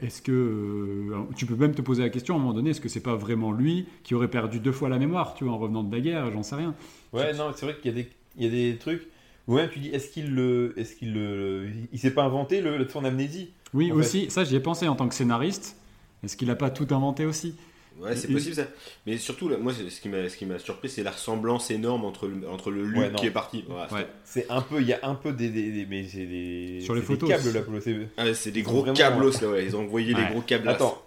[0.00, 2.88] est-ce que tu peux même te poser la question à un moment donné, est-ce que
[2.88, 5.82] c'est pas vraiment lui qui aurait perdu deux fois la mémoire, tu vois, en revenant
[5.82, 6.72] de la guerre, j'en sais rien.
[7.12, 8.08] Ouais, non, c'est vrai qu'il y a des,
[8.38, 9.08] il y a des trucs
[9.48, 12.78] où même tu dis, est-ce qu'il le, est-ce qu'il le, il s'est pas inventé le,
[12.78, 15.76] le son amnésie Oui, aussi, ça j'y ai pensé en tant que scénariste.
[16.22, 17.56] Est-ce qu'il a pas tout inventé aussi?
[18.00, 18.66] Ouais, c'est possible ça.
[19.06, 22.04] Mais surtout, là, moi, ce qui m'a ce qui m'a surpris, c'est la ressemblance énorme
[22.04, 23.16] entre le, entre le Luke Ouais, non.
[23.16, 23.64] qui est parti.
[23.68, 24.06] Ouais.
[24.24, 26.94] C'est un peu, il y a un peu des, des, des- mais c'est des, Sur
[26.94, 28.08] les c'est photos, des câbles c'est- là, pour le CV.
[28.16, 29.64] Ah, c'est des Ils ont gros vraiment- câblos là, ouais.
[29.64, 30.22] Ils ont envoyé Ouais.
[30.24, 30.68] des gros câbles.
[30.68, 31.02] Attends,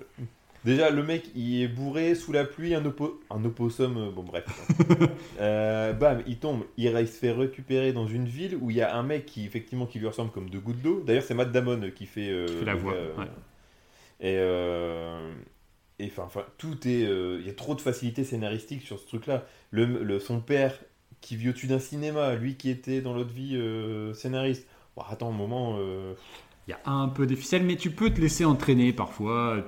[0.65, 4.23] déjà le mec il est bourré sous la pluie, un, oppo- un opossum, euh, bon
[4.23, 4.45] bref.
[5.39, 8.81] Euh, bam, il tombe, il, il se fait récupérer dans une ville où il y
[8.81, 11.01] a un mec qui effectivement qui lui ressemble comme deux gouttes d'eau.
[11.05, 13.25] D'ailleurs c'est Matt Damon qui fait, euh, Qui fait la le voix, euh, ouais.
[14.21, 15.31] Et euh,
[15.99, 19.05] et enfin, enfin, tout est, euh, il y a trop de facilité scénaristique sur ce
[19.07, 19.45] truc-là.
[19.71, 20.73] Le, le- son père
[21.21, 24.65] qui vit au-dessus d'un cinéma, lui qui était dans l'autre vie euh, scénariste.
[24.95, 25.75] Bon, attends un moment.
[25.79, 26.13] euh,
[26.67, 29.55] il y a un peu des ficelles, mais tu peux te laisser entraîner parfois.
[29.55, 29.63] Ouais,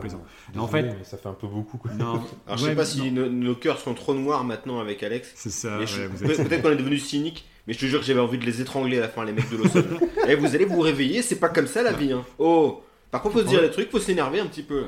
[0.00, 0.24] plaisant.
[0.48, 1.76] je suis En désolé, fait- mais ça fait un peu beaucoup.
[1.76, 1.92] Quoi.
[1.92, 2.14] Non,
[2.46, 5.32] Alors je ouais, sais pas si nos, nos cœurs sont trop noirs maintenant avec Alex.
[5.34, 5.78] C'est ça.
[5.78, 8.44] ouais, êtes- Peut-être qu'on est devenu cynique, mais je te jure que j'avais envie de
[8.46, 9.84] les étrangler à la fin, les mecs de Lawson.
[10.28, 12.12] Et vous allez vous réveiller, c'est pas comme ça la vie.
[12.12, 12.24] Hein.
[12.38, 14.86] Oh Par contre, faut se dire les trucs, faut s'énerver un petit peu.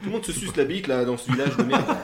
[0.00, 1.84] Tout le monde se suce la bite là dans ce village de merde.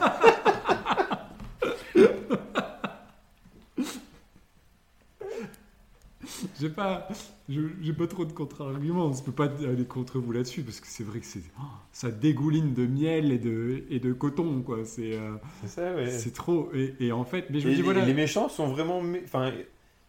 [6.59, 7.07] J'ai pas,
[7.51, 9.07] je- j'ai pas trop de contre-arguments.
[9.07, 11.63] On ne peut pas aller contre vous là-dessus parce que c'est vrai que c'est, oh,
[11.93, 14.79] ça dégouline de miel et de, et de coton, quoi.
[14.85, 16.09] C'est, euh, C'est ça, ouais.
[16.11, 16.71] c'est trop.
[16.73, 18.05] Et, et en fait, mais je Et me dis les, voilà.
[18.07, 19.03] les méchants sont vraiment.
[19.25, 19.53] Enfin,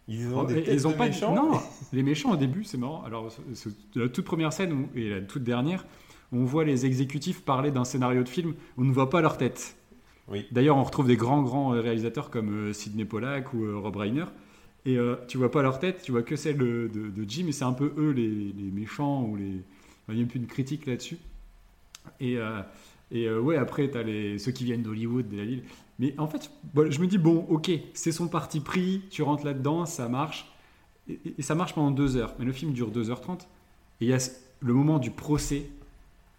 [0.08, 1.34] ils ont Oh, des ils ont de pas méchants.
[1.34, 1.60] non
[1.92, 3.28] les méchants au début c'est marrant alors
[3.96, 5.84] la toute première scène où- et la toute dernière
[6.32, 9.76] on voit les exécutifs parler d'un scénario de film on ne voit pas leur tête
[10.28, 10.46] Oui.
[10.50, 13.96] d'ailleurs on retrouve des grands grands euh, réalisateurs comme euh, Sidney Pollack ou euh, Rob
[13.96, 14.24] Reiner
[14.84, 17.46] et euh, tu vois pas leur tête tu vois que celle de, de, de Jim
[17.48, 19.62] et c'est un peu eux les, les méchants ou les
[20.08, 21.18] il y a un peu une critique là-dessus
[22.20, 22.60] et euh,
[23.10, 25.62] et euh, ouais après t'as les ceux qui viennent d'Hollywood de la ville
[25.98, 29.46] mais en fait, bon, je me dis, bon, ok, c'est son parti pris, tu rentres
[29.46, 30.46] là-dedans, ça marche.
[31.08, 32.34] Et, et ça marche pendant deux heures.
[32.38, 33.40] Mais le film dure 2h30.
[33.40, 34.18] Et il y a
[34.60, 35.70] le moment du procès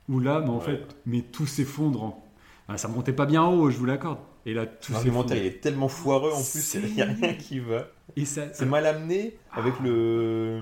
[0.09, 0.65] où là, mais en Ouais.
[0.65, 2.03] fait, mais tout s'effondre.
[2.03, 2.23] En...
[2.67, 4.19] Ah, ça montait pas bien haut, je vous l'accorde.
[4.45, 5.57] Et là, tout L'argumentaire, il s'effondre.
[5.57, 7.87] est tellement foireux en plus, il n'y a rien qui va.
[8.15, 10.61] Et ça, C'est mal amené avec le.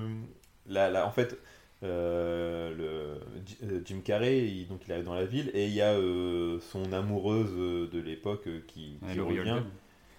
[0.68, 1.38] La, la- en fait,
[1.84, 5.80] euh, le, euh, Jim Carrey, il, donc il arrive dans la ville et il y
[5.82, 7.52] a euh, son amoureuse
[7.90, 9.62] de l'époque qui, revient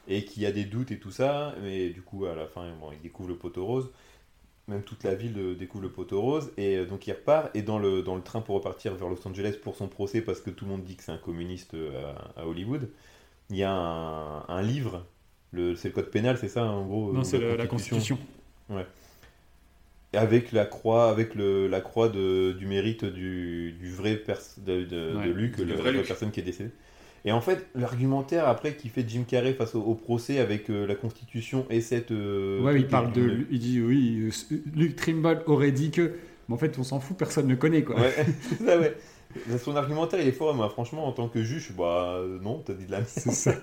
[0.07, 1.53] et qui a des doutes et tout ça.
[1.61, 3.89] Mais du coup, à la fin, bon, il découvre le poteau rose.
[4.67, 7.61] Même toute la ville euh, découvre le poteau rose et euh, donc il repart et
[7.61, 10.49] dans le, dans le train pour repartir vers Los Angeles pour son procès parce que
[10.49, 12.89] tout le monde dit que c'est un communiste euh, à, à Hollywood,
[13.49, 15.05] il y a un, un livre,
[15.53, 18.19] le, c'est le code pénal, c'est ça en gros Non, c'est la, la Constitution.
[20.13, 24.21] avec la croix, avec le, la croix de, du mérite du, du vrai
[24.65, 26.07] de, de, Ouais, de Luc, la Luc.
[26.07, 26.71] personne qui est décédée.
[27.25, 30.85] Et en fait, l'argumentaire après qui fait Jim Carrey face au, au procès avec euh,
[30.87, 32.11] la Constitution et cette.
[32.11, 33.45] euh, Ouais, il parle de.
[33.51, 36.13] Il dit, oui, euh, Luke Trimble aurait dit que.
[36.47, 37.99] Mais en fait, on s'en fout, personne ne connaît, quoi.
[37.99, 38.13] Ouais,
[38.49, 38.95] c'est ça, ouais.
[39.61, 42.85] Son argumentaire, il est fort, moi, franchement, en tant que juge, bah non, t'as dit
[42.85, 43.09] de la merde.
[43.11, 43.53] C'est ça.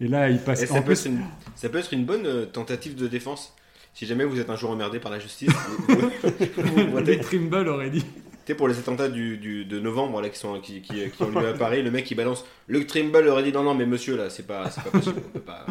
[0.00, 0.62] Et là, il passe.
[0.62, 1.20] Et ça, en peut plus, être une,
[1.56, 3.54] ça peut être une bonne tentative de défense.
[3.92, 7.12] Si jamais vous êtes un jour emmerdé par la justice, vous, vous- vous votez.
[7.16, 8.04] Luke Trimble aurait dit.
[8.48, 11.22] Tu sais, pour les attentats du, du- de novembre là, qui, sont, qui, qui, qui
[11.22, 13.84] ont lieu à Paris, le mec il balance Luke Trimble aurait dit non, non, mais
[13.84, 15.20] monsieur là, c'est pas, c'est pas possible.
[15.22, 15.66] on peut pas-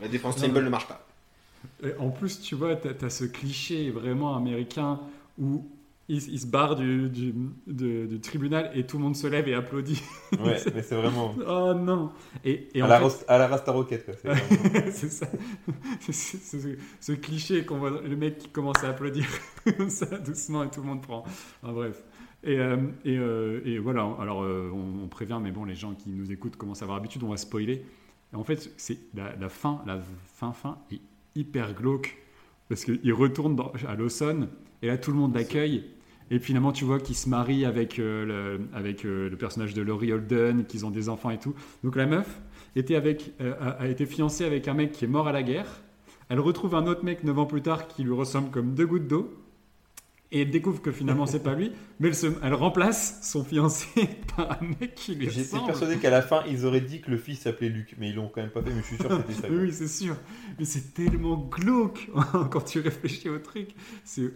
[0.00, 1.04] La défense Trimble ne marche pas.
[1.82, 5.00] Et en plus, tu vois, tu as, ce cliché vraiment américain
[5.36, 5.66] où
[6.08, 7.34] il, il se barre du, du,
[7.66, 10.00] du tribunal et tout le monde se lève et applaudit.
[10.38, 11.34] Ouais, mais c'est vraiment.
[11.44, 12.12] Oh non
[12.44, 14.14] Et, et À en la, fait, à la Rasta Rocket, quoi.
[14.92, 15.26] c'est ça.
[17.00, 19.24] Ce cliché qu'on voit, le mec qui commence à applaudir
[19.76, 21.24] comme ça doucement et tout le monde prend.
[21.62, 22.00] Enfin, bref.
[22.44, 22.76] Et, euh,
[23.06, 26.82] euh, et voilà, alors euh, on, prévient, mais bon, les gens qui nous écoutent commencent
[26.82, 27.84] à avoir l'habitude, on va spoiler.
[28.34, 30.00] En fait, c'est la, fin, la
[30.34, 31.00] fin, fin est
[31.36, 32.16] hyper glauque
[32.68, 34.48] parce qu'il retourne à Lawson
[34.80, 35.84] et là tout le monde l'accueille.
[36.30, 38.58] Et finalement, tu vois qu'il se marie avec, le,
[39.38, 41.54] personnage de Laurie Holden, qu'ils ont des enfants et tout.
[41.84, 42.40] Donc la meuf
[42.74, 45.82] a, a été fiancée avec un mec qui est mort à la guerre.
[46.30, 49.06] Elle retrouve un autre mec 9 ans plus tard qui lui ressemble comme deux gouttes
[49.06, 49.41] d'eau.
[50.34, 53.86] Et elle découvre que finalement c'est pas lui, mais elle, se- elle remplace son fiancé
[54.36, 57.18] par un mec qui lui J'étais persuadé qu'à la fin, ils auraient dit que le
[57.18, 59.16] fils s'appelait Luc, mais ils l'ont quand même pas fait, mais je suis sûr que
[59.28, 59.48] c'était ça.
[59.52, 60.16] Oui, c'est sûr.
[60.58, 62.08] Mais c'est tellement glauque
[62.50, 63.70] quand tu réfléchis au truc.
[64.04, 64.32] C'est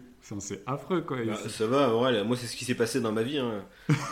[0.67, 1.19] affreux, quoi.
[1.25, 3.39] Bah, ça va, ouais, moi c'est ce qui s'est passé dans ma vie.
[3.39, 3.65] Hein.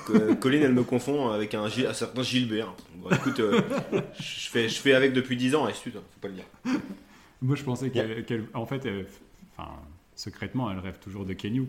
[0.07, 2.73] Que- Colline elle me confond avec un, certain Gilbert.
[2.97, 3.61] Bon, écoute, euh,
[4.19, 6.45] je fais, je fais avec depuis 10 ans, et c'est tout, faut pas le dire.
[7.43, 9.07] Moi, je pensais qu'elle, qu'elle- en fait, elle-
[9.59, 9.71] enfin,
[10.15, 11.67] secrètement, elle rêve toujours de Kenyu.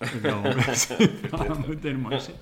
[0.00, 0.96] Elle va remplacer
[1.30, 2.34] par un modèle moins cher.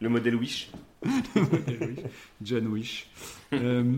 [0.00, 0.70] Le modèle Wish.
[1.34, 2.04] Modèle Wish.
[2.42, 3.08] John Wish.
[3.54, 3.94] Euh,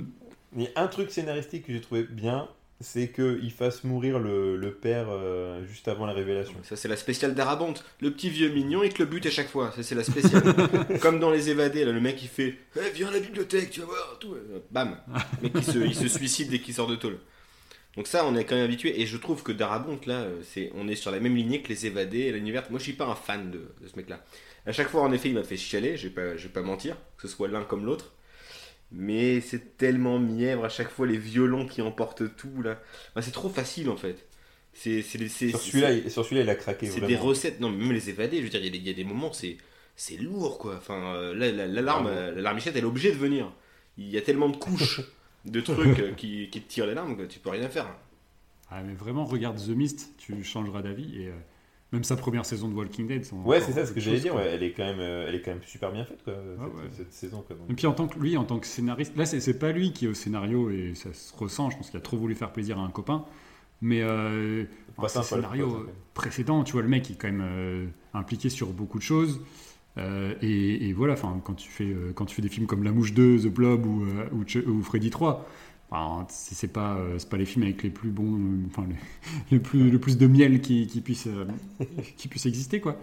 [0.56, 2.48] Il y a un truc scénaristique que j'ai trouvé bien,
[2.80, 6.54] c'est qu'il fasse mourir le, le père euh, juste avant la révélation.
[6.62, 7.84] Ça, c'est la spéciale d'Arabonte.
[8.00, 9.72] Le petit vieux mignon, il te le bute à chaque fois.
[9.74, 10.42] Ça, c'est la spéciale.
[11.00, 13.80] Comme dans Les Évadés, là, le mec, il fait Eh, Viens à la bibliothèque, tu
[13.80, 14.18] vas voir.
[14.20, 14.34] Tout.
[14.34, 14.96] Euh, Bam
[15.42, 17.18] Le mec, il se, il se suicide dès qu'il sort de tôle.
[17.98, 18.98] Donc, ça, on est quand même habitué.
[19.00, 21.68] Et je trouve que Darabonte, là, euh, c'est, on est sur la même lignée que
[21.68, 22.64] Les Évadés et l'univers.
[22.70, 24.24] Moi, je suis pas un fan de, de ce mec-là.
[24.66, 25.96] À chaque fois, en effet, il m'a fait chialer.
[25.96, 28.12] Je vais pas, je vais pas mentir, que ce soit l'un comme l'autre.
[28.90, 32.80] Mais c'est tellement mièvre à chaque fois, les violons qui emportent tout, là.
[33.10, 34.24] Enfin, c'est trop facile, en fait.
[34.72, 37.08] C'est, c'est, c'est- Sur celui-là, il, sur celui-là, il a craqué c'est vraiment.
[37.08, 38.86] des recettes, non, mais même les évadés, je veux dire, il y a des- il
[38.86, 39.56] y, a des moments, c'est,
[39.96, 40.76] c'est lourd, quoi.
[40.78, 42.16] Enfin, euh, là, la- l'alarme, Ah bon.
[42.16, 43.52] euh, l'alarmichette, elle est obligée de venir.
[43.98, 45.00] Il y a tellement de couches
[45.44, 47.86] de trucs qui, qui te tirent l'alarme que tu peux rien faire.
[48.70, 51.22] ah, mais vraiment, regarde The Mist, tu changeras d'avis.
[51.22, 51.32] Et euh,
[51.92, 53.26] Même sa première saison de Walking Dead.
[53.44, 54.34] Ouais, c'est ça ce que j'allais dire.
[54.34, 56.60] ouais, elle, est quand même, euh, elle est quand même super bien faite, quoi, cette,
[56.60, 56.90] ouais.
[56.96, 57.42] cette saison.
[57.46, 57.70] Quoi, donc.
[57.70, 59.92] Et puis en tant que lui, en tant que scénariste, là c'est c'est pas lui
[59.92, 61.70] qui est au scénario et ça se ressent.
[61.70, 63.24] Je pense qu'il a trop voulu faire plaisir à un copain.
[63.80, 64.64] Mais euh,
[65.00, 65.92] le fait.
[66.14, 69.40] précédents, tu vois, le mec est quand même euh, impliqué sur beaucoup de choses.
[69.98, 72.84] Euh, et, et voilà, enfin, quand tu fais euh, quand tu fais des films comme
[72.84, 75.46] La Mouche 2, The Blob ou, euh, ou, Freddy 3,
[75.90, 78.96] enfin, c'est pas c'est pas les films avec les plus bons, enfin les,
[79.50, 81.28] les plus le plus de miel qui, qui puisse
[82.16, 82.96] qui puisse exister quoi.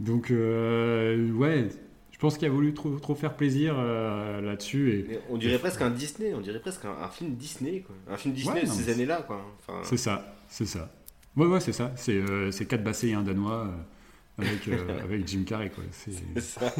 [0.00, 1.68] Donc euh, ouais,
[2.12, 5.82] je pense qu'il a voulu trop, trop faire plaisir euh, là-dessus et on dirait presque
[5.82, 7.94] un Disney, on dirait presque un, un film Disney, quoi.
[8.10, 9.26] Un film Disney Ouais, de non, ces années-là.
[9.28, 9.40] Enfin,
[9.82, 10.92] c'est ça, c'est ça.
[11.36, 13.70] Ouais ouais c'est ça, c'est euh, quatre bassés et un danois
[14.38, 15.84] avec euh, avec Jim Carrey quoi.
[15.92, 16.72] C'est c'est ça.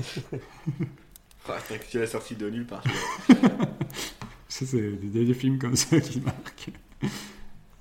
[1.91, 2.83] Tu l'as sorti de nulle part.
[4.49, 6.71] C'est des, des films comme ça qui marquent.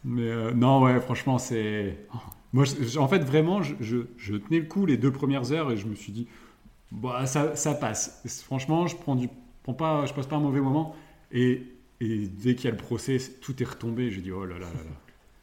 [0.03, 1.97] Mais euh, non, ouais, franchement, c'est.
[2.13, 2.17] oh.
[2.53, 5.71] Moi, je- en fait, vraiment, je, je, je tenais le coup les deux premières heures
[5.71, 6.27] et je me suis dit,
[6.91, 8.21] bah, ça, ça passe.
[8.45, 9.29] Franchement, je prends du,
[9.63, 10.95] prends pas, je passe pas un mauvais moment.
[11.31, 11.63] Et,
[12.01, 14.11] et dès qu'il y a le procès, tout est retombé.
[14.11, 14.91] J'ai dit, oh là là là là.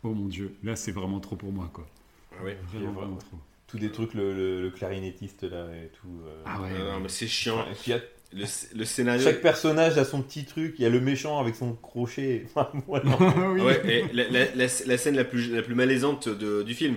[0.05, 1.87] Oh mon dieu, là, c'est vraiment trop pour moi, quoi.
[2.33, 2.43] Ah.
[2.43, 2.93] Vraiment, vraiment.
[2.93, 3.39] vraiment trop.
[3.73, 6.21] Tous des trucs, le, le- le clarinettiste là et tout.
[6.27, 6.43] euh.
[6.47, 6.69] Ah ouais.
[6.79, 7.65] Euh, non, mais c'est chiant.
[7.71, 8.01] Et puis, a-
[8.35, 8.45] Le,
[8.79, 9.23] le scénario.
[9.23, 10.75] chaque personnage a son petit truc.
[10.79, 12.47] Il y a le méchant avec son crochet.
[12.87, 13.61] Oui.
[13.63, 16.97] Ouais, et la, la- la- la scène la plus, la plus malaisante de- du film,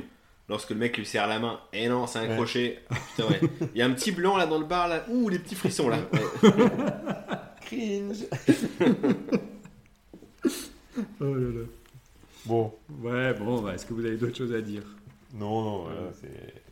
[0.49, 2.36] lorsque le mec lui serre la main, et non, c'est un Ouais.
[2.36, 2.80] crochet.
[2.89, 3.39] Ah, putain, ouais.
[3.73, 5.05] Il y a un petit blanc là dans le bar, là.
[5.09, 5.99] Ouh, les petits frissons là.
[6.11, 6.51] Ouais.
[7.65, 8.26] Cringe.
[11.21, 11.65] Oh là là.
[12.45, 14.84] Bon, Ouais, bon, bah, est-ce que vous avez d'autres choses à dire?
[15.34, 16.64] Non, non, voilà, c'est.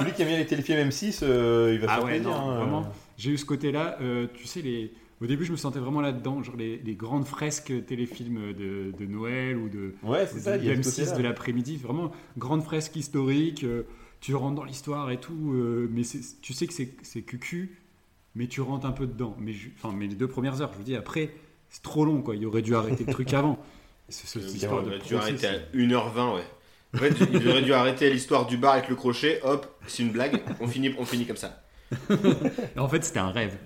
[0.00, 2.30] Celui qui aime bien les téléfilms M6, euh, il va Ah faire ouais, plaisir.
[2.30, 2.92] non, hein, vraiment.
[3.18, 3.96] J'ai eu ce côté-là.
[4.00, 4.92] euh, tu sais, les...
[5.20, 9.06] au début, je me sentais vraiment là-dedans, genre les, les grandes fresques téléfilms de, de
[9.06, 11.16] Noël ou de, Ouais, c'est ça, il y a du ce M6 côté-là.
[11.18, 11.76] de l'après-midi.
[11.78, 13.64] Vraiment, grande fresque historique.
[13.64, 13.82] euh,
[14.20, 15.34] tu rentres dans l'histoire et tout,
[15.92, 16.02] mais
[16.42, 17.76] tu sais que c'est cucu,
[18.34, 19.36] mais tu rentres un peu dedans.
[19.38, 21.30] Mais, je- enfin, mais les deux premières heures, je vous dis, après,
[21.68, 22.34] c'est trop long, quoi.
[22.34, 23.58] Il aurait dû arrêter le truc avant.
[24.08, 26.42] C'est dû procès, arrêter à c'est- 1h20, ouais.
[26.94, 29.40] En fait, il aurait dû arrêter l'histoire du bar avec le crochet.
[29.44, 30.40] Hop, c'est une blague.
[30.60, 31.62] On finit, on finit comme ça.
[32.76, 33.56] En fait, c'était un rêve.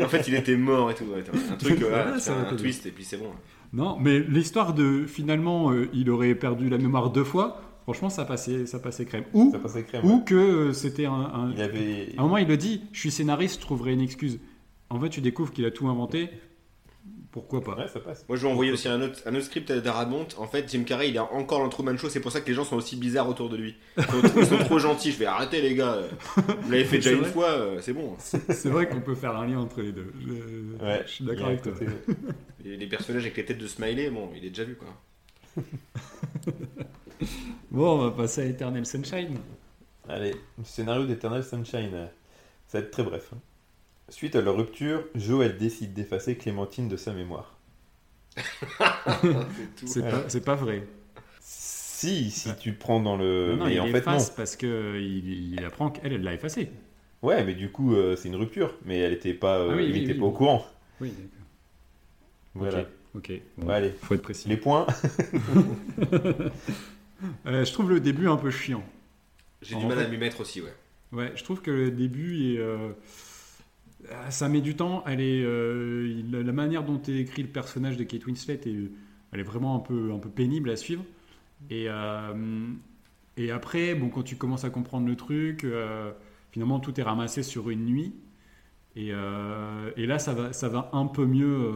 [0.00, 1.04] En fait, il était mort et tout.
[1.04, 1.24] ouais.
[1.50, 3.30] Un truc, euh, voilà, Ouais, un twist et puis c'est bon.
[3.72, 7.60] Non, mais l'histoire de finalement, euh, il aurait perdu la mémoire deux fois.
[7.84, 9.24] Franchement, ça passait, ça passait crème.
[9.32, 10.04] Ou, Ça passait crème.
[10.04, 12.12] ou que euh, c'était un, un- Il avait.
[12.16, 14.38] À un moment, il le dit Je suis scénariste, je trouverai une excuse.
[14.90, 16.28] En fait, tu découvres qu'il a tout inventé.
[17.32, 18.24] Pourquoi pas Ouais, ça passe.
[18.28, 20.26] Moi, je vais envoyer aussi un autre, un autre script d'Aramont.
[20.36, 22.10] En fait, Jim Carrey, il a encore dans le Truman Show.
[22.10, 23.74] C'est pour ça que les gens sont aussi bizarres autour de lui.
[23.96, 25.12] Ils sont, ils sont trop gentils.
[25.12, 25.98] Je vais arrêter, les gars.
[26.36, 28.14] Vous l'avez fait déjà une fois, euh, c'est bon.
[28.18, 30.12] C'est vrai qu'on peut faire un lien entre les deux.
[30.20, 31.72] Je, Ouais, je suis d'accord avec toi.
[32.64, 34.88] Et les personnages avec les têtes de smiley, bon, il est déjà vu, quoi.
[37.70, 39.38] Bon, on va passer à Eternal Sunshine.
[40.08, 42.08] Allez, scénario d'Eternal Sunshine.
[42.66, 43.30] Ça va être très bref.
[43.34, 43.38] hein.
[44.08, 47.56] Suite à leur rupture, Joël décide d'effacer Clémentine de sa mémoire.
[49.86, 50.86] C'est pas, vrai.
[51.40, 53.50] Si, si tu prends dans le.
[53.52, 54.18] non, non, mais il en fait, non.
[54.36, 56.70] parce que il, il apprend qu'elle, elle l'a effacé.
[57.22, 58.74] Ouais, mais du coup, euh, c'est une rupture.
[58.84, 60.18] Mais elle était pas, euh, Ah oui, il oui, était oui.
[60.18, 60.66] pas au courant.
[61.00, 61.46] Oui, d'accord.
[62.54, 62.80] Voilà.
[62.80, 62.86] Ok,
[63.30, 63.32] ok.
[63.58, 63.92] Bon, allez.
[64.02, 64.48] faut être précis.
[64.48, 64.86] Les points.
[67.46, 68.82] Euh, je trouve le début un peu chiant.
[69.60, 70.74] J'ai du mal fait- à m'y mettre aussi, ouais.
[71.12, 72.58] Ouais, je trouve que le début est.
[74.30, 75.04] ça met du temps.
[75.06, 78.90] Elle est, euh, la manière dont est écrit le personnage de Kate Winslet, est,
[79.32, 81.04] elle est vraiment un peu, un peu pénible à suivre.
[81.70, 82.66] Et, euh,
[83.52, 86.12] après, bon, quand tu commences à comprendre le truc, euh,
[86.50, 88.14] finalement tout est ramassé sur une nuit.
[88.96, 91.70] Et, là, ça va, ça va un peu mieux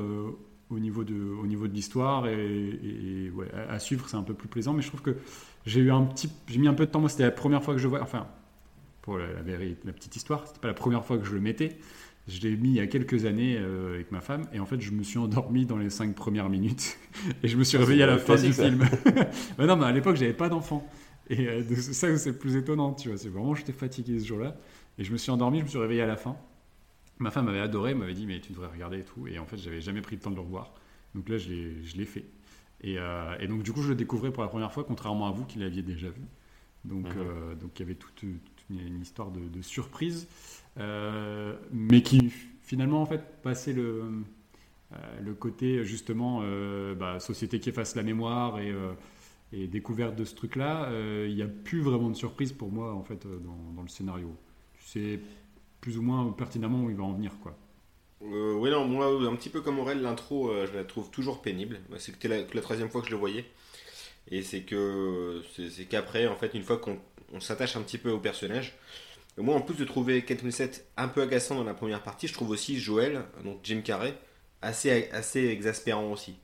[0.68, 2.26] au niveau de, au niveau de l'histoire.
[2.26, 3.32] Et,
[3.68, 4.74] à, suivre, c'est un peu plus plaisant.
[4.74, 5.16] Mais je trouve que
[5.64, 7.00] j'ai eu un petit, j'ai mis un peu de temps.
[7.00, 8.02] Moi, c'était la première fois que je vois.
[8.02, 8.26] Enfin,
[9.02, 11.40] pour la, la, véri- la petite histoire, c'était pas la première fois que je le
[11.40, 11.78] mettais.
[12.28, 14.80] Je l'ai mis il y a quelques années euh, avec ma femme et en fait
[14.80, 16.98] je me suis endormi dans les cinq premières minutes
[17.42, 18.64] et je me suis réveillé à la fin du ça.
[18.64, 18.84] film.
[19.58, 20.88] Mais non, mais à l'époque j'avais pas d'enfant
[21.30, 23.18] et euh, c'est ça que c'est le plus étonnant, tu vois.
[23.18, 24.56] C'est vraiment j'étais fatigué ce jour-là
[24.98, 26.36] et je me suis endormi, je me suis réveillé à la fin.
[27.18, 29.56] Ma femme avait adoré, m'avait dit mais tu devrais regarder et tout et en fait
[29.56, 30.74] j'avais jamais pris le temps de le revoir.
[31.14, 32.24] Donc là je l'ai, fait
[32.82, 35.30] et, euh, et donc du coup je le découvrais pour la première fois contrairement à
[35.30, 36.22] vous qui l'aviez déjà vu.
[36.84, 37.58] Donc Mhm.
[37.60, 38.26] donc il y avait toute, toute
[38.70, 40.28] une, une histoire de, de surprise,
[40.76, 44.02] mais qui finalement en fait passait le
[44.92, 48.92] euh, le côté justement euh, bah, société qui efface la mémoire et, euh,
[49.68, 50.86] découverte de ce truc-là.
[50.90, 53.38] euh, Il n'y a plus vraiment de surprise pour moi en fait euh,
[53.74, 54.36] dans, le scénario.
[54.78, 55.20] Tu sais
[55.80, 57.56] plus ou moins pertinemment où il va en venir quoi.
[58.22, 61.42] Euh, oui, non, moi, un petit peu comme Aurel, l'intro, euh, je la trouve toujours
[61.42, 61.80] pénible.
[61.98, 63.44] C'était la, la troisième fois que je le voyais.
[64.30, 66.98] Et c'est que c'est qu'après, en fait, une fois qu'on
[67.32, 68.76] on s'attache un petit peu au personnage,
[69.38, 72.32] moi, en plus de trouver Kate Winslet un peu agaçant dans la première partie, je
[72.34, 74.14] trouve aussi Joel, donc Jim Carrey,
[74.62, 76.36] assez, assez exaspérant aussi.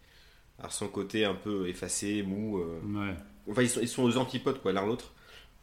[0.59, 2.59] Alors son côté un peu effacé, mou.
[2.59, 3.15] euh, Ouais.
[3.51, 5.13] Enfin, ils sont, ils sont aux antipodes, quoi, l'un l'autre.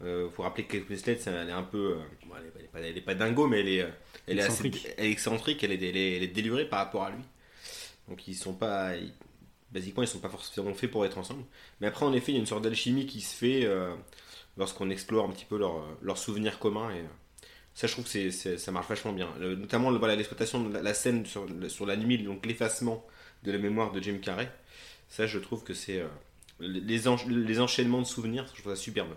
[0.02, 1.92] Euh, faut rappeler que Kate Winslet, elle est un peu.
[1.92, 3.88] euh, bon, elle, est, elle est pas, elle est pas dingo, mais elle est, euh,
[4.26, 4.88] elle est assez- Excentrique.
[4.98, 7.22] elle est excentrique, elle est, elle délurée par rapport à lui.
[8.08, 8.96] Donc ils sont pas.
[8.96, 9.12] ils-
[9.70, 11.44] basiquement, ils sont pas forcément faits pour être ensemble.
[11.80, 13.66] Mais après, en effet, il y a une sorte d'alchimie qui se fait
[14.60, 16.90] lorsqu'on explore un petit peu leurs leurs souvenirs communs.
[16.92, 17.04] Et euh,
[17.74, 19.28] ça, je trouve que ça marche vachement bien.
[19.40, 23.04] Le- notamment voilà, l'exploitation de la, la scène sur, sur la nuit, donc l'effacement
[23.44, 24.50] de la mémoire de Jim Carrey.
[25.08, 26.00] Ça, je trouve que c'est.
[26.00, 26.08] euh,
[26.60, 29.14] les, les encha- les enchaînements de souvenirs, je trouve ça superbe.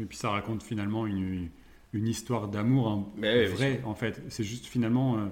[0.00, 1.48] Et puis ça raconte finalement une,
[1.92, 4.20] une histoire d'amour hein, ouais, vrai en fait.
[4.28, 5.26] C'est juste finalement, euh,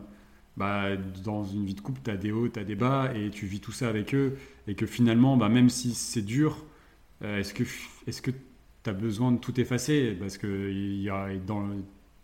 [0.57, 3.31] bah, dans une vie de couple, tu as des hauts, tu as des bas et
[3.31, 4.39] tu vis tout ça avec eux.
[4.69, 6.65] Et que finalement, bah, même si c'est dur,
[7.23, 7.65] euh, est-ce que
[8.07, 8.31] est-ce que
[8.83, 11.69] tu as besoin de tout effacer Parce que y a, dans,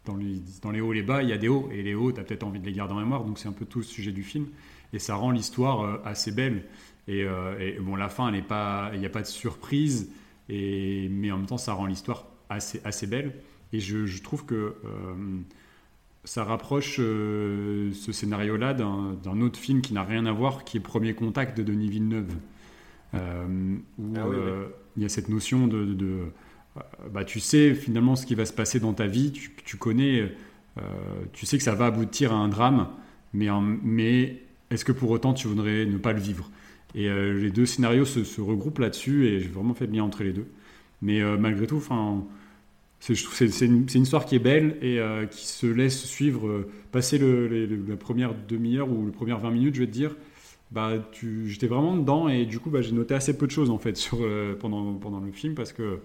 [0.04, 1.68] dans, les, dans les hauts et les bas, il y a des hauts.
[1.72, 3.24] Et les hauts, tu as peut-être envie de les garder en mémoire.
[3.24, 4.46] Donc c'est un peu tout le sujet du film.
[4.92, 6.64] Et ça rend l'histoire euh, assez belle.
[7.06, 10.10] Et, euh, et bon, la fin, il n'y a pas de surprise.
[10.48, 13.34] Et, mais en même temps, ça rend l'histoire assez, assez belle.
[13.72, 15.14] Et je, je trouve que euh,
[16.24, 20.78] ça rapproche euh, ce scénario-là d'un d'un autre film qui n'a rien à voir, qui
[20.78, 22.34] est Premier Contact de Denis Villeneuve.
[23.14, 24.52] Euh, où Ah oui, oui.
[24.96, 25.84] il y a cette notion de...
[27.10, 30.32] bah, tu sais finalement ce qui va se passer dans ta vie, tu, connais,
[30.78, 30.82] euh,
[31.32, 32.88] tu sais que ça va aboutir à un drame,
[33.32, 33.48] mais,
[33.82, 36.50] mais est-ce que pour autant tu voudrais ne pas le vivre?
[36.94, 40.32] Et euh, les deux scénarios se, regroupent là-dessus et j'ai vraiment fait bien entre les
[40.32, 40.46] deux.
[41.02, 41.82] Mais euh, malgré tout,
[43.00, 46.48] c'est une, histoire qui est belle et euh, qui se laisse suivre.
[46.48, 50.16] euh, passer la première demi-heure ou les premières 20 minutes, je vais te dire,
[50.70, 50.92] bah,
[51.46, 54.10] j'étais vraiment dedans et du coup, bah, j'ai noté assez peu de choses en fait
[54.14, 56.00] euh, pendant, pendant le film parce que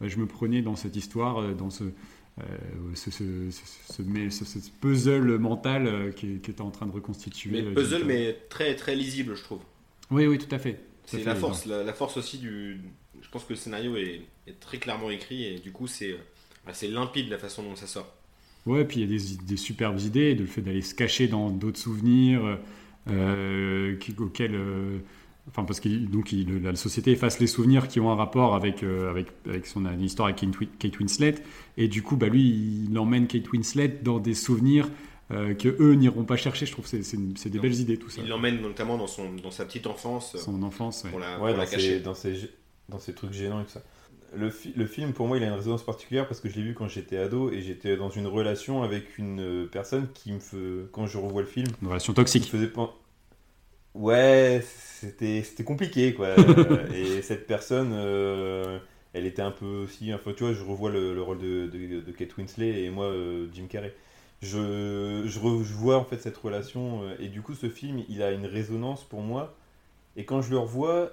[0.00, 6.38] je me prenais dans cette histoire, euh, dans ce, euh, ce, puzzle mental euh, qui,
[6.40, 7.62] qui était en train de reconstituer.
[7.62, 9.60] Mais euh, puzzle, mais très très lisible, je trouve.
[10.10, 10.80] Oui, oui, tout à fait.
[11.06, 12.80] C'est la force, la, la force aussi du.
[13.22, 16.16] Je pense que le scénario est, est très clairement écrit et du coup c'est
[16.66, 18.12] bah, c'est limpide la façon dont ça sort.
[18.66, 21.28] Ouais, puis il y a des, des superbes idées, de le fait d'aller se cacher
[21.28, 22.58] dans d'autres souvenirs,
[23.08, 24.98] euh, qui- auxquels, euh,
[25.48, 28.82] enfin parce que donc il- la société efface les souvenirs qui ont un rapport avec
[28.82, 31.34] euh, avec avec son histoire avec Kate Win- Kate Winslet,
[31.76, 34.88] et du coup bah lui il emmène Kate Winslet dans des souvenirs
[35.32, 36.66] euh, que eux n'iront pas chercher.
[36.66, 38.20] Je trouve que c'est des belles idées tout ça.
[38.22, 41.02] Il l'emmène notamment dans, son, dans sa petite enfance Son enfance.
[41.04, 41.10] ouais.
[41.10, 41.94] pour la, Ouais, pour la dans cacher.
[41.94, 42.50] ces, dans, ces, gé-
[42.88, 43.82] dans ces trucs gênants et tout ça.
[44.36, 46.62] Le, fi- le film, pour moi, il a une résonance particulière parce que je l'ai
[46.62, 50.38] vu quand j'étais ado et j'étais dans une relation avec une euh, personne qui me
[50.38, 52.44] fait, quand je revois le film, Une relation qui me toxique.
[52.44, 52.68] faisait
[53.96, 56.30] Ouais, c'était c'était compliqué, quoi.
[56.94, 58.78] Et cette personne, euh,
[59.14, 60.12] elle était un peu aussi.
[60.12, 63.06] Enfin, tu vois, je revois le, le rôle de, de, de Kate Winslet et moi,
[63.06, 63.94] euh, Jim Carrey.
[64.42, 68.02] Je, je, re- je vois en fait cette relation euh, et du coup, ce film,
[68.08, 69.54] il a une résonance pour moi.
[70.16, 71.12] Et quand je le revois,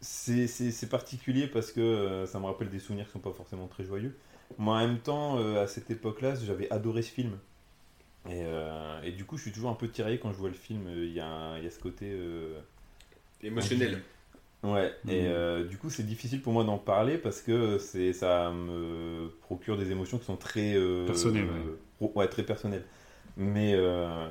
[0.00, 3.84] c'est particulier parce que euh, ça me rappelle des souvenirs qui sont pas forcément très
[3.84, 4.16] joyeux.
[4.58, 7.38] Mais en même temps, euh, à cette époque-là, j'avais adoré ce film.
[8.28, 10.54] Et, euh, et du coup, je suis toujours un peu tiraillé quand je vois le
[10.54, 10.86] film.
[10.86, 12.10] Euh, Il y, a un- il y a ce côté.
[12.12, 12.60] euh,
[13.42, 14.02] Émotionnel.
[14.62, 15.28] Ouais, et Mhm.
[15.28, 19.76] euh, du coup, c'est difficile pour moi d'en parler parce que c'est ça me procure
[19.76, 20.72] des émotions qui sont très.
[20.74, 22.84] euh, Personnelles, euh, pro- ouais, très personnelles.
[23.36, 24.28] Mais euh,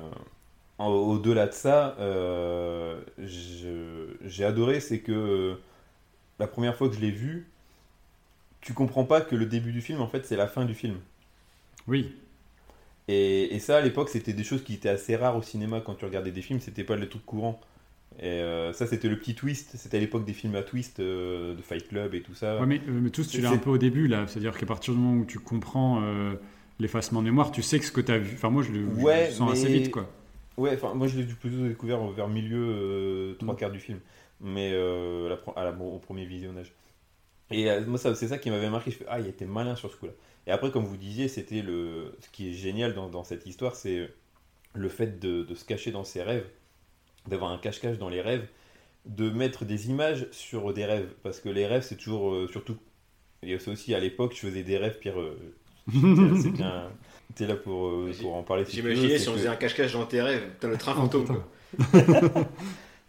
[0.78, 5.58] au-delà de ça, euh, j'ai adoré, c'est que
[6.38, 7.48] la première fois que je l'ai vu,
[8.60, 10.98] tu comprends pas que le début du film, en fait, c'est la fin du film.
[11.86, 12.14] Oui.
[13.08, 15.94] Et, et ça, à l'époque, c'était des choses qui étaient assez rares au cinéma quand
[15.94, 17.60] tu regardais des films, c'était pas le truc courant.
[18.20, 21.54] Et euh, ça, c'était le petit twist, c'était à l'époque des films à twist, euh,
[21.54, 22.60] de Fight Club et tout ça.
[22.60, 24.26] Ouais, mais, euh, mais tous, tu l'as un peu au début, là.
[24.26, 26.34] C'est-à-dire qu'à partir du moment où tu comprends euh,
[26.78, 28.34] l'effacement de mémoire, tu sais que ce que tu as vu.
[28.34, 30.08] Enfin, moi, je le, je Ouais, le sens assez vite, quoi.
[30.56, 33.56] Ouais, enfin, moi je l'ai plutôt découvert vers milieu, trois Mm.
[33.56, 33.98] quarts du film,
[34.40, 36.72] mais la, à la- au premier visionnage.
[37.50, 38.90] Et moi, c'est ça qui m'avait marqué.
[38.90, 40.12] Je fais, ah, il était malin sur ce coup-là.
[40.46, 42.16] Et après, comme vous disiez, c'était le.
[42.20, 44.10] Ce qui est génial dans, dans cette histoire, c'est
[44.74, 46.46] le fait de, de se cacher dans ses rêves,
[47.28, 48.46] d'avoir un cache-cache dans les rêves,
[49.06, 51.08] de mettre des images sur des rêves.
[51.22, 52.32] Parce que les rêves, c'est toujours.
[52.34, 52.76] euh, surtout.
[53.42, 55.20] Et c'est aussi à l'époque, je faisais des rêves, Pierre.
[55.20, 55.36] euh,
[56.42, 56.90] c'est bien.
[57.34, 58.64] T'es là pour, euh, pour en parler.
[58.64, 60.50] si J'imaginais si on que- faisait un cache-cache dans tes rêves.
[60.52, 61.42] Putain, le train Oh, fantôme.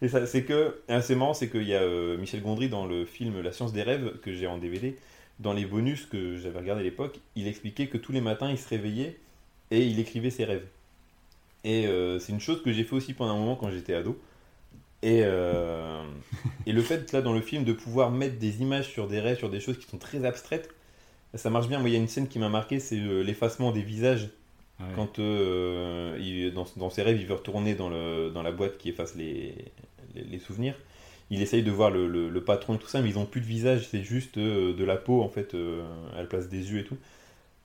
[0.02, 3.06] C'est ça, c'est que, c'est marrant, c'est qu'il y a euh, Michel Gondry dans le
[3.06, 4.98] film La science des rêves que j'ai en DVD,
[5.40, 8.58] dans les bonus que j'avais regardé à l'époque, il expliquait que tous les matins il
[8.58, 9.18] se réveillait
[9.72, 10.66] et il écrivait ses rêves.
[11.64, 14.20] Et euh, c'est une chose que j'ai fait aussi pendant un moment quand j'étais ado.
[15.02, 16.04] Et, euh,
[16.66, 19.38] et le fait, là, dans le film, de pouvoir mettre des images sur des rêves,
[19.38, 20.70] sur des choses qui sont très abstraites,
[21.34, 21.80] ça marche bien.
[21.80, 24.30] Moi, il y a une scène qui m'a marqué, c'est euh, l'effacement des visages.
[24.80, 24.86] Ouais.
[24.96, 28.78] Quand euh, il- dans, dans ses rêves, il veut retourner dans, le, dans la boîte
[28.78, 29.56] qui efface les,
[30.16, 30.76] les, les souvenirs.
[31.32, 33.88] Il essaye de voir le, patron et tout ça, mais ils ont plus de visage,
[33.90, 35.84] c'est juste euh, de la peau en fait, euh,
[36.16, 36.98] à la place des yeux et tout.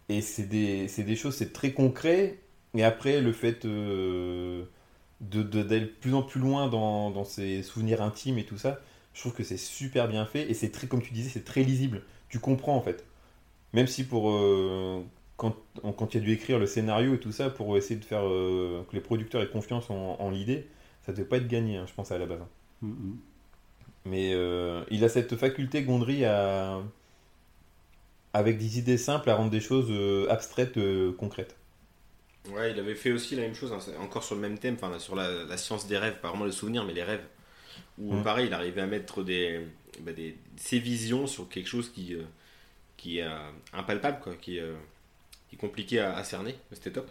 [0.09, 2.39] Et c'est des, choses, c'est très concret.
[2.75, 4.65] Et après, le fait euh,
[5.21, 8.81] d'aller de plus en plus loin dans, ses souvenirs intimes et tout ça,
[9.15, 10.51] je trouve que c'est super bien fait.
[10.51, 12.03] Et c'est très, comme tu disais, c'est très lisible.
[12.29, 13.05] Tu comprends en fait.
[13.73, 14.25] Même si pour.
[15.37, 18.23] quand, quand il a dû écrire le scénario et tout ça, pour essayer de faire
[18.23, 20.69] que les producteurs aient confiance en, l'idée,
[21.03, 22.41] ça devait pas être gagné, hein, je pense, à la base.
[22.83, 23.19] Mm, mm.
[24.05, 26.81] Mais euh, il a cette faculté, Gondry, à,
[28.33, 31.57] avec des idées simples, à rendre des choses euh, abstraites euh, concrètes.
[32.49, 34.99] Ouais, il avait fait aussi la même chose, hein, encore sur le même thème, enfin
[34.99, 37.25] sur la, la science des rêves, pas vraiment les souvenirs, mais les rêves.
[37.99, 38.23] Où Mm.
[38.23, 39.63] pareil, il arrivait à mettre des,
[40.01, 42.17] bah, des, ses visions sur quelque chose qui,
[42.97, 43.27] qui est
[43.73, 44.65] impalpable, quoi, qui, est,
[45.51, 46.57] qui est compliqué à, à cerner.
[46.73, 47.11] C'était top.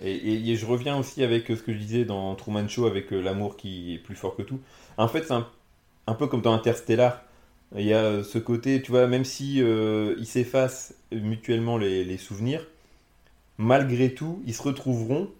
[0.00, 3.20] Et, je reviens aussi avec euh, ce que je disais dans Truman Show, avec euh,
[3.20, 4.60] l'amour qui est plus fort que tout.
[4.96, 7.22] En fait, c'est un, peu comme dans Interstellar.
[7.76, 12.66] Il y a euh, ce côté, tu vois, même si ils s'effacent mutuellement les, souvenirs,
[13.58, 15.30] malgré tout, ils se retrouveront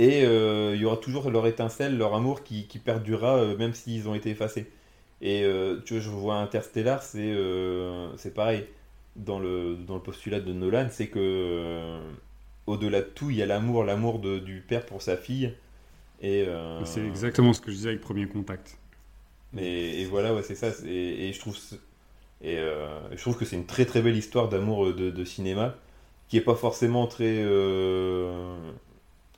[0.00, 4.14] et il y aura toujours leur étincelle, leur amour qui, qui perdurera même s'ils ont
[4.14, 4.70] été effacés.
[5.22, 5.46] Et
[5.84, 7.34] tu vois, je vois Interstellar, c'est
[8.16, 8.66] c'est pareil.
[9.16, 12.00] Dans le, dans le postulat de Nolan, c'est que
[12.66, 15.52] au-delà de tout, il y a l'amour, l'amour du père pour sa fille.
[16.22, 18.78] Et, euh, C'est exactement ce que je disais avec Premier Contact.
[19.56, 20.72] et, et voilà, ouais, c'est ça.
[20.72, 21.74] c'est- Et, je trouve, ce-
[22.42, 25.24] et, euh, je trouve que c'est une très très belle histoire d'amour euh, de, de
[25.24, 25.76] cinéma
[26.28, 27.42] qui est pas forcément très.
[27.44, 28.56] euh,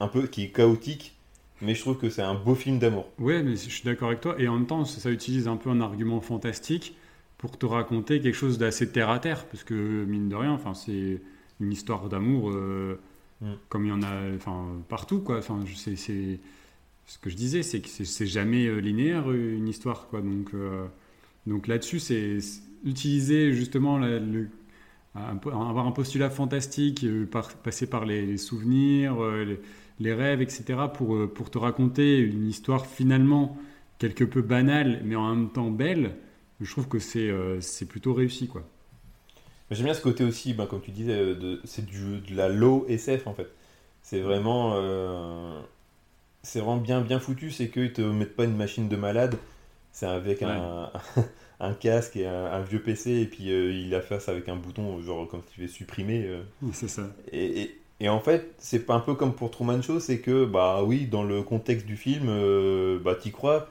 [0.01, 0.27] un peu.
[0.29, 1.17] qui est chaotique,
[1.63, 3.07] mais je trouve que c'est un beau film d'amour.
[3.19, 4.35] Ouais, mais je suis d'accord avec toi.
[4.39, 6.97] Et en même temps, ça, ça utilise un peu un argument fantastique
[7.39, 9.47] pour te raconter quelque chose d'assez terre à terre.
[9.47, 11.21] Parce que, mine de rien, enfin, c'est
[11.61, 13.01] une histoire d'amour euh,
[13.41, 13.53] Mm.
[13.69, 15.21] comme il y en a enfin, partout.
[15.21, 15.39] Quoi.
[15.39, 20.09] Enfin, c'est, Ce que je disais, c'est que c'est, jamais euh, linéaire une histoire.
[20.09, 20.21] Quoi.
[20.23, 20.87] Donc, euh,
[21.47, 22.39] donc là-dessus, c'est
[22.85, 24.01] utiliser justement
[25.15, 27.27] avoir un postulat fantastique, euh,
[27.63, 29.17] passer par les, souvenirs,
[29.99, 33.57] les, rêves, etc., pour, pour te raconter une histoire finalement
[33.99, 36.17] quelque peu banale, mais en même temps belle,
[36.61, 37.31] je trouve que c'est
[37.61, 38.47] c'est plutôt réussi.
[38.49, 38.63] quoi.
[39.71, 42.49] J'aime bien ce côté aussi, ben, comme tu disais, euh, de- c'est du, de la
[42.49, 43.49] low SF en fait.
[44.03, 45.61] C'est vraiment, euh,
[46.43, 49.37] c'est vraiment bien, bien foutu, c'est qu'ils te mettent pas une machine de malade,
[49.93, 50.91] c'est avec un,
[51.61, 54.57] un casque et un, un vieux PC, et puis euh, il la face avec un
[54.57, 56.25] bouton, genre comme si tu veux supprimer.
[56.27, 56.43] euh.
[56.73, 57.11] C'est ça.
[57.33, 60.83] Et, et- et en fait, c'est un peu comme pour Truman Show, c'est que, bah
[60.85, 62.29] oui, dans le contexte du film,
[63.03, 63.69] bah t'y crois.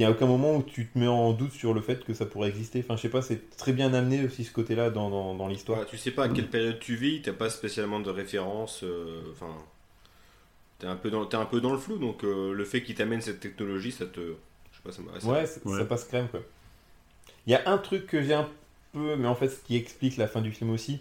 [0.00, 2.14] Il n'y a aucun moment où tu te mets en doute sur le fait que
[2.14, 2.80] ça pourrait exister.
[2.82, 5.76] Enfin, je sais pas, c'est très bien amené aussi ce côté-là dans, dans, dans l'histoire.
[5.76, 9.20] Voilà, tu sais pas à quelle période tu vis, t'as pas spécialement de référence, euh,
[9.32, 9.54] enfin,
[10.78, 12.94] t'es un peu dans, t'es un peu dans le flou, donc euh, le fait qu'il
[12.94, 15.78] t'amène cette technologie, ça te, je sais pas, ça me, Ouais, Ouais.
[15.78, 16.40] ça passe crème quoi.
[17.46, 18.48] Il y a un truc que j'ai un
[18.92, 21.00] peu, mais en fait, ce qui explique la fin du film aussi,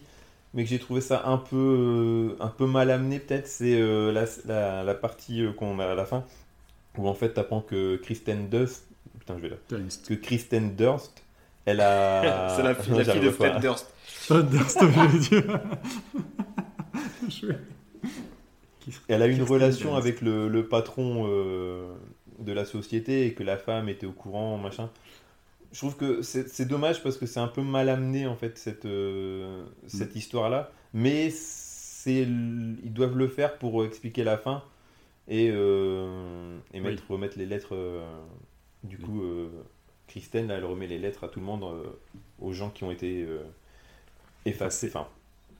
[0.53, 1.55] mais que j'ai trouvé ça un peu,
[2.39, 5.85] euh, un peu mal amené peut-être, c'est euh, la, la, la partie euh, qu'on a
[5.85, 6.25] à la fin,
[6.97, 8.85] où en fait, t'apprends que Kristen Dunst,
[9.33, 11.23] putain, je vais là, que Kristen Durst,
[11.65, 12.53] elle a.
[12.55, 13.29] c'est la, fille- Non, la fille de.
[13.31, 13.93] Fred Durst.
[14.81, 15.59] Je voulais dire.
[17.29, 17.47] Je-
[19.07, 21.93] Elle a eu une Kristen relation avec le, le patron euh,
[22.39, 24.89] de la société et que la femme était au courant, machin.
[25.71, 28.85] Je trouve que c'est dommage parce que c'est un peu mal amené en fait cette,
[28.85, 30.71] euh, cette histoire-là.
[30.95, 34.63] Mais c'est ils doivent le faire pour expliquer la fin
[35.27, 37.75] et, euh, et mettre, remettre les lettres.
[38.85, 39.49] Euh, du coup, euh,
[40.07, 41.85] Kristen, là, elle remet les lettres à tout le monde, euh,
[42.39, 43.43] aux gens qui ont été euh,
[44.45, 44.87] effacés.
[44.87, 45.07] Enfin,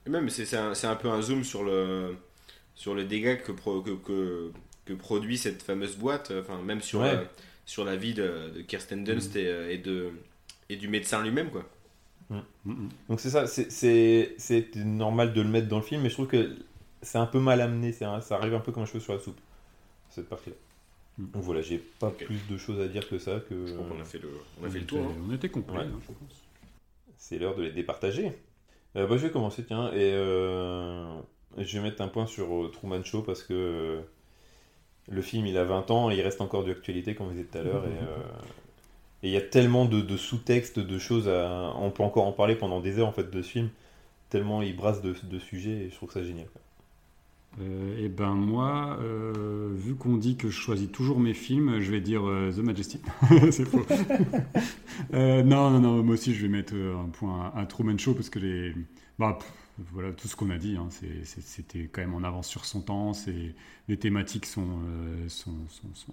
[0.06, 2.16] Et même, c'est c'est un, un peu un zoom sur le,
[2.74, 4.52] sur le dégât que, pro- que, que,
[4.86, 7.14] que produit cette fameuse boîte, enfin, même sur, Ouais.
[7.14, 7.24] la,
[7.66, 10.12] sur la vie de, de Kirsten Dunst et, euh, et, de,
[10.68, 11.64] et du médecin lui-même, quoi.
[12.30, 12.88] Mm, mm.
[13.08, 13.70] Donc c'est ça, c'est-
[14.76, 16.56] normal de le mettre dans le film, mais je trouve que
[17.02, 19.18] c'est un peu mal amené, un- ça arrive un peu comme un cheveu sur la
[19.20, 19.40] soupe,
[20.10, 20.56] cette partie-là.
[21.20, 21.30] Mm.
[21.32, 24.00] Donc voilà, j'ai pas plus de choses à dire que ça, que Je crois qu'on
[24.00, 24.98] a fait le, on a On fait le tour.
[25.00, 25.14] hein.
[25.28, 25.84] On était complet, Ouais.
[25.84, 26.42] hein, je pense.
[27.16, 28.32] c'est l'heure de les départager.
[28.96, 31.06] Euh, bah, je vais commencer, tiens, et euh,
[31.58, 34.00] je vais mettre un point sur euh, Truman Show parce que euh,
[35.08, 37.58] le film il a 20 ans et il reste encore d'actualité, comme vous disiez tout
[37.58, 38.22] à l'heure, et euh,
[39.22, 41.74] et il y a tellement de, de sous-textes, de choses à.
[41.76, 43.68] On peut encore en parler pendant des heures en fait de ce film,
[44.30, 46.46] tellement il brasse de, de sujets et je trouve ça génial.
[46.48, 46.60] quoi.
[47.58, 51.90] Euh, et ben moi, euh, vu qu'on dit que je choisis toujours mes films, je
[51.90, 53.02] vais dire euh, The Majestic.
[53.50, 53.84] c'est faux.
[55.14, 58.28] Euh, non, non, non, moi aussi je vais mettre un point à, Truman Show parce
[58.28, 58.74] que les,
[59.18, 59.38] bah,
[59.92, 60.88] voilà tout ce qu'on a dit, hein,
[61.24, 63.12] c'était quand même en avance sur son temps.
[63.88, 64.68] Les thématiques sont,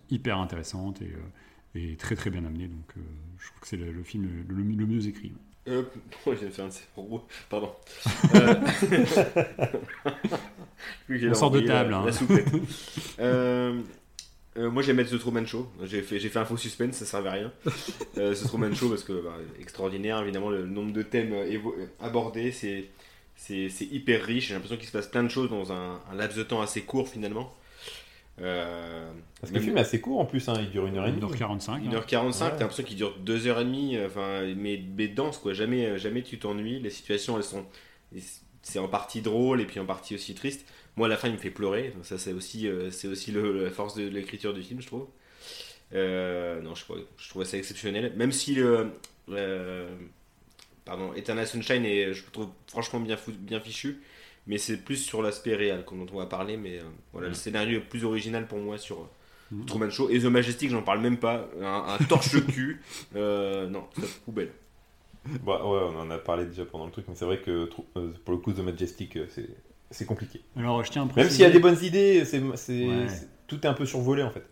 [0.09, 1.01] hyper intéressantes
[1.75, 2.69] et, très très bien amenées.
[2.69, 2.93] Donc
[3.37, 5.33] je trouve que c'est le, film le mieux écrit.
[5.67, 5.83] Euh,
[6.25, 7.25] moi, je viens de faire un zéro.
[7.49, 7.71] Pardon.
[8.35, 8.55] Euh,
[11.09, 12.05] j'ai On sort de table, hein.
[12.05, 13.23] La.
[13.23, 13.81] Euh,
[14.57, 15.69] euh, moi, j'ai mettre The Truman Show.
[15.83, 17.51] J'ai fait, j'ai fait un faux suspense, ça servait à rien.
[18.17, 21.85] Euh, The Truman Show, parce que bah, extraordinaire, évidemment, le nombre de thèmes euh, euh,
[21.99, 22.85] abordés, c'est,
[23.35, 24.47] c'est, c'est hyper riche.
[24.47, 26.81] J'ai l'impression qu'il se passe plein de choses dans un, un laps de temps assez
[26.81, 27.53] court, finalement.
[28.39, 29.09] Euh,
[29.41, 31.11] Parce que le film est assez court en plus, hein, il dure une heure et
[31.11, 31.21] demie.
[31.21, 31.81] 1h45.
[31.89, 32.49] 1h45, Ouais.
[32.51, 36.89] t'as l'impression qu'il dure 2h30, enfin, mais, mais dense quoi, jamais, jamais tu t'ennuies, les
[36.91, 37.65] situations elles sont.
[38.61, 40.65] C'est en partie drôle et puis en partie aussi triste.
[40.97, 43.31] Moi à la fin il me fait pleurer, donc ça c'est aussi, euh, c'est aussi
[43.31, 45.07] le- la force de l'écriture du film je trouve.
[45.93, 46.83] Euh, non, je,
[47.17, 48.91] je trouve ça exceptionnel, même si le.
[49.29, 49.87] euh,
[50.85, 54.01] pardon, Eternal Sunshine est, je trouve franchement bien, fou- bien fichu,
[54.47, 56.83] mais c'est plus sur l'aspect réel dont on va parler, mais euh,
[57.13, 59.07] voilà, le scénario est plus original pour moi sur.
[59.49, 59.65] Mhm.
[59.65, 61.47] Truman Show et The Majestic, j'en parle même pas.
[61.61, 62.81] Un, un torche-cul.
[63.15, 64.49] euh, non, c'est poubelle.
[65.45, 67.69] Bah, ouais, on en a parlé déjà pendant le truc, mais c'est vrai que
[68.25, 69.47] pour le coup, The Majestic, c'est
[69.89, 70.41] c'est compliqué.
[70.57, 73.07] Alors je tiens à Même s'il y a des bonnes idées, c'est c'est- Ouais.
[73.07, 74.43] c'est- tout est un peu survolé en fait.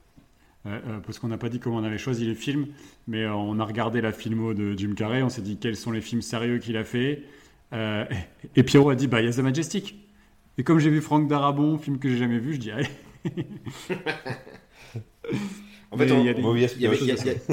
[0.64, 2.68] Ouais, euh, parce qu'on n'a pas dit comment on avait choisi les films,
[3.08, 5.92] mais euh, on a regardé la filmo de Jim Carrey, on s'est dit quels sont
[5.92, 7.24] les films sérieux qu'il a fait.
[7.74, 8.06] Euh,
[8.56, 9.96] et Pierrot a dit bah il y a The Majestic.
[10.58, 12.88] Et comme j'ai vu Franck Darabon, film que j'ai jamais vu, je dis allez.
[15.92, 16.26] En fait, il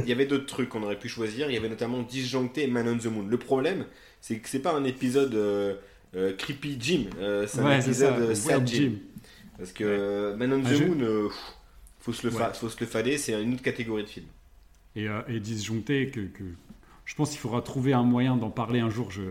[0.08, 1.48] y avait, d'autres trucs qu'on aurait pu choisir.
[1.48, 3.24] Il y avait notamment Disjoncté et Man on the Moon.
[3.28, 3.84] Le problème,
[4.20, 5.76] c'est que c'est pas un épisode euh,
[6.16, 7.04] euh, Creepy Jim.
[7.20, 8.74] euh, c'est un Ouais, épisode Sad Jim.
[8.76, 8.92] Jim.
[9.58, 11.36] Parce que Man on the Ah, je- Moon, euh, pff,
[12.00, 12.54] faut, se le fa- Ouais.
[12.54, 14.26] faut se le fader, c'est une autre catégorie de film.
[14.96, 16.42] Et, euh, et disjoncté que, que
[17.04, 19.10] je pense qu'il faudra trouver un moyen d'en parler un jour.
[19.12, 19.22] Je,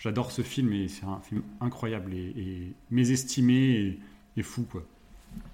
[0.00, 3.98] j'adore ce film et c'est un film incroyable et, et mésestimé et,
[4.36, 4.82] et fou quoi.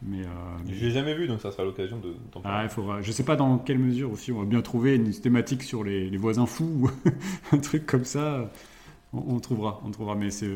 [0.03, 0.29] Mais, euh,
[0.67, 2.69] mais- Je l'ai jamais vu, donc ça sera l'occasion de d'en Ah, parler.
[2.69, 3.03] il faudra.
[3.03, 6.09] Je sais pas dans quelle mesure aussi on va bien trouver une thématique sur les,
[6.09, 6.91] les voisins fous ou
[7.53, 8.51] un truc comme ça.
[9.13, 10.15] On, on trouvera, on trouvera.
[10.15, 10.49] Mais c'est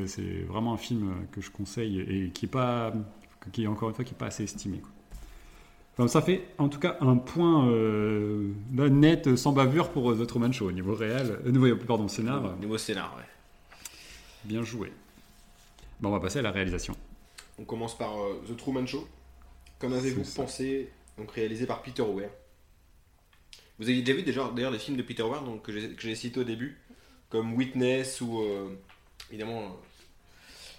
[0.49, 2.95] vraiment un film que je conseille et qui est pas,
[3.53, 4.78] qui est encore une fois qui est pas assez estimé.
[4.78, 4.91] quoi.
[5.99, 10.26] Enfin, ça fait en tout cas un point euh, là, net sans bavure pour The
[10.26, 13.24] Truman Show au niveau réel, euh, niveau- pardon scénar, Nouveau scénar, ouais.
[14.45, 14.93] Bien joué.
[16.01, 16.97] Bon, on va passer à la réalisation.
[17.59, 19.07] On commence par euh, The Truman Show.
[19.78, 22.30] Qu'en avez-vous pensé Donc réalisé par Peter Weir?
[23.78, 26.14] Vous avez déjà vu déjà, d'ailleurs des films de Peter Weir donc, que j'ai j'ai
[26.14, 26.78] cités au début,
[27.30, 28.68] comme Witness ou euh,
[29.30, 29.76] évidemment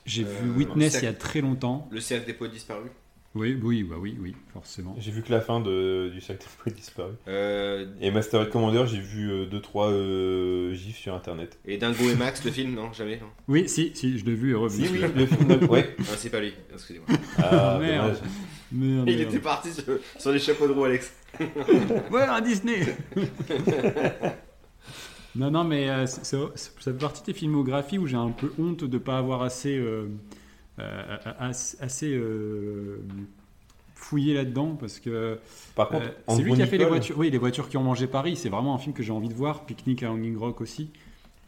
[0.05, 1.87] J'ai Euh, vu Witness cercle- il y a très longtemps.
[1.91, 2.91] Le cercle des poètes disparus.
[3.33, 4.93] Oui, oui, bah oui, oui, forcément.
[4.99, 7.13] J'ai vu que la fin de, du des poètes disparu.
[7.29, 11.57] Euh, Et Master Commander, j'ai vu 2-3 gifs sur internet.
[11.65, 13.27] et Dingo et Max, le film, non Jamais non?
[13.47, 14.85] Oui, si, si, je l'ai vu et revu.
[14.85, 15.65] Si, oui, le film de...
[15.65, 15.95] Ouais.
[16.01, 17.07] Ah, c'est pas lui, excusez-moi.
[17.37, 18.01] Ah, Merde.
[18.07, 18.17] dommage.
[18.73, 19.29] Merde, Il merde.
[19.33, 19.83] était parti sur,
[20.17, 21.13] sur les chapeaux de roue, Alex.
[22.11, 22.81] Ouais, un Disney
[25.35, 28.51] Non, non, mais euh, c'est- c'est- ça fait partie des filmographies où j'ai un peu
[28.59, 30.07] honte de ne pas avoir assez, euh, euh,
[31.39, 33.01] assez, assez, euh,
[33.95, 35.39] fouillé là-dedans parce que
[35.75, 37.17] Par contre, euh, c'est lui qui a fait les voitures.
[37.17, 38.35] Oui, les voitures qui ont mangé Paris.
[38.35, 39.65] C'est vraiment un film que j'ai envie de voir.
[39.65, 40.89] Picnic à Hanging Rock aussi.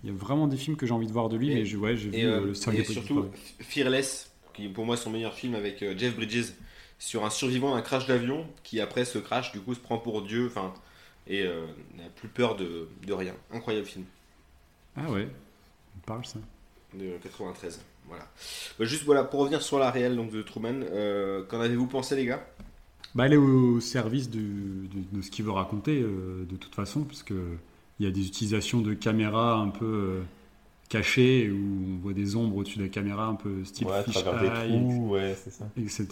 [0.03, 1.65] Il y a vraiment des films que j'ai envie de voir de lui, Et- mais
[1.65, 3.25] je, ouais, j'ai vu euh, euh, le et surtout.
[3.59, 6.51] Fearless, qui est pour moi son meilleur film avec euh, Jeff Bridges,
[6.99, 10.21] sur un survivant d'un crash d'avion qui, après ce crash, du coup, se prend pour
[10.21, 10.73] Dieu enfin,
[11.25, 11.65] et euh,
[11.97, 13.33] n'a plus peur de, de rien.
[13.51, 14.05] Incroyable film
[14.97, 15.27] Ah ouais,
[15.97, 16.39] on parle ça.
[16.93, 17.79] de 93.
[18.07, 18.27] Voilà.
[18.79, 22.15] Bah, juste voilà, pour revenir sur la réelle donc, de Truman, euh, qu'en avez-vous pensé,
[22.15, 22.45] les gars?
[23.15, 26.73] Bah, elle est au service de, de- de ce qu'il veut raconter, euh, de toute
[26.75, 27.35] façon, parce que
[27.99, 30.21] il y a des utilisations de caméras un peu euh,
[30.89, 34.15] cachées, où on voit des ombres au-dessus de la caméra, un peu style Ouais, fish
[34.15, 35.65] travers des eye, trous, ouais, ça.
[35.77, 36.05] etc.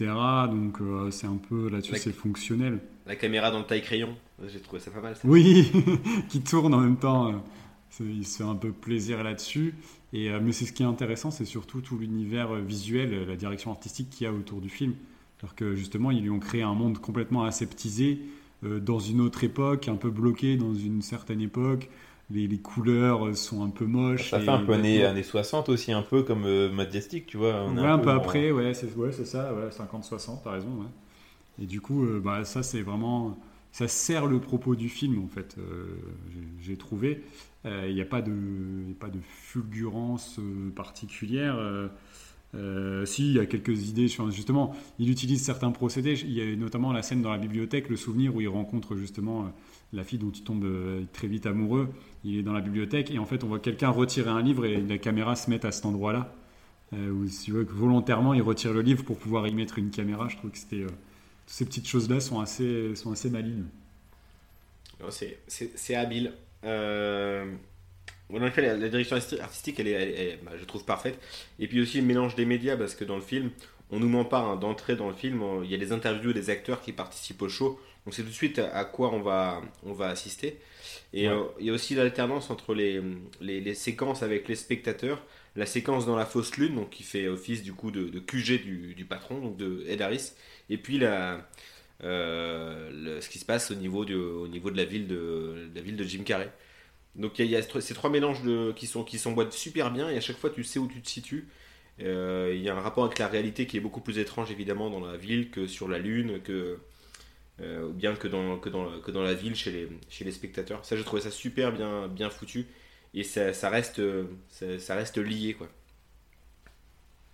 [0.50, 2.80] Donc euh, c'est un peu là-dessus, La- c'est fonctionnel.
[3.08, 4.16] La caméra dans le taille-crayon,
[4.48, 5.16] j'ai trouvé ça pas mal.
[5.16, 5.22] Ça.
[5.26, 5.72] Oui,
[6.30, 7.44] qui tourne en même temps.
[8.00, 9.76] Il se fait un peu plaisir là-dessus.
[10.14, 13.26] Et, euh, mais c'est ce qui est intéressant, c'est surtout tout l'univers euh, visuel, euh,
[13.26, 14.94] la direction artistique qu'il y a autour du film.
[15.42, 18.20] Alors que justement, ils lui ont créé un monde complètement aseptisé,
[18.64, 21.90] euh, dans une autre époque, un peu bloqué dans une certaine époque.
[22.30, 24.30] Les, les couleurs sont un peu moches.
[24.30, 27.38] Ça et- fait un peu années, années 60 aussi, un peu comme euh, Majestic, tu
[27.38, 27.64] vois.
[27.68, 30.70] on Ouais, un peu après, ouais, c'est ouais, c'est ça, ouais, 50-60, t'as raison.
[30.80, 30.88] Ouais.
[31.64, 33.38] Et du coup, euh, bah, ça, c'est vraiment.
[33.72, 35.56] Ça sert le propos du film, en fait,
[36.60, 37.24] j'ai trouvé.
[37.66, 38.32] Euh, Il n'y a, pas de-
[39.22, 41.56] fulgurance euh, particulière.
[41.58, 41.88] euh,
[42.54, 44.10] Euh, si, il y a quelques idées.
[44.10, 46.20] Justement, il utilise certains procédés.
[46.22, 49.44] Il y a notamment la scène dans la bibliothèque, le souvenir où il rencontre justement
[49.44, 49.48] euh,
[49.94, 51.88] la fille dont il tombe euh, très vite amoureux.
[52.26, 54.82] Il est dans la bibliothèque et en fait, on voit quelqu'un retirer un livre et
[54.82, 56.34] la caméra se met à cet endroit-là.
[56.94, 60.28] Euh, si que volontairement, il retire le livre pour pouvoir y mettre une caméra.
[60.28, 60.88] Je trouve que euh,
[61.48, 62.94] ces petites choses-là sont assez,
[65.48, 66.34] c'est- c'est habile.
[66.64, 67.46] Euh,
[68.34, 71.20] En effet, la, la direction arti- artistique, elle est, elle elle bah, je trouve parfaite.
[71.60, 73.52] Et puis aussi le mélange des médias, parce que dans le film,
[73.92, 75.42] on nous ment pas hein, d'entrée dans le film.
[75.44, 77.80] on- Il y a des interviews des acteurs qui participent au show.
[78.06, 80.60] On sait tout de suite à, quoi on va, on va assister.
[81.14, 81.34] Et Ouais.
[81.36, 83.02] euh, il y a aussi l'alternance entre les,
[83.42, 85.22] les, les séquences avec les spectateurs.
[85.58, 88.64] La séquence dans la fausse lune, donc qui fait office du coup de, de QG
[88.64, 90.32] du, du patron, donc de Ed Harris.
[90.70, 91.46] Et puis la,
[92.02, 95.82] le- ce qui se passe au niveau, du, au niveau de, la ville de, la
[95.82, 96.52] ville de Jim Carrey.
[97.16, 100.18] Donc il y a, ces trois mélanges de, qui sont qui s'emboîtent super bien et
[100.18, 101.48] à chaque fois tu sais où tu te situes.
[102.02, 104.90] Euh, il y a un rapport avec la réalité qui est beaucoup plus étrange évidemment
[104.90, 106.80] dans la ville que sur la lune, que
[107.62, 110.32] euh, ou bien que dans, que, dans, que dans la ville chez les, chez les
[110.32, 110.86] spectateurs.
[110.86, 112.68] Ça j'ai trouvé ça super bien, bien foutu
[113.14, 114.26] et ça, ça reste, euh,
[114.80, 115.70] ça reste lié quoi.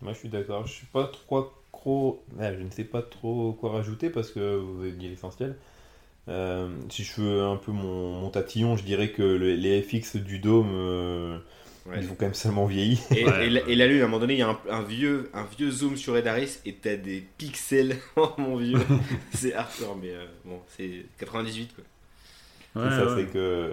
[0.02, 0.66] Moi, je suis d'accord.
[0.66, 2.24] Je suis pas trop, trop...
[2.40, 5.56] ah, je ne sais pas trop quoi rajouter parce que vous avez dit l'essentiel.
[6.30, 10.18] Euh, si je fais un peu mon, mon tatillon, je dirais que le- les FX
[10.18, 11.38] du dôme, euh,
[11.86, 12.00] Ouais.
[12.02, 13.00] ils ont quand même seulement vieilli.
[13.16, 13.48] Et, Ouais.
[13.48, 15.30] et la, et la lune, à un moment donné, il y a un, un vieux,
[15.34, 17.96] un vieux zoom sur Ed Harris et t'as des pixels.
[18.18, 18.80] Oh mon vieux,
[19.34, 21.84] c'est hardcore, mais euh, bon, c'est 98 quoi.
[22.90, 23.72] Ça, c'est que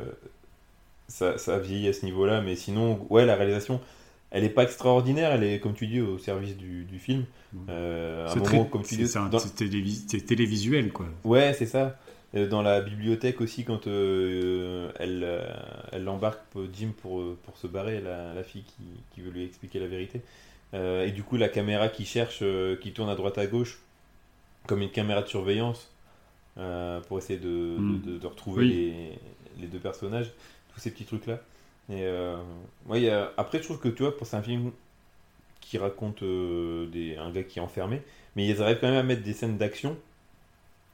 [1.09, 3.81] ça, ça a vieilli à ce niveau-là, mais sinon, ouais, la réalisation,
[4.35, 7.25] elle est pas extraordinaire, elle est, comme tu dis, au service du, du film.
[7.71, 11.07] Euh, C'est moment, comme tu dis, c'est dans- télévis- télévisuel, quoi.
[11.25, 11.99] Ouais, c'est ça.
[12.35, 15.47] Euh, Dans la bibliothèque aussi, quand euh, elle euh,
[15.93, 18.83] elle l'embarque pour Jim pour, pour se barrer, la, la fille qui,
[19.15, 20.21] qui veut lui expliquer la vérité.
[20.75, 22.43] Euh, et du coup, la caméra qui cherche,
[22.83, 23.79] qui tourne à droite à gauche,
[24.67, 25.91] comme une caméra de surveillance,
[27.09, 28.03] pour essayer de, Mm.
[28.03, 28.71] de, de retrouver Oui.
[28.73, 30.33] les, les deux personnages,
[30.75, 31.41] tous ces petits trucs-là.
[31.91, 32.37] Et euh,
[32.87, 34.73] ouais, il y a- après, je trouve que tu vois, pour c'est un film
[35.61, 38.03] qui raconte euh, des, un gars qui est enfermé,
[38.37, 39.97] mais ils arrivent quand même à mettre des scènes d'action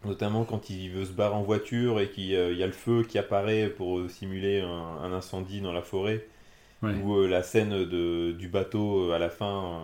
[0.04, 3.18] notamment quand il veut se barrer en voiture et qu'il y a le feu qui
[3.18, 6.26] apparaît pour euh, simuler un, un incendie dans la forêt,
[6.82, 6.94] Ouais.
[6.94, 9.82] ou euh, la scène de, du bateau euh, à la fin.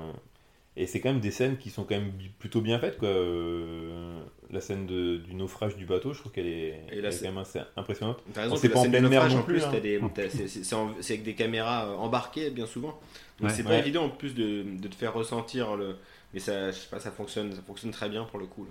[0.76, 2.98] Et c'est quand même des scènes qui sont quand même plutôt bien faites.
[2.98, 3.08] Quoi.
[3.08, 4.20] Euh,
[4.50, 7.38] la scène de- du naufrage du bateau, je trouve qu'elle est, elle est quand même
[7.38, 8.22] assez impressionnante.
[8.56, 9.70] C'est pas en pleine mer non plus, hein.
[9.72, 12.98] c'est- avec des caméras euh, embarquées bien souvent.
[13.40, 13.54] Donc Ouais.
[13.54, 13.78] c'est pas Ouais.
[13.80, 15.96] évident en plus de, de te faire ressentir le.
[16.34, 18.66] Mais ça, je sais pas, ça fonctionne, ça fonctionne très bien pour le coup.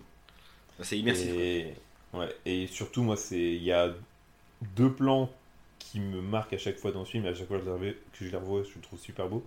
[0.81, 1.29] C'est immersif.
[1.33, 1.73] Et,
[2.13, 3.93] ouais, et surtout, moi, c'est il y a
[4.75, 5.29] deux plans
[5.79, 7.73] qui me marquent à chaque fois dans ce film, à chaque fois que je les
[7.73, 9.43] revois- que je les revois, je le trouve super beau.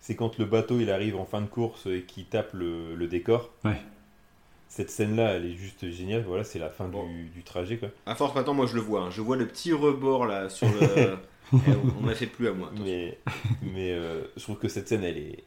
[0.00, 3.06] C'est quand le bateau il arrive en fin de course et qu'il tape le, le
[3.06, 3.50] décor.
[3.64, 3.80] Ouais.
[4.68, 6.22] Cette scène-là, elle est juste géniale.
[6.26, 7.06] Voilà, c'est la fin Bon.
[7.06, 7.88] du, du trajet, quoi.
[8.06, 9.02] À force maintenant, moi je le vois.
[9.02, 9.10] hein.
[9.10, 11.16] Je vois le petit rebord là sur le.
[11.52, 12.68] Eh, on m'a fait plus à moi.
[12.68, 12.84] attention.
[12.86, 13.18] Mais,
[13.62, 15.42] mais euh, je trouve que cette scène, elle est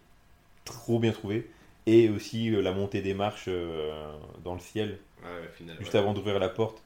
[0.66, 1.50] trop bien trouvée.
[1.86, 4.12] Et aussi euh, la montée des marches euh,
[4.44, 6.00] dans le ciel, Ouais, final, juste ouais.
[6.00, 6.84] avant d'ouvrir la porte.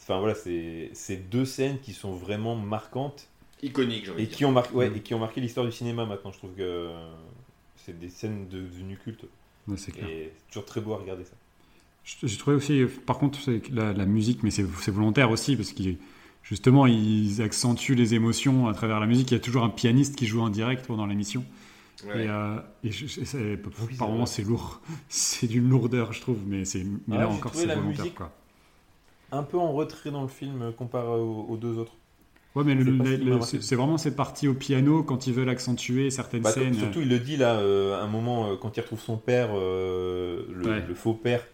[0.00, 3.28] Enfin voilà, c'est c'est deux scènes qui sont vraiment marquantes
[3.62, 4.96] Iconique, et qui ont marqué, ouais, Mm.
[4.96, 6.32] et qui ont marqué l'histoire du cinéma maintenant.
[6.32, 6.90] Je trouve que
[7.76, 9.24] c'est des scènes de- devenues cultes.
[9.68, 10.06] Ouais, c'est clair.
[10.08, 11.32] Et c'est toujours très beau à regarder ça.
[12.22, 13.38] J'ai trouvé aussi, par contre,
[13.72, 15.96] la, la musique, mais c'est c'est volontaire aussi, parce qu'ils
[16.42, 19.30] justement, ils accentuent les émotions à travers la musique.
[19.30, 21.42] Il y a toujours un pianiste qui joue en direct pendant l'émission.
[22.06, 22.24] Ouais.
[22.24, 24.82] Et, euh, et je- je- c'est- Oui, par moments, c'est lourd.
[25.08, 28.14] C'est d'une lourdeur, je trouve, mais, c'est mais Ah, là encore, c'est volontaire.
[28.14, 28.30] Quoi.
[29.32, 31.96] Un peu en retrait dans le film euh, comparé aux, aux deux autres.
[32.54, 32.76] Ouais, mais
[33.60, 36.74] C'est vraiment cette partie au piano quand ils veulent accentuer certaines Bah, scènes.
[36.74, 40.44] surtout, il le dit là, euh, un moment, euh, quand il retrouve son père, euh,
[40.52, 40.84] le, Ouais.
[40.86, 41.44] le faux père,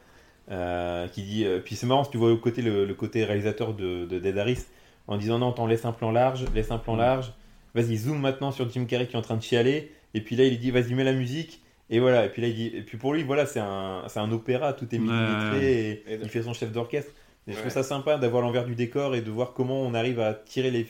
[0.51, 1.45] euh, qui dit.
[1.47, 4.19] euh, puis c'est marrant, si tu vois au côté, le, le côté réalisateur de, de
[4.19, 4.65] Dead Harris,
[5.07, 7.33] en disant non, attends, laisse un plan large, laisse un plan large,
[7.75, 10.45] vas-y, zoom maintenant sur Jim Carrey qui est en train de chialer, et puis là,
[10.45, 11.63] il dit, vas-y, mets la musique.
[11.93, 14.21] Et voilà, et puis là, il dit, et puis pour lui, voilà, c'est un, c'est
[14.21, 15.05] un opéra, tout est Ouais.
[15.05, 17.11] millimétré, et il fait son chef d'orchestre.
[17.51, 17.63] Et je Ouais.
[17.63, 20.71] trouve ça sympa d'avoir l'envers du décor et de voir comment on arrive à tirer
[20.71, 20.87] les,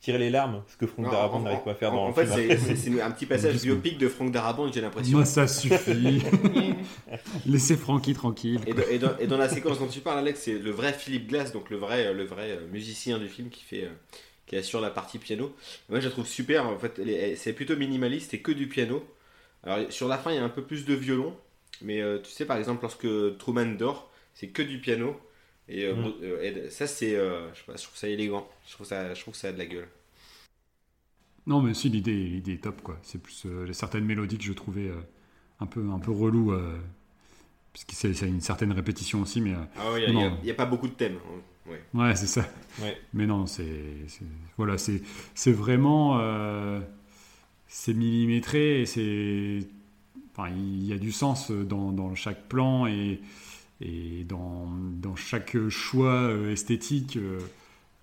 [0.00, 2.02] tirer les larmes, ce que Franck Non, Darabont en- n'arrive pas à faire en- dans
[2.04, 2.26] En le fait,
[2.56, 2.76] film.
[2.76, 5.16] c'est- un petit passage biopic de Franck Darabont, j'ai l'impression.
[5.16, 6.22] Moi, ça suffit.
[7.46, 8.60] Laissez Francky tranquille.
[8.66, 10.92] Et, dans- et dans, et dans la séquence dont tu parles, Alex, c'est le vrai
[10.92, 13.88] Philippe Glass, donc le vrai, le vrai euh, musicien du film qui fait, euh,
[14.46, 15.54] qui assure la partie piano.
[15.88, 16.66] Moi, je la trouve super.
[16.66, 17.00] En fait,
[17.36, 19.04] c'est plutôt minimaliste et que du piano.
[19.62, 21.34] Alors sur la fin, il y a un peu plus de violon,
[21.80, 23.06] mais euh, tu sais, par exemple, lorsque
[23.38, 25.16] Truman dort, c'est que du piano.
[25.68, 26.12] Et euh, Mhm.
[26.22, 28.48] euh, et ça, c'est, euh, je sais pas, je trouve ça élégant.
[28.66, 29.88] Je trouve ça, je trouve que ça a de la gueule.
[31.46, 32.98] Non, mais si, l'idée l'idée est top, quoi.
[33.02, 34.94] C'est plus euh, certaines mélodies que je trouvais euh,
[35.60, 36.52] un peu, un peu relou.
[36.52, 36.78] euh,
[37.72, 40.54] parce que c'est c'est une certaine répétition aussi, mais euh, Ah ouais, il n'y a,
[40.54, 41.18] pas beaucoup de thèmes.
[41.26, 41.42] hein.
[41.70, 41.82] Ouais.
[41.94, 42.44] ouais, c'est ça.
[42.78, 43.00] Ouais.
[43.14, 44.24] Mais non, c'est c'est-
[44.56, 45.02] voilà, c'est
[45.34, 46.80] c'est vraiment euh,
[47.68, 49.60] c'est millimétré et c'est
[50.32, 53.20] enfin il y a du sens dans, dans chaque plan et
[53.84, 54.68] et dans,
[55.00, 57.38] dans chaque choix euh, esthétique euh,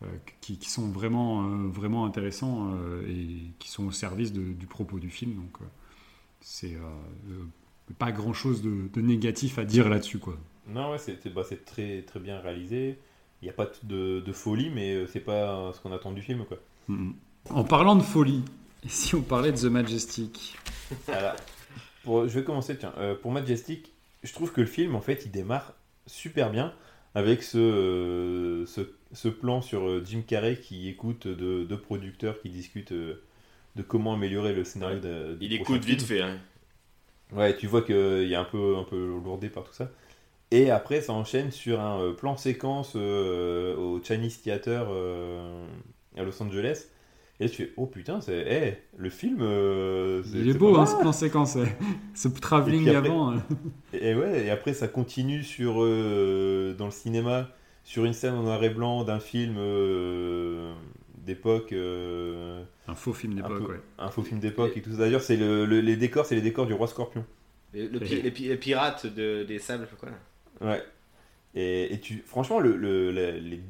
[0.03, 0.07] euh,
[0.39, 2.73] qui, qui sont vraiment vraiment intéressants
[3.07, 5.33] et qui sont au service de- du propos du film.
[5.35, 5.57] Donc
[6.39, 6.77] c'est
[7.99, 10.37] pas grand chose de, de négatif à dire là-dessus quoi.
[10.67, 12.97] Non, ouais, c'est bah, très, très bien réalisé.
[13.41, 16.45] Il n'y a pas de, de folie, mais c'est pas ce qu'on attend du film,
[16.45, 16.57] quoi.
[16.87, 17.15] Mhm.
[17.49, 18.43] En parlant de folie,
[18.83, 20.55] et si on parlait de The Majestic?
[21.07, 21.33] Alors,
[22.03, 22.93] pour- je vais commencer, tiens.
[22.97, 23.90] Euh, pour Majestic,
[24.23, 25.73] je trouve que le film, en fait, il démarre
[26.07, 26.73] super bien
[27.15, 28.81] avec ce, euh, ce,
[29.13, 33.21] ce plan sur euh, Jim Carrey qui écoute deux, producteurs qui discutent euh,
[33.75, 36.07] de comment améliorer le scénario de, du Il écoute vite film.
[36.07, 36.21] fait.
[36.21, 36.39] hein.
[37.31, 39.89] Ouais, tu vois qu'il y a un peu, un peu lourdé par tout ça.
[40.51, 44.87] Et après, ça enchaîne sur un plan séquence euh, au Chinese Theater
[46.17, 46.87] à Los Angeles.
[47.41, 49.39] Et là, tu fais, oh putain, c'est, eh, le film.
[49.41, 51.75] euh, c'est- Il est c'est beau hein, ce plan séquence, ouais.
[52.13, 53.33] ce travelling avant.
[53.33, 53.37] euh.
[53.93, 57.49] Et ouais, et après ça continue sur euh, dans le cinéma
[57.83, 60.71] sur une scène en noir et blanc d'un film euh,
[61.25, 63.79] d'époque, euh, Un faux film un, d'époque, peu- ouais.
[63.97, 64.97] un faux film d'époque et tout ça.
[64.97, 67.25] D'ailleurs, c'est le, le- les décors, c'est les décors du roi Scorpion.
[67.73, 70.09] Le, le pi- les, pi- les pirates de- des sables, quoi.
[70.09, 70.71] là.
[70.73, 70.83] Ouais.
[71.55, 73.61] Et, et tu, franchement, le, le- la- les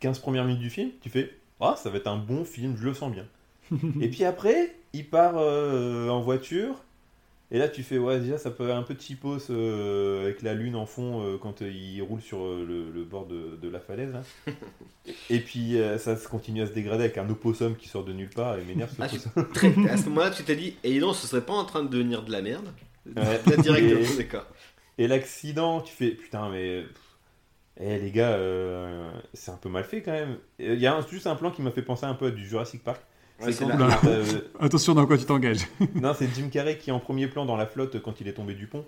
[0.00, 2.84] 15 premières minutes du film, tu fais, ah, ça va être un bon film, je
[2.84, 3.26] le sens bien.
[4.00, 6.76] et puis après, il part euh, en voiture.
[7.50, 10.74] Et là, tu fais, ouais, déjà, ça peut un peu cheapos euh, avec la lune
[10.74, 14.12] en fond euh, quand euh, il roule sur le, le bord de, de la falaise.
[14.12, 14.22] là.
[15.30, 18.30] et puis, ça se continue à se dégrader avec un opossum qui sort de nulle
[18.30, 19.06] part et m'énerve Ah.
[19.52, 21.88] Très- à ce moment-là, tu t'es dit, et non, ce serait pas en train de
[21.88, 22.66] devenir de la merde?
[23.06, 23.22] Ouais.
[23.46, 24.46] Là, directement, Et- d'accord.
[24.98, 26.84] Et l'accident, tu fais, putain, mais.
[27.80, 30.38] Eh les gars, euh, c'est un peu mal fait quand même.
[30.60, 32.46] Il y a un- juste un plan qui m'a fait penser un peu à du
[32.46, 33.02] Jurassic Park.
[33.40, 33.98] Ouais, c'est quand- là.
[34.06, 34.24] euh,
[34.60, 35.66] Attention dans quoi tu t'engages.
[35.96, 38.34] non, c'est Jim Carrey qui est en premier plan dans la flotte quand il est
[38.34, 38.84] tombé du pont,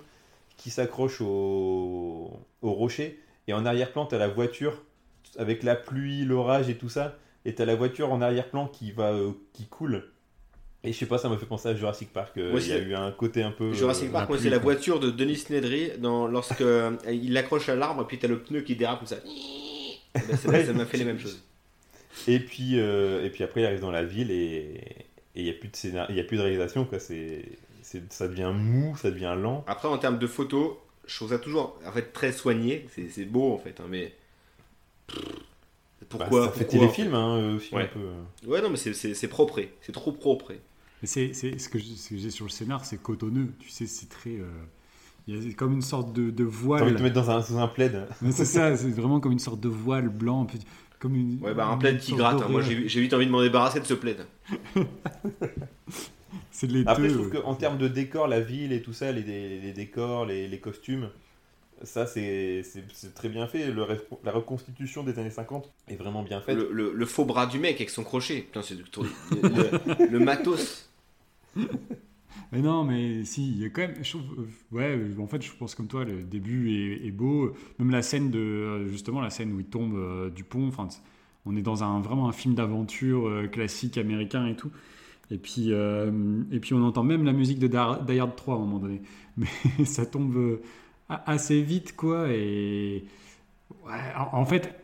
[0.56, 2.30] qui s'accroche au...
[2.62, 3.20] au rocher.
[3.48, 4.82] Et en arrière-plan, t'as la voiture
[5.38, 7.16] avec la pluie, l'orage et tout ça.
[7.44, 10.04] Et t'as la voiture en arrière-plan qui va, euh, qui coule.
[10.86, 12.38] Et je sais pas, ça m'a fait penser à Jurassic Park.
[12.38, 13.72] euh, Il y a eu un côté un peu.
[13.72, 17.74] Jurassic euh, Park, c'est la voiture de Denis Nedry dans, lorsque euh, il l'accroche à
[17.74, 19.16] l'arbre et puis t'as le pneu qui dérape comme ça.
[19.24, 21.42] Eh ben, ça m'a fait les mêmes choses.
[22.28, 24.80] Et puis, euh, et puis après, il arrive dans la ville et
[25.34, 26.06] il n'y a plus de scénar...
[26.08, 26.84] il y a plus de réalisation.
[26.84, 26.98] Quoi.
[26.98, 27.42] C'est,
[27.82, 29.64] ça devient mou, ça devient lent.
[29.66, 30.76] Après, en termes de photos,
[31.06, 32.86] je trouve ça toujours en fait très soigné.
[33.10, 34.14] C'est beau en fait, hein, mais
[35.08, 35.18] pff,
[36.08, 37.82] pourquoi Bah, ça fait téléfilm hein, aussi Ouais.
[37.82, 38.48] un peu.
[38.48, 40.52] Ouais, non, mais c'est propre, c'est trop propre.
[41.02, 43.52] Mais c'est, c'est- ce que j'ai ce que j'ai sur le scénar, c'est cotonneux.
[43.58, 44.30] Tu sais, c'est très.
[44.38, 44.48] euh,
[45.28, 46.44] Il y a comme une sorte de, de
[46.76, 46.96] T'as envie de voile.
[46.98, 48.06] te mettre dans un, sous un plaid.
[48.22, 50.46] Mais c'est ça, c'est vraiment comme une sorte de voile blanc.
[50.98, 52.40] Comme une, Ouais, bah un plaid qui gratte.
[52.42, 52.48] hein.
[52.48, 54.26] Moi, j'ai j'ai vite envie de m'en débarrasser de ce plaid.
[56.50, 56.68] C'est.
[56.86, 57.40] Après, je trouve ouais.
[57.42, 59.22] qu'en termes de décor, la ville et tout ça, les,
[59.60, 61.10] les décors, les, les costumes,
[61.82, 63.70] ça c'est, c'est, c'est très bien fait.
[63.70, 63.86] Le
[64.24, 66.56] la reconstitution des années 50 est vraiment bien faite.
[66.56, 68.42] Le, le- le faux bras du mec avec son crochet.
[68.42, 68.84] Putain, c'est du-
[69.42, 69.50] le,
[69.98, 70.85] le- le matos.
[72.52, 73.96] Mais non, mais si, il y a quand même.
[74.04, 74.20] Je euh,
[74.72, 76.72] ouais, euh, en fait, je pense comme toi, le début
[77.04, 77.52] est, beau.
[77.78, 78.38] Même la scène de.
[78.38, 80.68] euh, Justement, la scène où il tombe du pont.
[80.68, 80.88] Enfin,
[81.44, 84.70] on est dans un vraiment un film d'aventure classique américain et tout.
[85.30, 87.76] Et puis, et puis, on entend même la musique de Die
[88.20, 89.02] Hard 3 à un moment donné.
[89.36, 90.60] Mais ça tombe
[91.08, 92.28] assez vite, quoi.
[92.30, 93.04] Et.
[93.86, 94.74] Ouais, en, en fait,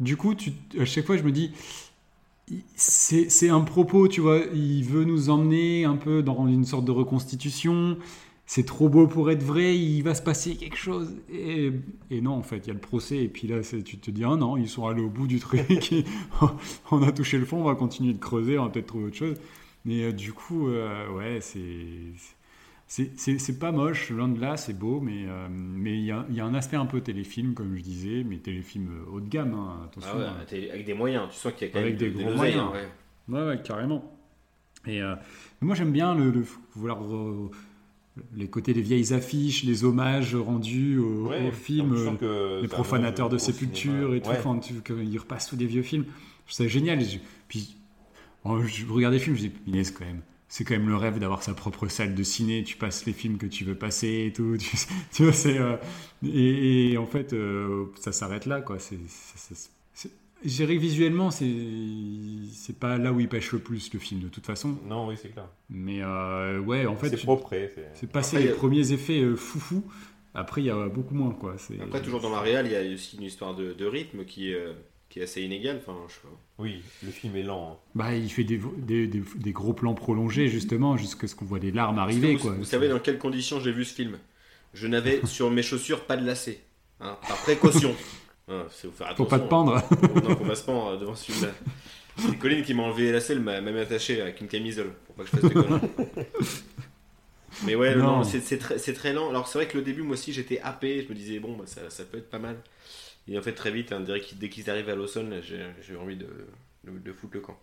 [0.00, 1.52] du coup, tu, à chaque fois, je me dis
[2.76, 4.40] c'est un propos, tu vois.
[4.54, 7.96] Il veut nous emmener un peu dans une sorte de reconstitution.
[8.46, 11.16] C'est trop beau pour être vrai, il va se passer quelque chose.
[11.32, 11.72] Et,
[12.10, 13.16] et non, en fait, il y a le procès.
[13.22, 15.62] Et puis là, tu te dis, ah non, ils sont allés au bout du truc.
[16.90, 19.16] on a touché le fond, on va continuer de creuser, on va peut-être trouver autre
[19.16, 19.36] chose.
[19.86, 21.86] Mais euh, du coup, euh, ouais, c'est.
[22.86, 26.10] C'est c'est- c'est pas moche, loin de là, c'est beau, mais euh, mais il y,
[26.12, 29.10] a, il y a un aspect un peu téléfilm, comme je disais, mais téléfilm euh,
[29.10, 30.10] haut de gamme, hein, attention.
[30.14, 30.68] Ah ouais, hein.
[30.72, 31.28] avec des moyens.
[31.30, 32.70] Tu sens qu'il y a quand Avec même des de- de gros moyens.
[32.72, 33.36] ouais.
[33.40, 34.14] Ouais, ouais, carrément.
[34.86, 35.14] Et euh,
[35.62, 36.44] moi, j'aime bien le, le-
[36.74, 37.00] vouloir
[38.36, 43.38] les côtés des vieilles affiches, les hommages rendus au, Ouais, film, que les profanateurs de
[43.38, 44.30] sépulture et tout.
[44.62, 46.04] Tu- qu'ils repassent tous des vieux films.
[46.46, 47.00] Ça génial.
[47.00, 47.76] Et je- puis,
[48.44, 50.20] oh, je regarde des films, je dis, punaise, quand même.
[50.56, 52.62] C'est quand même le rêve d'avoir sa propre salle de ciné.
[52.62, 54.56] Tu passes les films que tu veux passer et tout.
[54.60, 54.76] Tu,
[55.12, 55.58] tu vois, c'est.
[55.58, 55.76] euh,
[56.24, 58.78] et, et en fait, euh, ça s'arrête là, quoi.
[58.78, 59.00] C'est.
[60.76, 61.50] visuellement, c'est
[62.52, 64.76] c'est pas là où il pêche le plus le film de toute façon.
[64.86, 65.48] Non, oui, c'est clair.
[65.70, 67.48] Mais euh, ouais, en fait, c'est propre.
[67.50, 69.82] c'est- c'est passé Après, les a- premiers effets euh, foufou.
[70.34, 71.56] Après, il y a beaucoup moins quoi.
[71.58, 74.24] C'est- Après, toujours dans la réal, il y a aussi une histoire de, de rythme
[74.24, 74.72] qui est, euh,
[75.14, 75.80] qui est assez inégale.
[75.80, 76.28] Enfin, je sais pas.
[76.58, 77.70] Oui, le film est lent.
[77.72, 77.76] hein.
[77.94, 81.60] Bah, il fait des, des, des- des gros plans prolongés justement jusqu'à ce qu'on voit
[81.60, 82.52] les larmes arriver vous, quoi.
[82.52, 84.18] vous savez dans quelles conditions j'ai vu ce film
[84.74, 86.58] Je n'avais sur mes chaussures pas de lacets.
[87.00, 87.94] hein, par précaution.
[88.46, 89.24] Hein, c'est vous faire attention.
[89.24, 89.72] Pour pas te pendre.
[90.28, 91.52] non, faut pas se pendre devant ce film-là.
[92.18, 95.22] C'est Colline qui m'a enlevé la selle, m'a même attaché avec une camisole pour pas
[95.24, 95.88] que je fasse de conneries.
[97.64, 98.24] Mais ouais, non, Non.
[98.24, 99.30] c'est très, très lent.
[99.30, 101.02] Alors c'est vrai que le début, moi aussi, j'étais happé.
[101.04, 102.56] Je me disais, bon, bah, ça, ça peut être pas mal.
[103.28, 105.96] Et en fait, très vite, hein, on dirait qu'ils- dès qu'ils arrivent à Lawson, j'ai
[105.96, 106.26] envie de,
[106.84, 107.58] de, de foutre le camp.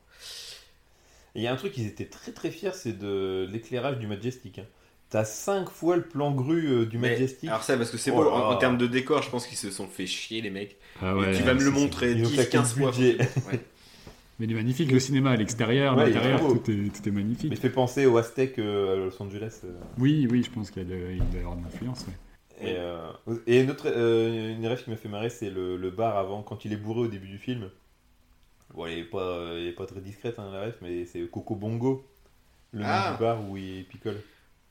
[1.35, 4.59] Il y a un truc, ils étaient très très fiers, c'est de l'éclairage du Majestic.
[4.59, 4.65] hein.
[5.09, 7.49] T'as 5 fois le plan grue euh, du Mais- Majestic.
[7.49, 9.69] alors ça, parce que c'est Oh beau, en, termes de décor, je pense qu'ils se
[9.69, 10.77] sont fait chier, les mecs.
[11.01, 12.91] Ah ouais, tu vas me le montrer Ils ont 10, claqué 15 le fois.
[12.91, 13.17] budget.
[13.51, 13.59] Ouais.
[14.39, 17.49] Mais il est magnifique le cinéma à l'extérieur, Ouais, l'intérieur, tout est, tout est magnifique.
[17.51, 19.59] Mais fait penser au Aztec euh, à Los Angeles.
[19.65, 19.71] euh.
[19.99, 21.99] Oui, oui, je pense qu'il doit y avoir de l'influence.
[22.07, 22.13] ouais.
[22.61, 23.11] Et, euh,
[23.47, 26.43] et une autre euh, une rêve qui m'a fait marrer, c'est le, le bar avant,
[26.43, 27.69] quand il est bourré au début du film.
[28.73, 31.55] Bon, elle est pas, elle est pas très discrète, hein, la ref, mais c'est Coco
[31.55, 32.05] Bongo,
[32.71, 33.07] le Ah.
[33.09, 34.21] nom du bar où il picole.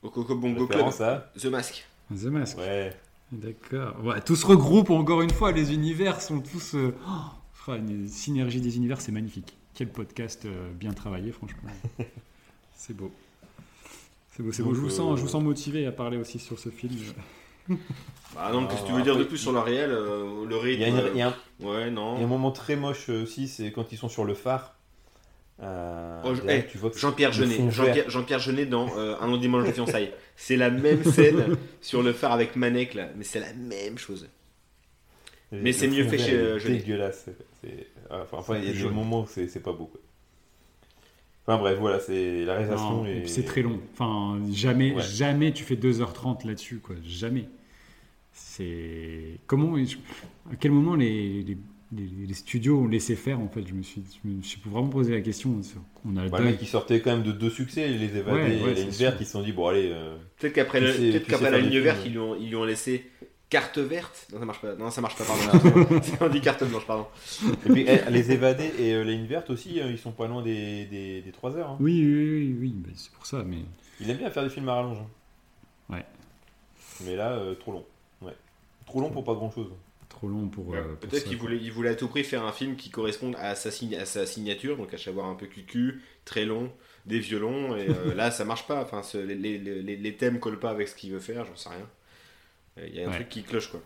[0.02, 1.86] Au Coco Bongo Club, à The Mask.
[2.10, 2.58] The Mask.
[2.58, 2.90] Ouais.
[3.32, 4.02] D'accord.
[4.04, 5.52] Ouais, tout se regroupe encore une fois.
[5.52, 6.74] Les univers sont tous.
[6.74, 9.56] euh, oh, une synergie des univers, c'est magnifique.
[9.74, 11.70] Quel podcast euh, bien travaillé, franchement.
[12.74, 13.12] c'est beau.
[14.32, 14.74] C'est beau, c'est beau.
[14.74, 16.94] Je vous, sens, je vous sens motivé à parler aussi sur ce film.
[18.34, 20.56] Bah non, Ah, qu'est-ce que tu veux dire de plus sur la réelle euh, Le
[20.56, 20.80] Il rythme.
[20.82, 22.26] y, a une- euh, il y a un, Ouais, il y a un non.
[22.28, 24.76] moment très moche euh, aussi, c'est quand ils sont sur le phare.
[25.62, 27.70] Euh, Oh, je- eh, tu vois que Jean-Pierre Jeunet.
[27.70, 28.08] Jean-Pierre.
[28.08, 30.12] Jean-Pierre Jeunet dans euh, Un long dimanche de fiançailles.
[30.36, 34.28] C'est la même scène sur le phare avec Manek là, mais c'est la même chose.
[35.52, 36.78] Le- Mais c'est mieux fond fait vert chez, est euh, Jeunet.
[36.78, 37.22] dégueulasse.
[37.26, 37.36] c'est-
[37.68, 38.94] c'est- Enfin, enfin, il y a des Jaune.
[38.94, 39.86] moments où c'est c'est pas beau.
[39.86, 40.00] quoi.
[41.46, 42.90] Enfin bref, voilà, c'est la réalisation.
[43.02, 43.80] Non, et est- puis c'est très long.
[43.92, 45.02] Enfin, jamais, Ouais.
[45.02, 46.94] jamais tu fais 2h30 là-dessus, quoi.
[47.04, 47.46] Jamais.
[48.44, 49.38] C'est.
[49.46, 49.76] Comment.
[49.76, 51.58] À quel moment les, les,
[51.92, 54.88] les- les studios ont laissé faire, en fait Je me suis, je me suis vraiment
[54.88, 55.60] posé la question.
[56.04, 58.72] On a le Bah, qui sortait quand même de deux succès, les évadés Ouais, ouais,
[58.72, 59.00] et les sûr.
[59.06, 59.90] vertes, ils se sont dit bon allez.
[59.92, 62.64] euh, Peut-être qu'après tu qu'après sais la ligne verte, ils lui, ont, ils lui ont
[62.64, 63.08] laissé
[63.50, 64.28] carte verte.
[64.32, 64.74] Non, ça marche pas.
[64.76, 66.00] Non, ça marche pas, pardon.
[66.20, 67.06] on dit carte blanche, pardon.
[67.66, 70.42] Et puis les évadés et euh, les lignes vertes aussi, euh, ils sont pas loin
[70.42, 71.70] des, des, des 3 heures.
[71.70, 71.76] hein.
[71.80, 73.44] Oui, oui, oui, c'est pour ça.
[73.46, 73.58] Mais
[74.00, 74.98] Il aime bien faire des films à rallonge.
[74.98, 75.94] hein.
[75.94, 76.04] Ouais.
[77.04, 77.84] Mais là, euh, trop long.
[78.90, 79.68] Trop long pour pas grand chose.
[80.08, 80.74] trop long pour.
[80.74, 83.36] euh, pour Peut-être qu'il voulait, il voulait à tout prix faire un film qui corresponde
[83.38, 86.72] à sa, à sa signature, donc à savoir un peu cucu, très long,
[87.06, 88.82] des violons, et euh, là ça marche pas.
[88.82, 91.56] Enfin, ce- les, les, les, les thèmes collent pas avec ce qu'il veut faire, j'en
[91.56, 92.86] sais rien.
[92.88, 93.14] Il y a un Ouais.
[93.16, 93.80] truc qui cloche quoi.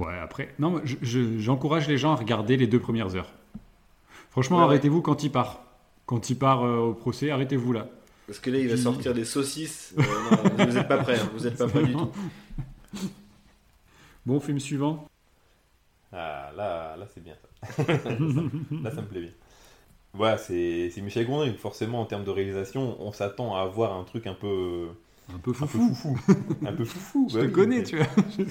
[0.00, 3.32] Ouais, après, non, moi, je- je- j'encourage les gens à regarder les deux premières heures.
[4.30, 4.68] Franchement, Ouais, ouais.
[4.70, 5.62] arrêtez-vous quand il part.
[6.06, 7.88] Quand il part euh, au procès, arrêtez-vous là.
[8.26, 9.94] Parce que là il va sortir des saucisses.
[9.98, 10.02] Euh,
[10.56, 12.10] non, vous êtes pas prêts, hein, vous êtes pas prêts du tout.
[14.26, 15.06] Bon, film suivant.
[16.12, 17.82] Ah, là, là c'est bien ça.
[18.82, 19.30] là, ça me plaît bien.
[20.14, 21.56] Voilà, c'est Michel Gondry.
[21.58, 24.88] Forcément, en termes de réalisation, on s'attend à avoir un truc un peu,
[25.28, 26.18] Un peu un peu foufou.
[26.64, 27.28] un peu foufou.
[27.28, 27.52] Je bah te oui.
[27.52, 28.06] connais, tu vois.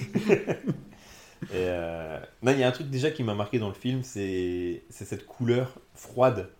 [1.52, 4.82] Euh, Non, il y a un truc déjà qui m'a marqué dans le film, c'est
[4.90, 6.50] c'est cette couleur froide,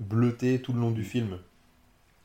[0.00, 1.38] bleutée tout le long du film.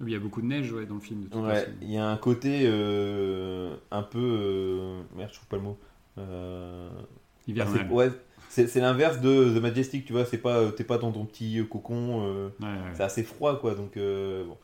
[0.01, 1.23] Il y a beaucoup de neige ouais, dans le film.
[1.23, 1.71] De toute Ouais, façon.
[1.81, 4.19] il y a un côté euh, un peu.
[4.19, 5.77] euh, Merde, je trouve pas le mot.
[6.19, 7.03] Euh, ah,
[7.47, 7.87] Hivernal.
[7.91, 8.09] ouais,
[8.49, 10.25] c'est l'inverse de The Majestic, tu vois.
[10.25, 12.23] C'est pas, t'es pas dans ton petit euh, cocon.
[12.25, 12.73] euh, Ouais, ouais.
[12.93, 13.75] c'est assez froid, quoi.
[13.75, 14.57] Donc euh, bon.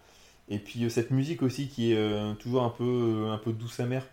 [0.49, 3.51] Et puis euh, cette musique aussi qui est euh, toujours un peu, euh, un peu
[3.51, 4.05] douce amère.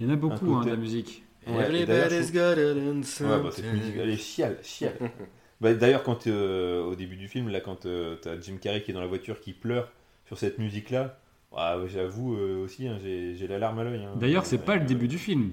[0.00, 1.22] Il y en a beaucoup, hein, de la musique.
[1.46, 4.96] Everybody's got Ouais, bah, cette musique, elle est chiale, chiale.
[5.60, 8.90] Bah, D'ailleurs, quand euh, au début du film, là, quand euh, t'as Jim Carrey qui
[8.90, 9.92] est dans la voiture qui pleure
[10.26, 11.20] sur cette musique-là,
[11.56, 14.02] ah, ouais, j'avoue euh, aussi, hein, j'ai la larme à l'œil.
[14.04, 14.14] hein.
[14.18, 15.52] D'ailleurs, c'est Euh, pas le début du film.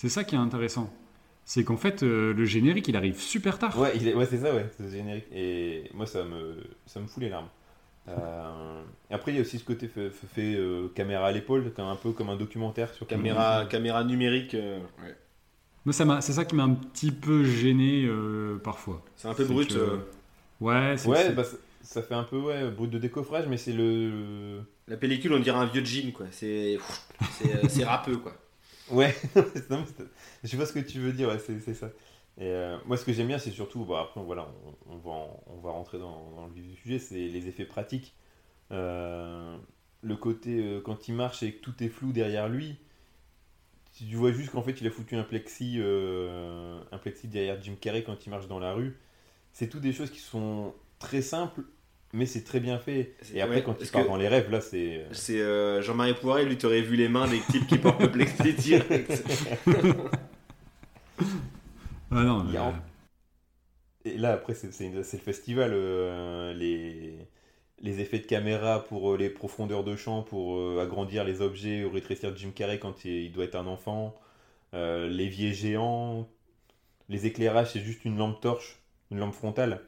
[0.00, 0.90] C'est ça qui est intéressant.
[1.44, 3.78] C'est qu'en fait, euh, le générique, il arrive super tard.
[3.78, 5.26] Ouais, il est- ouais c'est ça, ouais, c'est générique.
[5.30, 6.56] Et moi, ça me,
[6.86, 7.50] ça me fout les larmes.
[8.08, 11.32] Euh, et après, il y a aussi ce côté fait, fait- fait, euh, caméra à
[11.32, 15.14] l'épaule, un peu comme un documentaire sur Caméra, caméra numérique, euh, ouais.
[15.84, 19.04] Moi, ça m'a- c'est ça qui m'a un petit peu gêné euh, parfois.
[19.16, 19.68] c'est un peu brut.
[19.68, 19.96] que- euh,
[20.62, 21.44] Ouais, c'est Ouais, bah,
[21.82, 24.62] ça, fait un peu ouais, brut de décoffrage, mais c'est le.
[24.88, 26.24] La pellicule, on dirait un vieux jean, quoi.
[26.30, 26.78] C'est
[27.32, 28.32] c'est, c'est râpeux, quoi.
[28.90, 29.14] Ouais,
[29.70, 29.84] non,
[30.42, 31.90] je pas ce que tu veux dire, c'est ça.
[32.38, 34.48] Et euh, moi, ce que j'aime bien, c'est surtout, bah, après, voilà,
[34.88, 38.14] on, va, on va rentrer dans, le vif du sujet, c'est les effets pratiques.
[38.72, 39.58] Euh,
[40.02, 42.78] le côté, euh, quand il marche et que tout est flou derrière lui,
[43.92, 48.02] tu vois juste qu'en fait, il a foutu un plexi, un plexi derrière Jim Carrey
[48.04, 48.96] quand il marche dans la rue.
[49.52, 51.64] c'est tout des choses qui sont très simples,
[52.12, 53.14] mais c'est très bien fait.
[53.34, 55.04] Et après, ouais, quand il part que- dans les rêves, là, c'est.
[55.12, 58.54] C'est euh, Jean-Marie Poiret, lui, t'aurais vu les mains des types qui portent le plexi
[58.54, 59.22] direct.
[62.10, 62.74] Ah non, a euh, en-
[64.04, 67.18] Et là, après, c'est le festival, euh, les,
[67.80, 71.84] les effets de caméra pour euh, les profondeurs de champ, pour euh, agrandir les objets
[71.84, 74.14] ou rétrécir Jim Carrey quand il, il doit être un enfant,
[74.74, 76.28] euh, l'évier géant,
[77.10, 78.80] les éclairages, c'est juste une lampe torche,
[79.12, 79.82] une lampe frontale,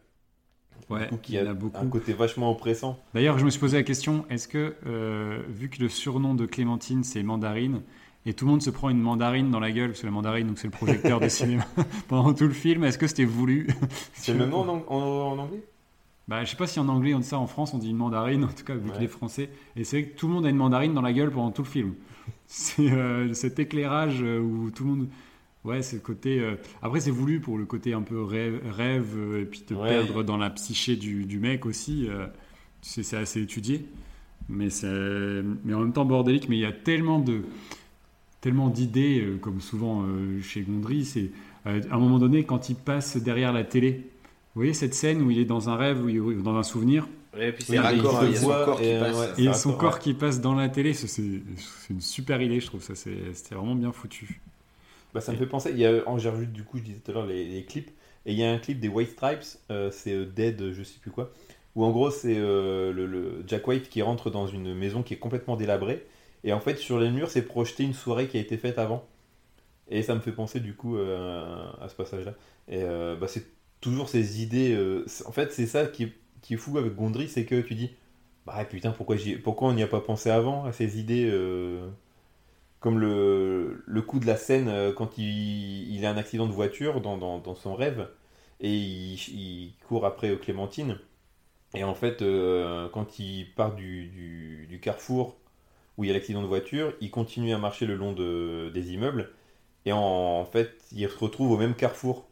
[0.91, 1.85] ouais, du coup, qui il y en a a beaucoup.
[1.85, 2.99] un côté vachement oppressant.
[3.15, 6.47] D'ailleurs, je me suis posé la question est-ce que, euh, vu que le surnom de
[6.47, 7.83] Clémentine c'est Mandarine,
[8.25, 10.47] et tout le monde se prend une mandarine dans la gueule, parce que la mandarine,
[10.47, 11.65] donc c'est le projecteur de cinéma
[12.09, 13.67] pendant tout le film, est-ce que c'était voulu
[14.15, 15.63] C'est le même nom en, ang- en- en anglais?
[16.29, 17.97] Bah, je sais pas si en anglais on dit ça, en France on dit une
[17.97, 18.95] mandarine, en tout cas vu Ouais.
[18.95, 19.51] qu'il est français.
[19.75, 21.63] Et c'est vrai que tout le monde a une mandarine dans la gueule pendant tout
[21.63, 21.95] le film.
[22.47, 25.09] C'est euh, cet éclairage euh, où tout le monde.
[25.65, 26.41] Ouais, c'est le côté.
[26.41, 29.75] euh, Après, c'est voulu pour le côté un peu rêve, rêve euh, et puis te
[29.75, 29.89] Ouais.
[29.89, 32.07] perdre dans la psyché du, du mec aussi.
[32.09, 32.27] euh,
[32.81, 33.85] c'est c'est assez étudié.
[34.49, 36.49] Mais, c'est- mais en même temps bordélique.
[36.49, 37.43] Mais il y a tellement de
[38.41, 41.05] tellement d'idées, euh, comme souvent euh, chez Gondry.
[41.05, 41.31] C'est
[41.67, 44.11] euh, à un moment donné, quand il passe derrière la télé,
[44.55, 47.07] vous voyez cette scène où il est dans un rêve, où il dans un souvenir,
[47.35, 48.93] Ouais, et puis Oui, c'est raccord, il il y a se son voit corps qui
[48.99, 49.17] passe.
[49.17, 50.01] ouais, et c'est son raccord, corps ouais.
[50.03, 51.23] qui passe dans la télé, c'est
[51.89, 52.83] une super idée, je trouve.
[52.83, 54.41] Ça, c'était vraiment bien foutu.
[55.15, 56.99] Bah, ça me fait penser, il y a, en j'ai revu du coup, je disais
[56.99, 57.91] tout à l'heure les, les clips,
[58.25, 60.99] et il y a un clip des White Stripes, euh, c'est euh, Dead, je sais
[61.01, 61.33] plus quoi,
[61.75, 65.13] où en gros c'est euh, le, le Jack White qui rentre dans une maison qui
[65.15, 66.07] est complètement délabrée,
[66.45, 69.07] et en fait sur les murs c'est projeté une soirée qui a été faite avant.
[69.89, 72.35] Et ça me fait penser du coup euh, à ce passage-là.
[72.69, 73.47] Et euh, bah, c'est
[73.81, 74.73] toujours ces idées.
[74.75, 77.75] euh, en fait, c'est ça qui est, qui est fou avec Gondry, c'est que tu
[77.75, 77.91] dis,
[78.47, 81.89] bah putain, pourquoi, pourquoi on n'y a pas pensé avant à ces idées euh,
[82.83, 86.53] Comme le, le coup de la scène euh, quand il, il a un accident de
[86.53, 88.09] voiture dans, dans, son rêve
[88.61, 90.99] et il, court après euh, Clémentine.
[91.75, 95.37] Et en fait, euh, quand il part du, du, du carrefour
[95.97, 98.93] où il y a l'accident de voiture, il continue à marcher le long de, des
[98.93, 99.31] immeubles.
[99.87, 102.27] Et en, en fait, il se retrouve au même carrefour.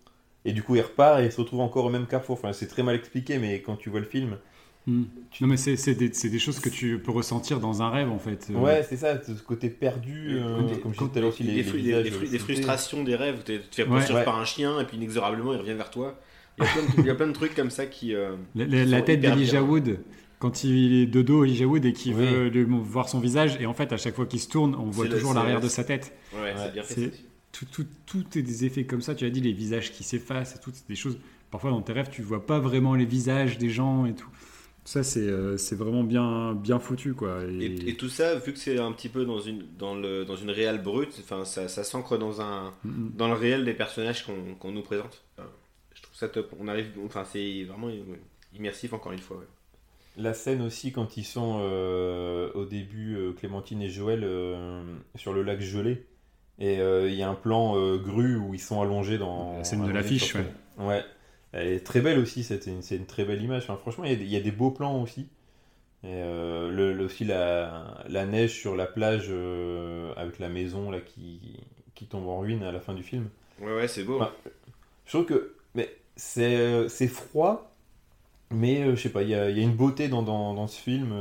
[0.45, 2.39] Et du coup, il repart et il se retrouve encore au même carrefour.
[2.39, 4.39] Enfin, c'est très mal expliqué, mais quand tu vois le film,
[4.87, 5.03] Hmm.
[5.41, 8.49] Non, mais c'est des, choses que tu peux ressentir dans un rêve, en fait.
[8.51, 11.35] Euh, ouais, c'est ça, ce côté perdu, euh, Des- comme je disais tout à l'heure
[11.39, 13.89] les, frustrations des rêves, où tu te fais Ouais.
[13.89, 14.25] poursuivre Ouais.
[14.25, 16.19] par un chien et puis inexorablement il revient vers toi.
[16.59, 18.15] Il y a plein de, il y a plein de trucs comme ça qui.
[18.15, 19.63] euh, La, la- la sont tête d'Elijah.
[19.63, 19.99] Wood,
[20.39, 22.27] quand il est de dos, Elijah Wood, et qu'il Oui.
[22.27, 24.91] veut lui voir son visage, et en fait, à chaque fois qu'il se tourne, on
[24.91, 26.17] voit toujours l'arrière de sa tête.
[26.35, 26.95] Ouais, Ouais, c'est bien fait.
[26.95, 27.17] c'est- ça.
[27.53, 29.15] Tout, tout, tout est des effets comme ça.
[29.15, 31.19] Tu as dit les visages qui s'effacent, et tout, c'est des choses.
[31.51, 34.29] Parfois, dans tes rêves, tu vois pas vraiment les visages des gens et tout.
[34.91, 37.45] Ça, c'est euh, c'est vraiment bien, bien foutu, quoi.
[37.61, 40.25] Et, Et, et tout ça, vu que c'est un petit peu dans une, dans le,
[40.25, 43.75] dans une réelle brute, enfin, ça, ça s'ancre dans, un, Mm, dans le réel des
[43.75, 45.23] personnages qu'on qu'on nous présente.
[45.39, 45.49] Enfin,
[45.95, 46.53] je trouve ça top.
[46.59, 48.03] On arrive, enfin, c'est vraiment ouais,
[48.55, 49.37] immersif encore une fois.
[49.39, 49.47] ouais.
[50.17, 54.83] La scène aussi, quand ils sont euh, au début, euh, Clémentine et Joël, euh,
[55.15, 56.05] sur le lac gelé.
[56.59, 59.57] Et euh, il y a un plan euh, grue où ils sont allongés dans.
[59.59, 60.39] La scène de l'affiche, ce-
[60.83, 61.05] Ouais.
[61.53, 63.65] Elle est très belle aussi, c'est une, très belle image.
[63.65, 65.23] Enfin, franchement, il y, a des, il y a des beaux plans aussi.
[66.05, 70.91] Et euh, le, le- aussi la, la neige sur la plage euh, avec la maison
[70.91, 71.41] là, qui,
[71.95, 73.29] qui tombe en ruine à la fin du film.
[73.61, 74.17] Ouais, ouais, c'est beau.
[74.17, 74.33] Enfin,
[75.07, 77.73] Je trouve que mais c'est euh, c'est froid,
[78.51, 80.55] mais euh, je sais pas, il y a, il y a une beauté dans, dans,
[80.55, 81.13] dans ce film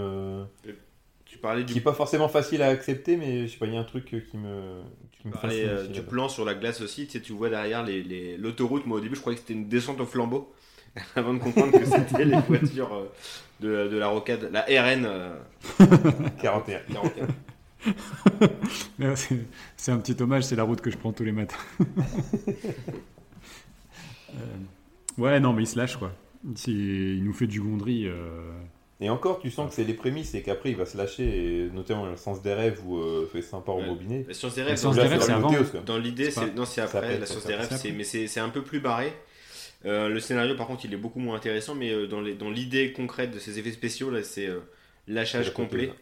[1.26, 3.74] tu parlais du, qui est pas forcément facile à accepter, mais je sais pas, il
[3.74, 4.82] y a un truc qui me,
[5.20, 7.06] qui me tu parlais, fascine euh, du plan sur la glace aussi.
[7.06, 8.86] Tu, sais, tu vois derrière les- les- l'autoroute.
[8.86, 10.54] Moi, au début, je croyais que c'était une descente au flambeau.
[11.16, 13.12] Avant de comprendre que c'était les voitures euh,
[13.60, 15.36] de, de la rocade, la RN euh,
[16.42, 16.80] 41.
[16.92, 17.28] 41.
[18.98, 21.56] Mais c'est- un petit hommage, c'est la route que je prends tous les matins.
[24.32, 24.42] Euh,
[25.18, 26.14] ouais, non, mais il se lâche, quoi.
[26.68, 28.08] Il nous fait du gondry.
[28.08, 28.52] euh,
[29.02, 31.70] Et encore, tu sens que c'est les prémices et qu'après il va se lâcher, et
[31.72, 33.86] notamment le sens des rêves où euh, c'est sympa au Ouais.
[33.88, 34.26] bobinet.
[34.28, 35.34] La science des La rêves, science des c'est dans
[35.96, 35.98] avant.
[36.00, 38.62] L'idée, C'est non, c'est après après, la après, des rêves, c'est mais c'est un peu
[38.62, 39.14] plus barré.
[39.86, 43.32] Euh, le scénario, par contre, il est beaucoup moins intéressant, mais euh, dans l'idée concrète
[43.32, 44.60] de ces effets spéciaux, là, c'est euh,
[45.08, 45.94] lâchage complet.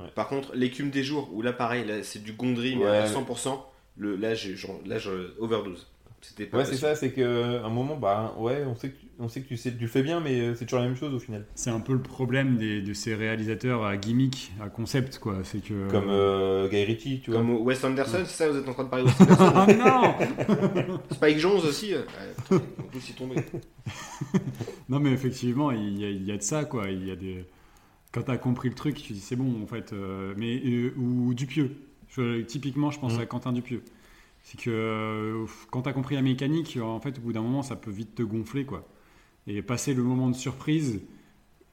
[0.00, 0.06] Ouais.
[0.14, 2.96] Par contre, l'écume des jours, où là, pareil, là, c'est du gondry, mais Ouais.
[2.96, 3.62] à 100%.
[3.98, 5.10] Le, là, j'ai genre- là, je
[5.40, 5.86] overdose.
[6.20, 9.06] C'était pas Ouais, c'est ça, c'est que un moment, bah ouais, on sait que tu,
[9.20, 10.96] on sait que tu sais, tu le fais bien, mais euh, c'est toujours la même
[10.96, 11.46] chose au final.
[11.54, 15.36] C'est un peu le problème des- de ces réalisateurs à gimmick, à concept, quoi.
[15.44, 15.88] C'est que.
[15.90, 17.40] Comme euh, Guy Ritchie, tu vois.
[17.40, 20.16] Comme Wes Anderson, c'est ça, vous êtes en train de parler de Wes Anderson Ah
[20.88, 22.02] non Spike Jones aussi euh,
[22.50, 22.58] ouais,
[22.92, 23.36] peut s'y tomber.
[24.88, 26.88] Non, mais effectivement, il y, a, il y a de ça, quoi.
[26.90, 27.44] Il y a des...
[28.12, 29.92] Quand tu as compris le truc, tu dis c'est bon, en fait.
[29.92, 31.76] euh, mais, euh, ou Dupieux.
[32.08, 33.20] Je- typiquement, je pense Mm.
[33.20, 33.82] à Quentin Dupieux.
[34.50, 37.62] C'est que euh, quand tu as compris la mécanique, en fait, au bout d'un moment,
[37.62, 38.88] ça peut vite te gonfler, quoi.
[39.46, 41.02] et passer le moment de surprise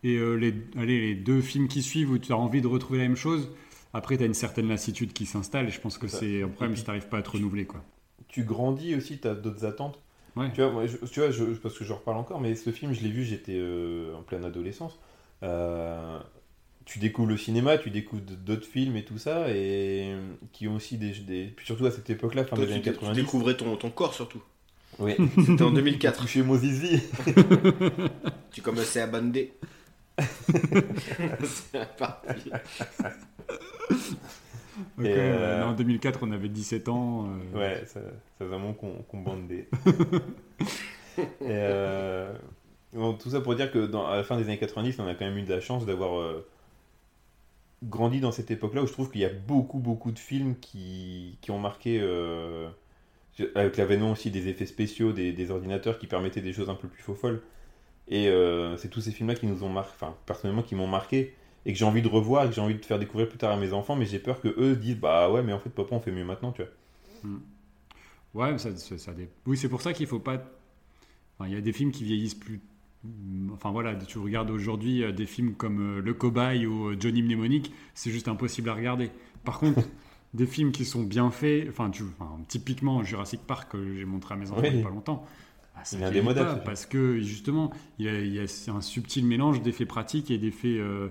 [0.03, 2.99] et euh, les, allez, les deux films qui suivent où tu as envie de retrouver
[2.99, 3.49] la même chose,
[3.93, 6.75] après tu as une certaine lassitude qui s'installe et je pense que C'est un problème
[6.75, 7.65] si tu n'arrives pas à te renouveler.
[7.65, 7.83] Quoi.
[8.27, 9.99] Tu grandis aussi, tu as d'autres attentes.
[10.35, 10.51] Ouais.
[10.53, 12.93] Tu vois, moi, je- tu vois je- parce que je reparle encore, mais ce film,
[12.93, 14.99] je l'ai vu, j'étais euh, en pleine adolescence.
[15.43, 16.19] Euh,
[16.85, 20.13] tu découvres le cinéma, tu découvres d'autres films et tout ça, et
[20.51, 21.11] qui ont aussi des.
[21.11, 21.45] des...
[21.55, 23.21] puis surtout à cette époque-là, fin Toi, des tu, années dé- tu 90.
[23.21, 24.41] découvrais ton, ton corps surtout.
[24.99, 25.13] Oui.
[25.45, 26.21] C'était en 2004.
[26.21, 27.01] Toucher mon zizi.
[28.51, 29.53] tu commençais à bander.
[31.43, 32.49] C'est parti.
[33.89, 37.27] Ok, Et, euh, En 2004, on avait 17 ans.
[37.53, 39.67] euh, Ouais, ça, ça faisait un moment qu'on bandait.
[41.17, 42.33] Et euh,
[42.93, 45.15] bon, tout ça pour dire que dans, à la fin des années 90, on a
[45.15, 46.45] quand même eu de la chance d'avoir euh,
[47.83, 51.37] grandi dans cette époque-là où je trouve qu'il y a beaucoup, beaucoup de films qui,
[51.41, 52.69] qui ont marqué, euh,
[53.55, 57.03] avec l'avènement aussi des effets spéciaux, des, ordinateurs qui permettaient des choses un peu plus
[57.03, 57.41] faux folles.
[58.07, 61.33] Et euh, c'est tous ces films-là qui nous ont marqué, enfin, personnellement, qui m'ont marqué
[61.65, 63.51] et que j'ai envie de revoir et que j'ai envie de faire découvrir plus tard
[63.51, 65.95] à mes enfants, mais j'ai peur que eux disent, bah ouais, mais en fait, papa,
[65.95, 67.31] on fait mieux maintenant, tu vois.
[68.35, 69.11] Ouais, mais ça, ça, ça
[69.45, 70.43] Oui, c'est pour ça qu'il faut pas.
[71.43, 72.61] Il y a des films qui vieillissent plus.
[73.53, 77.21] Enfin voilà, tu regardes aujourd'hui euh, des films comme euh, Le Cobaye ou euh, Johnny
[77.23, 79.11] Mnemonic, c'est juste impossible à regarder.
[79.43, 79.81] Par contre,
[80.33, 84.33] des films qui sont bien faits, enfin, tu, enfin typiquement Jurassic Park que j'ai montré
[84.33, 84.69] à mes enfants Oui.
[84.71, 85.25] il n'y a pas longtemps.
[85.83, 86.63] ça Il pas, ce film.
[86.65, 90.31] parce que justement, il y a, il y a- c'est un subtil mélange d'effets pratiques
[90.31, 91.07] et d'effets euh,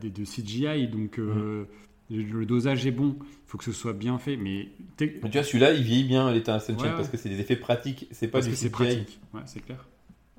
[0.00, 1.64] des- de CGI, donc euh,
[2.10, 3.16] le, le dosage est bon.
[3.20, 4.68] Il faut que ce soit bien fait, mais
[4.98, 6.96] tu vois, celui-là, il vieillit bien, l'État Sunshine, Ouais, ouais.
[6.96, 8.72] parce que c'est des effets pratiques, c'est pas parce du que c'est CGI.
[8.94, 9.20] pratique.
[9.32, 9.86] Ouais, c'est clair.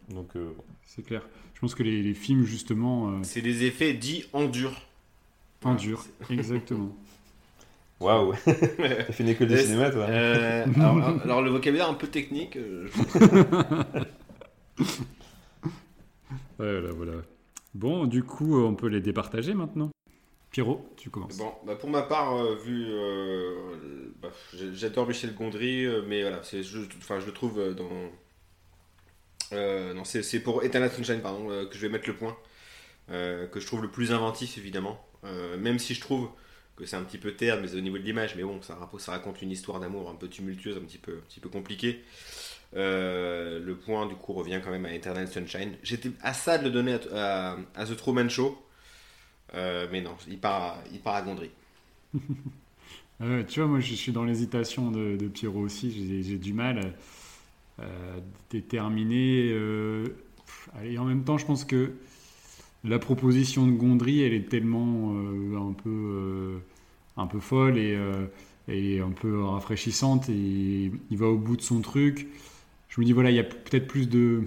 [0.09, 0.63] Donc, euh, bon.
[0.85, 1.21] C'est clair.
[1.53, 4.81] Je pense que les, les films, justement, euh, C'est des effets dits en dur.
[5.63, 6.05] endurent.
[6.29, 6.95] Exactement.
[7.99, 12.07] waouh, t'as fait une école de cinéma, toi Euh, alors, alors, le vocabulaire un peu
[12.07, 12.55] technique.
[12.57, 12.87] euh,
[16.57, 17.13] Voilà, voilà.
[17.73, 19.89] Bon, du coup, on peut les départager maintenant.
[20.51, 21.37] Pierrot, tu commences.
[21.37, 24.29] Bon, bah pour ma part, euh, vu, euh, bah,
[24.73, 27.89] j'adore Michel Gondry, euh, mais voilà, c'est, je, enfin, je le trouve euh, dans,
[29.55, 32.37] euh, non, c'est, pour Eternal Sunshine, pardon, euh, que je vais mettre le point,
[33.11, 35.05] euh, que je trouve le plus inventif évidemment,
[35.59, 36.29] même si je trouve
[36.77, 38.77] que c'est un petit peu terne, mais au niveau de l'image, mais bon, ça,
[39.11, 42.03] raconte une histoire d'amour un peu tumultueuse, un petit peu, un petit peu compliquée.
[42.73, 45.75] Le point du coup revient quand même à Eternal Sunshine.
[45.83, 48.57] J'étais à ça de le donner à, à- à The Truman Show,
[49.53, 51.51] mais non, il part, à- il part à Gondry.
[53.47, 56.23] Tu vois, moi, je suis dans l'hésitation de, de Pierrot aussi.
[56.23, 56.83] J'ai du mal à
[57.79, 57.85] à
[58.49, 59.49] déterminer.
[59.51, 60.07] euh,
[60.83, 61.93] et en même temps, je pense que
[62.83, 66.57] la proposition de Gondry, elle est tellement euh, un peu, euh,
[67.17, 68.27] un peu folle et, euh,
[68.67, 70.29] et un peu rafraîchissante.
[70.29, 72.27] Et il va au bout de son truc.
[72.89, 74.43] Je me dis, voilà, il y a peut-être plus de.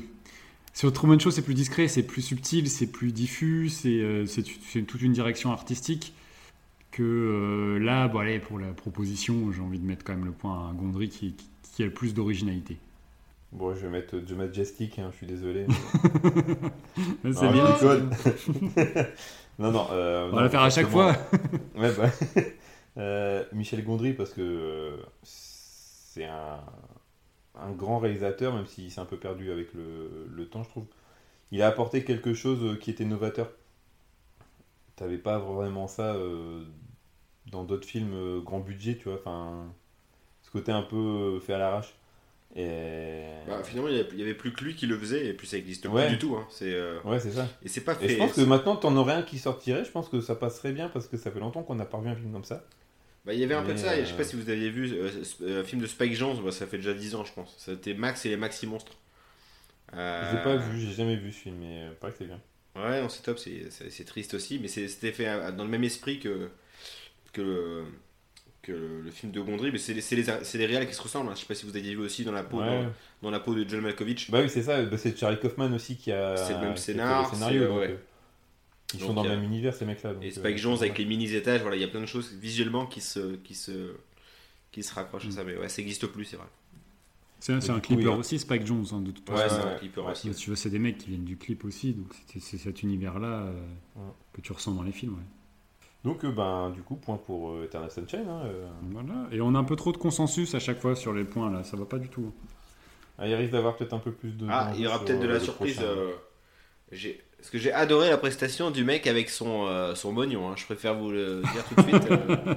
[0.73, 4.27] Sur Truman Show, c'est plus discret, c'est plus subtil, c'est plus diffus, c'est, euh,
[4.87, 6.15] toute une direction artistique
[6.93, 10.33] que euh, là, bon, allez, pour la proposition, j'ai envie de mettre quand même le
[10.33, 12.79] point à Gondry qui, qui, qui a le plus d'originalité.
[13.53, 15.67] Bon, je vais mettre The Majestic, hein, je suis désolé.
[17.33, 17.65] C'est Non, bien.
[19.59, 19.87] non, non.
[19.93, 21.17] euh, On va la faire à chaque fois.
[21.77, 22.11] Ouais, bah,
[22.99, 26.61] euh, Michel Gondry, parce que euh, c'est un,
[27.57, 30.87] un grand réalisateur, même s'il s'est un peu perdu avec le, le temps, je trouve.
[31.53, 33.51] Il a apporté quelque chose qui était novateur.
[34.97, 36.15] T'avais pas vraiment ça
[37.51, 39.19] dans d'autres films grand budget, tu vois.
[39.19, 39.67] Enfin,
[40.43, 41.95] ce côté un peu fait à l'arrache.
[42.57, 43.25] Et...
[43.47, 45.87] Bah, finalement, il y avait- plus que lui qui le faisait, et puis ça n'existe
[45.87, 46.07] Ouais.
[46.07, 46.35] plus du tout.
[46.37, 46.47] hein.
[46.51, 47.47] C'est, euh, Ouais, c'est ça.
[47.63, 48.15] Et c'est pas Et fait.
[48.15, 50.89] je pense que maintenant, t'en aurais un qui sortirait, je pense que ça passerait bien
[50.89, 52.65] parce que ça fait longtemps qu'on n'a pas vu un film comme ça.
[53.25, 54.49] Bah, il y avait un peu de ça, et je euh, sais pas si vous
[54.49, 55.11] aviez vu euh,
[55.43, 57.55] euh, un film de Spike Jones, bah, ça fait déjà 10 ans, je pense.
[57.59, 58.97] C'était Max et les Maxi Monstres.
[59.95, 62.25] Euh, Je l'ai pas vu, j'ai jamais vu ce film, mais euh, paraît que c'est
[62.27, 62.41] bien.
[62.77, 65.71] Ouais, non, c'est top, c'est- c'est c'est triste aussi, mais c'était fait euh, dans le
[65.71, 66.49] même esprit que,
[67.33, 67.85] que, le,
[68.69, 70.95] que le, le film de Gondry, mais c'est les, c'est les, c'est les réals qui
[70.95, 71.29] se ressemblent.
[71.31, 71.35] hein.
[71.35, 72.85] Je sais pas si vous aviez vu aussi dans la peau, Ouais.
[72.85, 72.93] dans,
[73.23, 74.31] dans la peau de John Malkovich.
[74.31, 76.37] Bah oui, c'est ça, bah, c'est Charlie Kaufman aussi qui a.
[76.37, 77.61] C'est le même scénar, scénario.
[77.63, 77.89] c'est- donc, ouais.
[77.91, 77.97] euh,
[78.95, 80.13] ils Donc, sont dans le même univers, ces mecs-là.
[80.23, 82.87] Et euh, Spike Jones avec les mini-étages, voilà, il y a plein de choses visuellement
[82.87, 83.93] qui se, qui se,
[84.73, 85.31] qui se raccrochent Mm.
[85.31, 86.47] à ça, mais ouais, ça n'existe plus, c'est vrai.
[87.41, 89.57] C'est un, clipper aussi, Spike Jones, hein, de toute Ouais, façon.
[89.61, 90.11] c'est ouais, un clipper ouais.
[90.13, 90.35] aussi.
[90.35, 92.83] Si tu veux, c'est des mecs qui viennent du clip aussi, donc c'est- c'est cet
[92.83, 93.53] univers-là euh,
[93.97, 94.03] Ouais.
[94.33, 95.13] que tu ressens dans les films.
[95.15, 95.25] ouais.
[96.05, 98.27] Donc, euh, ben, du coup, point pour euh, Eternal Sunshine.
[98.29, 98.67] hein, euh.
[98.93, 99.27] Voilà.
[99.33, 101.65] Et on a un peu trop de consensus à chaque fois sur les points, là,
[101.65, 102.33] ça va pas du tout.
[103.19, 104.47] Ah, il risque d'avoir peut-être un peu plus de.
[104.49, 105.75] Ah, il y aura sur, peut-être de euh, la le surprise.
[105.77, 105.91] prochain.
[105.91, 106.13] euh,
[106.93, 110.49] j'ai- Parce que j'ai adoré la prestation du mec avec son, euh, son mognon.
[110.51, 110.55] hein.
[110.57, 112.11] Je préfère vous le dire tout de suite.
[112.11, 112.55] euh.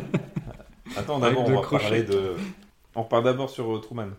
[0.96, 1.82] Attends, Avec d'abord, de on va crochet.
[1.84, 2.34] parler de.
[2.94, 4.10] On repart d'abord sur euh, Truman,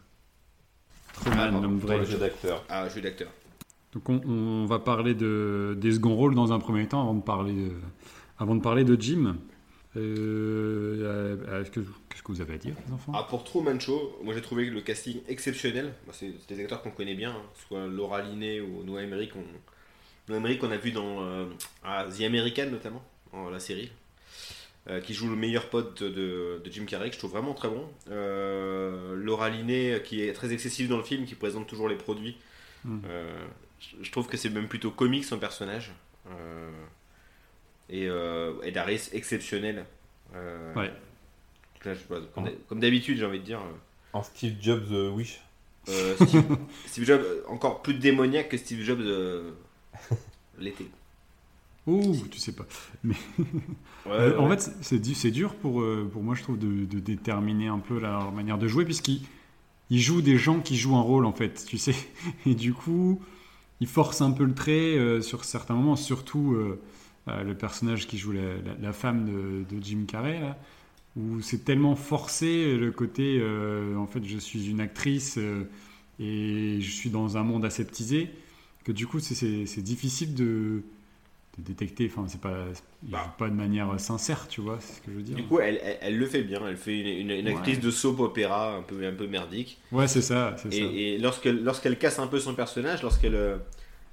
[1.14, 1.99] Truman, Ah, pardon, l'homme pour vrai.
[1.99, 2.61] le jeu d'acteur.
[2.68, 3.30] Ah, jeu d'acteur.
[3.93, 7.22] Donc on, on va parler de, des seconds rôles dans un premier temps avant de
[7.23, 7.72] parler de,
[8.39, 9.37] avant de, parler de Jim.
[9.97, 11.79] Euh, euh, est-ce que-
[12.09, 13.11] Qu'est-ce que vous avez à dire, les enfants?
[13.15, 15.93] Ah, pour Truman Show, moi j'ai trouvé le casting exceptionnel.
[16.05, 19.31] Bah, c'est des acteurs qu'on connaît bien, hein, soit Laura Linney ou Noah Emmerich.
[19.35, 19.43] On...
[20.27, 21.45] Noah Emmerich a vu dans euh,
[21.83, 23.03] ah, The American notamment,
[23.51, 23.91] la série,
[25.03, 27.85] qui joue le meilleur pote de, de Jim Carrey, que je trouve vraiment très bon.
[28.09, 32.37] Laura Linney, qui est très excessive dans le film, qui présente toujours les produits.
[32.85, 32.99] Mm.
[33.07, 33.45] Euh,
[33.79, 35.91] je- je trouve que c'est même plutôt comique son personnage.
[37.91, 39.85] Euh, et euh, Ed Harris, exceptionnel.
[40.35, 40.91] Euh, Ouais.
[41.83, 43.59] Là, je sais pas, comme d'hab- comme d'habitude, j'ai envie de dire.
[44.13, 45.39] En Steve Jobs euh, Wish.
[45.89, 46.43] euh, Steve,
[46.87, 49.51] Steve Jobs, euh, encore plus démoniaque que Steve Jobs euh,
[50.57, 50.87] l'été.
[51.85, 52.65] Ouh, tu sais pas.
[54.07, 56.85] Euh, en fait, c'est- c'est du- c'est dur pour, euh, pour moi, je trouve, de,
[56.85, 59.21] de déterminer un peu leur manière de jouer, puisqu'ils
[59.89, 61.95] ils jouent des gens qui jouent un rôle, en fait, tu sais.
[62.45, 63.19] Et du coup,
[63.79, 66.81] ils forcent un peu le trait euh, sur certains moments, surtout euh, euh,
[67.27, 70.57] le personnage qui joue la, la- la femme de, de Jim Carrey, là,
[71.18, 75.64] où c'est tellement forcé le côté, euh, en fait, je suis une actrice euh,
[76.19, 78.30] et je suis dans un monde aseptisé,
[78.84, 80.81] que du coup, c'est- difficile de
[81.57, 82.11] de détecter.
[82.11, 82.65] Enfin, c'est pas,
[83.03, 83.34] Bah.
[83.38, 85.38] pas de manière sincère, tu vois, c'est ce que je veux dire.
[85.38, 86.60] Du coup, elle, elle, elle le fait bien.
[86.68, 89.77] Elle fait une, une- une actrice de soap opéra un peu, un peu merdique.
[89.93, 90.77] Ouais, c'est ça, c'est ça.
[90.77, 93.56] Et, et lorsqu'elle lorsqu'elle casse un peu son personnage, lorsqu'elle euh,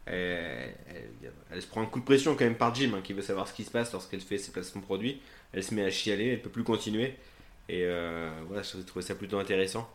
[0.06, 3.12] elle, elle- elle se prend un coup de pression quand même par Jim, hein, qui
[3.12, 5.20] veut savoir ce qui se passe lorsqu'elle fait ses placements produits,
[5.52, 7.14] elle se met à chialer, elle peut plus continuer.
[7.68, 9.88] Et euh, voilà, je trouvais ça plutôt intéressant.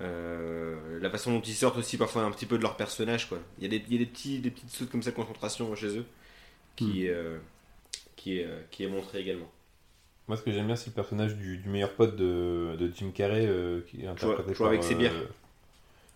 [0.00, 3.38] Euh, la façon dont ils sortent aussi parfois un petit peu de leur personnage, quoi.
[3.58, 5.16] Il y a des, il y a des petits, des petites sautes comme ça de
[5.16, 6.06] concentration chez eux,
[6.76, 7.38] qui, euh,
[8.16, 9.50] qui, est, euh, qui est montré également.
[10.28, 13.10] Moi, ce que j'aime bien, c'est le personnage du, du meilleur pote de, de Jim
[13.12, 15.12] Carrey, euh, qui est interprété joue avec ses bières.
[15.14, 15.26] euh,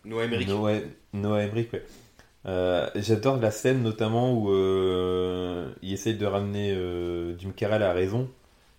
[0.04, 0.48] Noah Emmerich.
[0.48, 0.78] Noah,
[1.12, 1.84] Noah Emmerich, ouais.
[2.46, 7.78] Euh, J'adore la scène notamment où euh, il essaye de ramener euh, Jim Carrey à
[7.78, 8.28] la raison.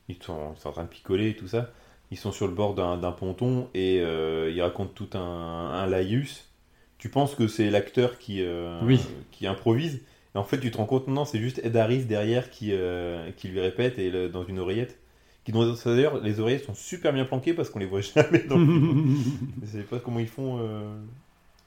[0.10, 1.72] Ils sont, ils sont en train de picoler et tout ça.
[2.12, 6.48] Ils sont sur le bord d'un ponton et euh, ils racontent tout un, un laïus.
[7.00, 9.00] Tu penses que c'est l'acteur qui, euh, Oui.
[9.32, 10.02] qui improvise.
[10.36, 12.74] Et en fait, tu te rends compte, non, c'est juste Ed Harris derrière qui,
[13.38, 15.00] qui lui répète et le- dans une oreillette.
[15.44, 18.66] Qui, D'ailleurs, les oreillettes sont super bien planquées parce qu'on les voit jamais dans le.
[19.62, 20.60] Je sais pas comment ils font,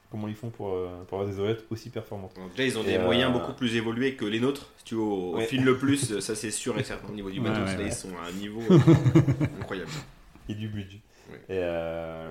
[0.09, 2.35] comment ils font pour, euh, pour avoir des oreillettes aussi performantes.
[2.35, 4.69] Donc déjà, ils ont Et des euh, moyens beaucoup plus évolués que les nôtres.
[4.77, 5.45] Si tu veux, au, au Ouais.
[5.45, 7.09] film le plus, ça c'est sûr et certain.
[7.09, 7.87] Au niveau du matos, ouais, là, ouais.
[7.87, 8.77] ils sont à un niveau euh,
[9.59, 9.91] incroyable.
[10.47, 10.99] Et du budget.
[11.29, 11.37] Ouais.
[11.49, 12.29] Et, euh,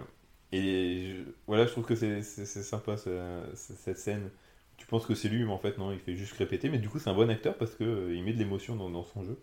[0.52, 4.30] et je- voilà, je trouve que c'est sympa ce- ce- cette scène.
[4.76, 6.68] Tu penses que c'est lui, mais en fait, non, il fait juste répéter.
[6.68, 7.86] Mais du coup, c'est un bon acteur parce qu'il
[8.24, 9.36] met de l'émotion dans, dans son jeu.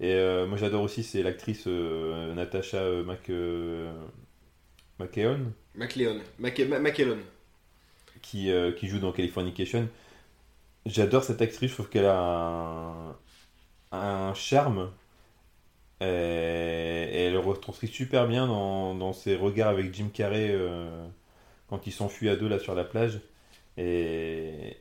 [0.00, 3.90] Et euh, moi, j'adore aussi, c'est l'actrice euh, Natasha euh, Mac, euh,
[4.98, 5.52] McKeown.
[5.74, 6.60] McLeon, Mac-.
[8.22, 9.88] Qui, euh, qui joue dans Californication.
[10.86, 13.16] J'adore cette actrice, je trouve qu'elle a un,
[13.92, 14.90] un charme.
[16.00, 21.06] Et, et elle retranscrit super bien dans, dans ses regards avec Jim Carrey euh,
[21.68, 23.20] quand ils s'enfuient à deux là sur la plage.
[23.78, 24.76] Et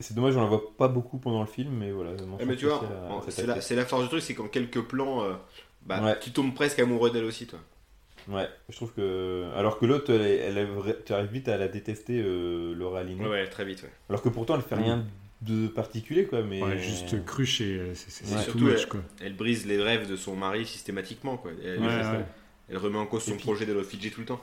[0.00, 2.12] c'est dommage, on la voit pas beaucoup pendant le film, mais voilà.
[2.12, 2.82] Ouais, mais tu vois,
[3.28, 5.34] c'est la, force du truc, c'est qu'en quelques plans, euh,
[5.82, 6.18] bah, Ouais.
[6.18, 7.58] tu tombes presque amoureux d'elle aussi, toi.
[8.28, 9.44] Ouais, je trouve que.
[9.56, 10.68] Alors que l'autre, elle, elle
[11.04, 13.22] tu arrives vite à la détester, euh, Laura Linney.
[13.24, 13.90] Ouais, ouais, très vite, ouais.
[14.08, 15.04] Alors que pourtant, elle fait rien
[15.42, 16.42] de particulier, quoi.
[16.42, 16.62] Mais...
[16.62, 18.42] Ouais, juste cruche et euh, c'est c'est Ouais.
[18.42, 19.00] Surtout, much, elle- quoi.
[19.20, 21.50] Elle brise les rêves de son mari systématiquement, quoi.
[21.62, 22.24] Elle, Ouais, elle- ouais.
[22.70, 24.40] elle remet en cause son puis- projet au Fidji tout le temps.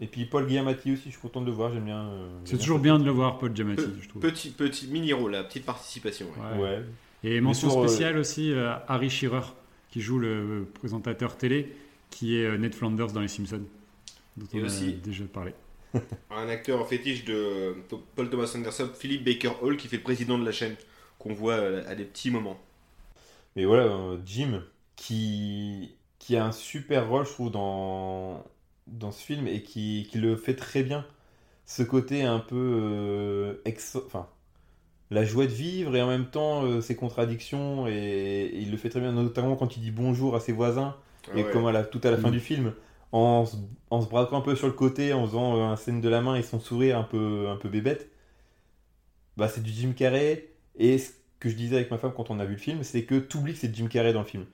[0.00, 2.00] Et puis Paul Giamatti aussi, je suis content de le voir, j'aime bien.
[2.08, 4.20] euh, C'est toujours bien de le voir, Paul Giamatti, je trouve.
[4.22, 6.26] Petit, petit mini-rôle, la petite participation.
[6.26, 6.58] ouais.
[6.60, 6.68] Ouais.
[6.68, 6.82] Ouais.
[7.22, 9.42] Et mention euh, spéciale aussi à Harry Shearer,
[9.90, 11.72] qui joue le présentateur télé,
[12.14, 13.66] qui est euh, Ned Flanders dans Les Simpsons,
[14.36, 15.54] dont Et on aussi- a déjà parlé.
[16.30, 17.76] Un acteur en fétiche de
[18.14, 20.76] Paul Thomas Anderson, Philippe Baker Hall, qui fait le président de la chaîne,
[21.18, 22.58] qu'on voit euh, à des petits moments.
[23.56, 24.62] Mais voilà, euh, Jim,
[24.96, 28.44] qui, qui a un super rôle, je trouve, dans,
[28.86, 31.06] dans ce film et qui, qui le fait très bien.
[31.66, 32.56] Ce côté un peu.
[32.56, 34.28] euh, ex- enfin,
[35.10, 37.88] la joie de vivre et en même temps euh, ses contradictions.
[37.88, 40.96] Et, et il le fait très bien, notamment quand il dit bonjour à ses voisins.
[41.32, 41.50] Ah et ouais.
[41.50, 42.32] comme à la, tout à la fin Mm.
[42.32, 42.74] du film,
[43.12, 43.56] en, se-
[43.90, 46.20] en se braquant un peu sur le côté, en faisant euh, un scène de la
[46.20, 48.10] main et son sourire un peu, un peu bébête,
[49.36, 50.48] bah c'est du Jim Carrey.
[50.76, 53.04] Et ce que je disais avec ma femme quand on a vu le film, c'est
[53.04, 54.46] que tu oublies que c'est Jim Carrey dans le film.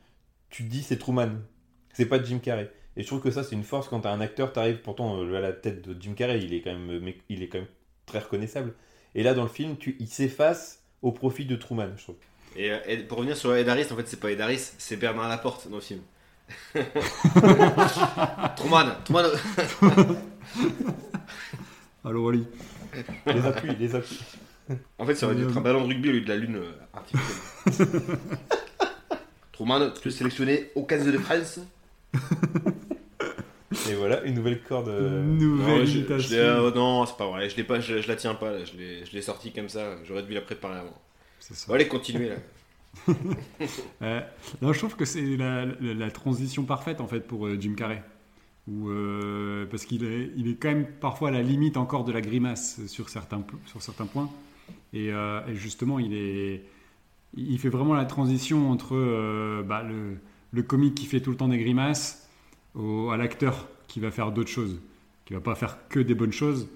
[0.50, 1.30] Tu te dis c'est Truman,
[1.92, 2.70] c'est pas Jim Carrey.
[2.96, 5.36] Et je trouve que ça c'est une force quand t'as un acteur, t'arrives pourtant euh,
[5.36, 7.58] à la tête de Jim Carrey, il est quand même, euh, mais il est quand
[7.58, 7.68] même
[8.06, 8.74] très reconnaissable.
[9.14, 12.16] Et là dans le film, tu, il s'efface au profit de Truman, je trouve.
[12.56, 15.28] Et, Ed- pour revenir sur Ed Harris, en fait, c'est pas Ed Harris, c'est Bernard
[15.28, 16.00] Laporte dans le film.
[18.56, 19.24] Truman, Truman.
[22.04, 22.46] Allô, Wally
[23.26, 24.20] Les appuis, les appuis.
[24.98, 26.56] En fait, ça aurait dû être un ballon de rugby au lieu de la lune
[26.56, 27.98] euh, artificielle.
[29.52, 31.60] Truman, tu peux sélectionner au 15 de France?
[33.88, 34.88] Et voilà, une nouvelle corde.
[34.88, 36.30] euh, Nouvelle Non, je- je imitation.
[36.36, 37.48] l'ai- euh, non, c'est pas vrai.
[37.50, 38.50] Je, l'ai pas, je, je la tiens pas.
[38.50, 38.64] Là.
[38.64, 39.94] Je l'ai je l'ai sortie comme ça.
[40.04, 41.00] J'aurais dû la préparer avant.
[41.38, 41.66] C'est ça.
[41.68, 42.36] Bon, allez, continuez là.
[44.02, 44.22] Euh,
[44.62, 48.02] je trouve que c'est la, transition parfaite en fait pour euh, Jim Carrey.
[48.68, 52.20] Euh, parce qu'il est, il est quand même parfois à la limite encore de la
[52.20, 54.30] grimace sur certains, sur certains points.
[54.92, 55.10] Et,
[55.48, 56.64] justement, il, est,
[57.34, 61.58] il fait vraiment la transition entre bah, le, comique qui fait tout le temps des
[61.58, 62.28] grimaces
[62.76, 64.80] à l'acteur qui va faire d'autres choses.
[65.26, 66.68] Qui va pas faire que des bonnes choses,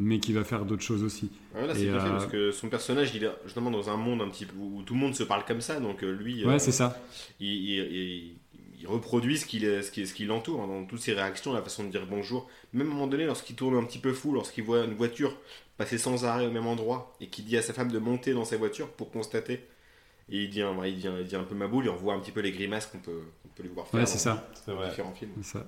[0.00, 1.30] mais qui va faire d'autres choses aussi.
[1.54, 4.28] Là, c'est fait euh, parce que son personnage, il est justement dans un monde un
[4.28, 5.80] petit peu où tout le monde se parle comme ça.
[5.80, 7.00] Donc euh, lui, Ouais, euh, c'est ça.
[7.40, 8.36] il, il- il-
[8.80, 11.62] il reproduit ce qui, ce qui, ce qui l'entoure hein, dans toutes ses réactions, la
[11.62, 12.48] façon de dire bonjour.
[12.72, 15.36] Même à un moment donné, lorsqu'il tourne un petit peu fou, lorsqu'il voit une voiture
[15.76, 18.44] passer sans arrêt au même endroit et qu'il dit à sa femme de monter dans
[18.44, 19.66] sa voiture pour constater.
[20.30, 22.14] Et il dit, un- il dit, un- il dit un peu ma boule, il revoit
[22.14, 24.18] un petit peu les grimaces qu'on peut, qu'on peut lui voir faire Ouais, dans- c'est
[24.18, 24.48] ça.
[24.54, 24.90] C'est dans vrai.
[24.90, 25.32] différents films.
[25.42, 25.66] c'est ça.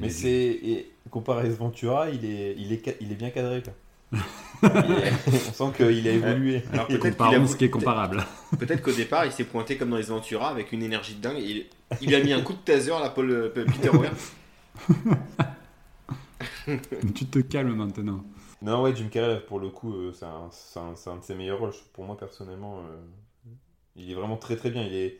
[0.00, 0.86] Mais c'est.
[1.10, 3.62] Comparé à Ventura, il est, il est, il est bien cadré.
[3.62, 3.74] Quoi.
[4.62, 6.62] On sent qu'il a évolué.
[6.72, 8.24] Alors peut-être qu'il a ce qui est comparable.
[8.58, 11.38] Peut-être qu'au départ, il s'est pointé comme dans les Ventura avec une énergie de dingue.
[11.38, 11.66] Et il,
[12.00, 13.90] il a mis un coup de taser à Paul, euh, Peter
[17.14, 18.24] tu te calmes maintenant.
[18.62, 21.34] Non, ouais, Jim Carrey, pour le coup, euh, c'est un, c'est un- un de ses
[21.34, 21.72] meilleurs rôles.
[21.92, 23.52] Pour moi, personnellement, euh,
[23.96, 24.82] il est vraiment très très bien.
[24.82, 25.18] Il, est,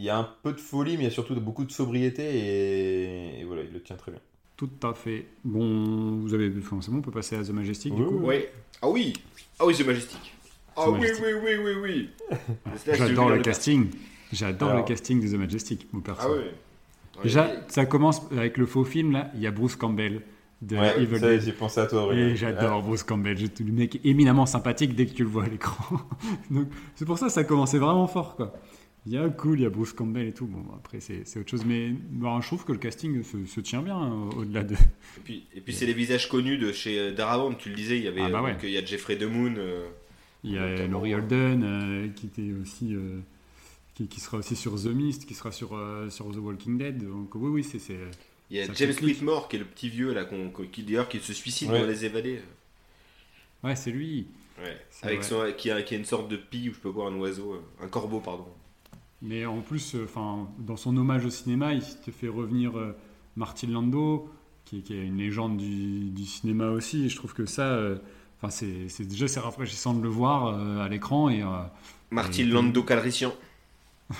[0.00, 2.22] il y a un peu de folie, mais il y a surtout beaucoup de sobriété.
[2.24, 4.20] Et, et voilà, il le tient très bien.
[4.56, 5.26] Tout à fait.
[5.44, 8.14] Bon, vous avez enfin, c'est bon, on peut passer à The Majestic du Oui, coup.
[8.20, 8.26] oui.
[8.26, 8.52] Ouais.
[8.82, 9.12] Ah oui.
[9.58, 10.34] Ah oui, c'est majestique.
[10.76, 11.24] Ah The oui, Majestic.
[11.26, 12.36] oui, oui, oui, oui.
[12.96, 13.90] J'adore le casting.
[14.32, 16.22] J'adore Alors- le casting de The Majestic, mon perso.
[16.24, 17.22] Ah oui.
[17.22, 19.30] Déjà, ça commence avec le faux film là.
[19.34, 20.22] Il y a Bruce Campbell
[20.62, 21.40] de Ouais, Evil ça, Dead.
[21.42, 22.34] j'ai pensé à toi, Et Aurélien.
[22.34, 23.36] j'adore Bruce Campbell.
[23.60, 25.98] Le mec éminemment sympathique dès que tu le vois à l'écran.
[26.50, 28.54] Donc c'est pour ça que ça commençait vraiment fort quoi.
[29.06, 30.46] Il y a cool, il y a Bruce Campbell et tout.
[30.46, 33.60] Bon, après c'est c'est autre chose, mais bon, je trouve que le casting se, se
[33.60, 34.74] tient bien hein, au-delà de.
[34.74, 37.54] Et puis, et puis c'est les visages connus de chez euh, Darabont.
[37.54, 38.52] Tu le disais, il y avait Ah bah euh, ouais.
[38.52, 39.54] donc, il y a Jeffrey DeMoon.
[39.56, 39.88] euh,
[40.44, 41.20] Il y a Notamment, Laurie ouais.
[41.22, 43.20] Holden euh, qui était aussi euh,
[43.94, 47.02] qui, qui sera aussi sur The Mist, qui sera sur euh, sur The Walking Dead.
[47.02, 47.78] Donc oui oui c'est
[48.50, 48.92] Il y a James.
[49.02, 51.80] Whitmore qui est le petit vieux là, qu'on- qui d'ailleurs qui se suicide Ouais.
[51.80, 52.40] dans les évadés.
[53.64, 54.26] ouais c'est lui.
[54.62, 54.76] Ouais.
[55.02, 57.16] Avec son, qui, a, qui a une sorte de pie ou je peux voir un
[57.16, 58.46] oiseau, euh, un corbeau pardon.
[59.22, 62.96] Mais en plus, euh, enfin, dans son hommage au cinéma, il te fait revenir euh,
[63.36, 64.30] Martin Landau,
[64.64, 67.04] qui, qui est une légende du, du cinéma aussi.
[67.04, 67.98] Et je trouve que ça, euh,
[68.38, 71.46] enfin, c'est c'est- déjà c'est rafraîchissant de le voir euh, à l'écran et euh,
[72.10, 73.32] Martin Et- Lando Calrissian.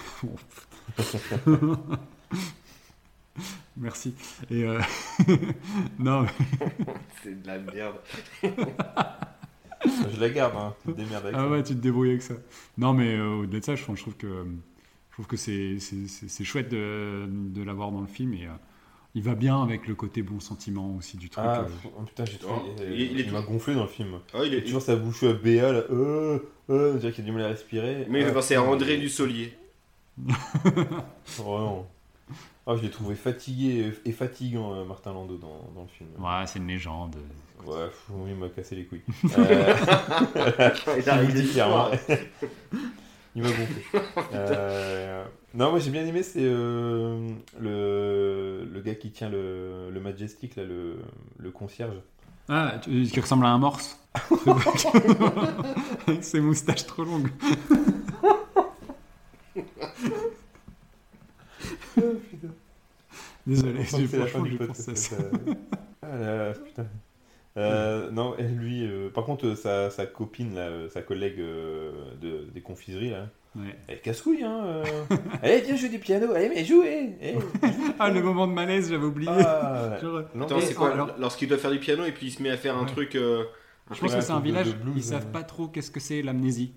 [3.77, 4.14] merci.
[4.51, 4.81] Et euh,
[5.98, 6.28] non, mais-
[7.22, 7.97] C'est de la merde.
[8.43, 10.74] Je la garde, hein.
[10.85, 11.48] tu te démerdes avec ah ça.
[11.48, 12.35] ouais, tu te débrouilles avec ça.
[12.78, 14.47] Non, mais euh, au-delà de ça, je, je trouve que
[15.22, 18.51] trouve que c'est chouette de, de l'avoir dans le film et euh,
[19.14, 21.44] il va bien avec le côté bon sentiment aussi du truc.
[21.47, 21.68] Ah, euh.
[21.98, 22.55] oh, putain, j'ai trouvé.
[22.64, 24.18] Oh, euh, il- il est il m'a tout- gonflé dans le film.
[24.32, 25.82] Ah, il est, toujours sa bouche à béa, là.
[25.90, 26.38] Euh,
[26.70, 28.06] euh, on dirait qu'il a du mal à respirer.
[28.09, 29.52] mais il fait Ah, penser à André Dussolier.
[31.38, 31.86] Vraiment.
[32.66, 36.09] Ah, je l'ai trouvé fatigué et fatigant, euh, Martin Landau, dans, dans le film.
[36.18, 37.16] Ouais, c'est une légende.
[37.66, 39.02] Ouais, pff, il m'a cassé les couilles.
[39.36, 41.02] Euh, il
[43.36, 43.82] je il m'a gonflé.
[44.35, 45.24] Euh,
[45.55, 47.28] Non, moi j'ai bien aimé, c'est euh,
[47.61, 50.97] le, le gars qui tient le, le Majestic, là, le,
[51.39, 51.97] le concierge.
[52.48, 53.98] Ah, tu- qui ressemble à un morse.
[56.07, 57.28] Avec ses moustaches trop longues.
[63.47, 64.66] Désolé, On sent j'ai franchement podcast.
[64.69, 65.16] pensé à ça.
[65.16, 65.24] ça.
[66.02, 66.86] Ah là là, putain.
[67.60, 71.38] Euh, non, elle, lui, euh, par contre, euh, sa, sa copine, là, euh, sa collègue
[71.40, 73.74] euh, de, des confiseries, là, Ouais.
[73.88, 74.62] elle casse-couille, hein.
[74.64, 74.84] euh.
[75.42, 77.34] Allez, viens jouer du piano, allez, mais jouez eh.
[77.98, 79.28] Ah, le moment de malaise, j'avais oublié.
[79.32, 82.40] Ah, Genre, Attends, c'est quoi alors- Lorsqu'il doit faire du piano et puis il se
[82.42, 83.16] met à faire un truc.
[83.16, 83.44] euh,
[83.92, 85.98] je pense que c'est un de- village, de blues, ils savent pas trop qu'est-ce que
[85.98, 86.74] c'est l'amnésie.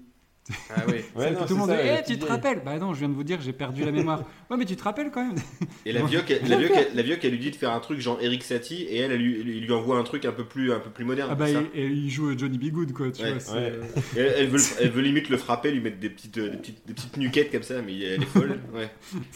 [0.76, 0.96] Ah oui.
[1.16, 3.10] Ouais, non, tout le monde ça, dit Eh, tu te rappelles Bah non, je viens
[3.10, 4.20] de vous dire, j'ai perdu la mémoire.
[4.50, 5.38] ouais, mais tu te rappelles quand même
[5.86, 8.18] Et la vieille, la vieille, la vieille, elle lui dit de faire un truc genre
[8.22, 10.80] Eric Satie et elle, elle lui, il lui envoie un truc un peu plus, un
[10.80, 11.30] peu plus moderne.
[11.32, 12.72] Ah bah, ça il, et il joue Johnny B.
[12.74, 13.56] Good, quoi, tu Ouais, vois.
[13.56, 13.72] ouais.
[14.18, 16.58] Elle, elle veut, le- elle veut limite le frapper, lui mettre des petites, euh, des
[16.58, 18.60] petites, des petites nuquettes comme ça, mais elle est folle.
[18.74, 18.90] Ouais.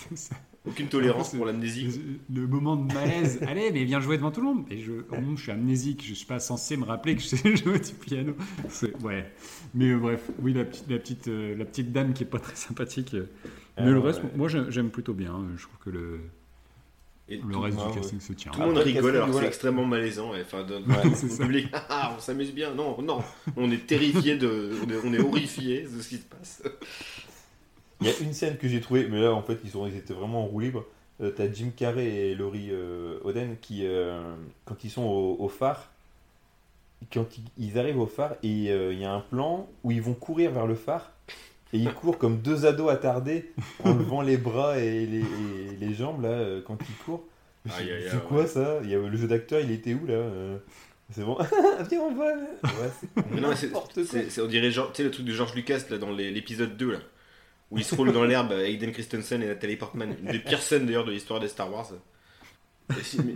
[0.09, 0.35] c'est ça.
[0.67, 2.01] Aucune tolérance pour l'amnésie.
[2.33, 4.65] Le moment de malaise, allez, mais viens jouer devant tout le monde.
[4.69, 7.55] Et je, oh, je suis amnésique, je suis pas censé me rappeler que je sais
[7.55, 8.33] jouer du piano.
[9.03, 9.31] Ouais.
[9.73, 12.39] Mais euh, bref, oui, la petite, la, petite, euh, la petite dame qui est pas
[12.39, 13.13] très sympathique.
[13.13, 13.25] euh.
[13.79, 14.29] Mais le reste, ouais.
[14.35, 15.45] moi j'aime plutôt bien.
[15.55, 16.19] Je trouve que le.
[17.29, 17.93] Et Le tout, reste du ouais.
[17.93, 18.51] casting se tient.
[18.53, 20.31] tout le monde rigole casting, alors c'est extrêmement malaisant.
[20.31, 20.43] ouais.
[20.45, 22.73] Enfin, dans, Ouais, le public, ah, on s'amuse bien.
[22.73, 23.19] Non, non,
[23.57, 26.63] on est terrifié de, on est, on est horrifié de ce qui se passe.
[28.01, 29.95] Il y a une scène que j'ai trouvée, mais là en fait ils, sont, ils
[29.95, 30.85] étaient vraiment en roue libre.
[31.21, 34.21] Euh, T'as Jim Carrey et Laurie euh, Oden qui, euh,
[34.65, 35.89] quand ils sont au, au phare,
[37.11, 40.13] quand ils, ils arrivent au phare et il y a un plan où ils vont
[40.13, 41.11] courir vers le phare
[41.73, 43.51] et ils courent comme deux ados attardés
[43.83, 47.23] en levant les bras et les, et les jambes là quand ils courent.
[47.67, 48.47] C'est quoi ouais.
[48.47, 48.79] ça?
[48.83, 50.23] Il y a, Le jeu d'acteur il était où là
[51.13, 51.37] C'est bon?
[51.89, 55.81] Viens on va Ouais, c'est on dirait genre, tu sais, le truc de George Lucas
[55.89, 56.99] là, dans l'épisode 2 là,
[57.71, 60.15] où il se roule dans l'herbe avec Aiden Christensen et Nathalie Portman.
[60.23, 61.87] Une des pires scènes d'ailleurs de l'histoire des Star Wars.
[63.01, 63.33] Si- mais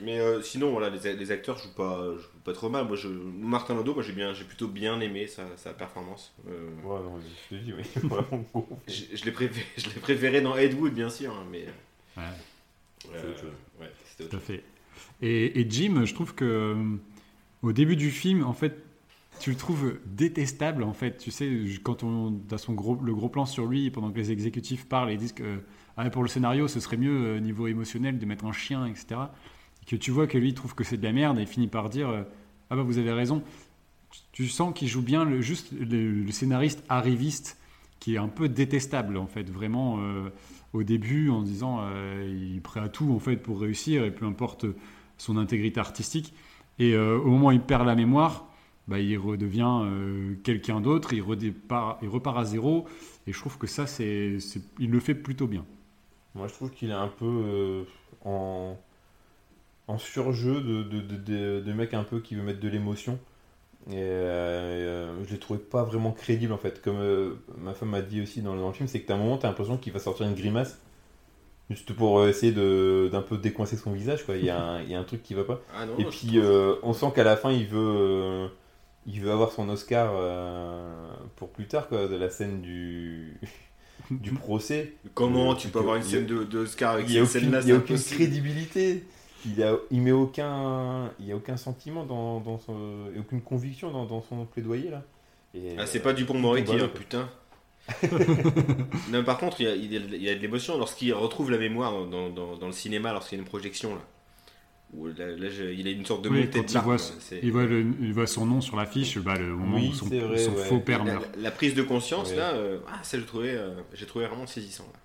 [0.00, 2.86] mais, euh, sinon, voilà, les, les acteurs jouent pas, jouent pas trop mal.
[2.86, 6.32] Moi, je, Martin Landau, moi j'ai bien, j'ai plutôt bien aimé sa, sa performance.
[6.48, 7.18] Euh, Ouais, non,
[7.50, 8.68] je te dis, oui, vraiment gros.
[8.86, 11.64] je je l'ai préféré, je l'ai préféré dans Ed Wood, bien sûr, hein, mais.
[12.16, 12.22] Ouais.
[13.14, 13.50] euh, autre chose.
[13.80, 14.62] ouais, c'était autre Tout à fait.
[15.20, 16.96] Et, et Jim, je trouve que euh,
[17.62, 18.76] au début du film, en fait,
[19.38, 20.82] tu le trouves détestable.
[20.82, 21.50] En fait, tu sais,
[21.82, 25.10] quand on a son gros, le gros plan sur lui, pendant que les exécutifs parlent
[25.10, 25.60] et disent que
[25.96, 29.20] ah, pour le scénario, ce serait mieux euh, niveau émotionnel de mettre un chien, etc.
[29.82, 31.88] Et que tu vois que lui trouve que c'est de la merde et finit par
[31.88, 32.22] dire euh,
[32.70, 33.42] ah bah vous avez raison.
[34.32, 37.58] Tu sens qu'il joue bien juste le, scénariste arriviste
[38.00, 40.30] qui est un peu détestable en fait, vraiment euh,
[40.72, 44.12] au début en disant euh, il est prêt à tout en fait pour réussir et
[44.12, 44.66] peu importe
[45.18, 46.32] son intégrité artistique.
[46.78, 48.47] Et au moment où il perd la mémoire,
[48.88, 52.86] bah, il redevient euh, quelqu'un d'autre, il, redépart- il repart à zéro.
[53.26, 54.38] Et je trouve que ça, c'est,
[54.80, 55.64] il le fait plutôt bien.
[56.34, 57.84] Moi, je trouve qu'il est un peu euh,
[58.24, 58.76] en,
[59.86, 63.18] en surjeu de, de, de, de- de mec un peu qui veut mettre de l'émotion.
[63.90, 66.82] Et euh, euh, je l'ai trouvé pas vraiment crédible en fait.
[66.82, 69.14] Comme euh, ma femme m'a dit aussi dans, le- dans le film, c'est que t'as
[69.14, 70.78] un moment, t'as l'impression qu'il va sortir une grimace.
[71.70, 74.36] Juste pour essayer de, d'un peu décoincer son visage, quoi.
[74.36, 75.60] Il y, a un, il y a un truc qui va pas.
[75.74, 78.48] Ah non, Et puis, trouve- euh, on sent qu'à la fin, il veut, euh,
[79.06, 83.40] il veut avoir son Oscar euh, pour plus tard, quoi, de la scène du,
[84.10, 84.94] du procès.
[85.14, 87.68] comment euh, tu peux avoir une scène de, de Oscar avec n'y cette scène-là il
[87.68, 89.04] y a aucune crédibilité.
[89.46, 93.40] Il, a, il met aucun, il y a aucun sentiment dans, dans son, et aucune
[93.40, 95.02] conviction dans, dans son plaidoyer là.
[95.54, 97.28] Et, Ah, c'est euh, pas du bon Moretti, Voilà, hein, putain.
[99.10, 101.12] non, par contre, il y a, il y a- il y a de l'émotion lorsqu'il
[101.14, 103.94] retrouve la mémoire dans, dans- dans le cinéma, lorsqu'il y a une projection.
[103.94, 104.02] Là,
[104.94, 106.96] Où là, là, je- il a une sorte de Oui, montée quand de il voit,
[107.42, 110.06] il, voit le- il voit son nom sur l'affiche, bah, le moment Oui, où son,
[110.08, 110.64] c'est vrai, son ouais.
[110.64, 111.28] faux père meurt.
[111.36, 112.36] la- la prise de conscience, Ouais.
[112.36, 114.84] là, euh, ah, ça, j'ai trouvé, euh, j'ai trouvé vraiment saisissant.
[114.92, 114.98] là.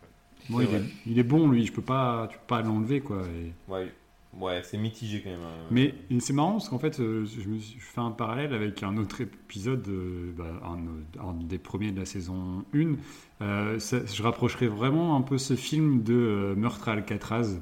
[0.49, 0.81] Il, est, vrai.
[1.05, 3.01] il est bon, lui, je peux pas, tu peux pas l'enlever.
[3.01, 3.91] Quoi, et- Ouais,
[4.39, 5.39] ouais c'est mitigé quand même.
[5.41, 5.67] hein.
[5.71, 8.83] Mais c'est marrant parce qu'en fait, euh, je, me suis- je fais un parallèle avec
[8.83, 12.95] un autre épisode, euh, bah, un, un des premiers de la saison 1.
[13.41, 17.59] Euh, ça- je rapprocherais vraiment un peu ce film de euh, Meurtre à Alcatraz.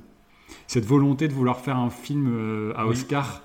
[0.68, 2.92] Cette volonté de vouloir faire un film euh, à Oui.
[2.92, 3.44] Oscar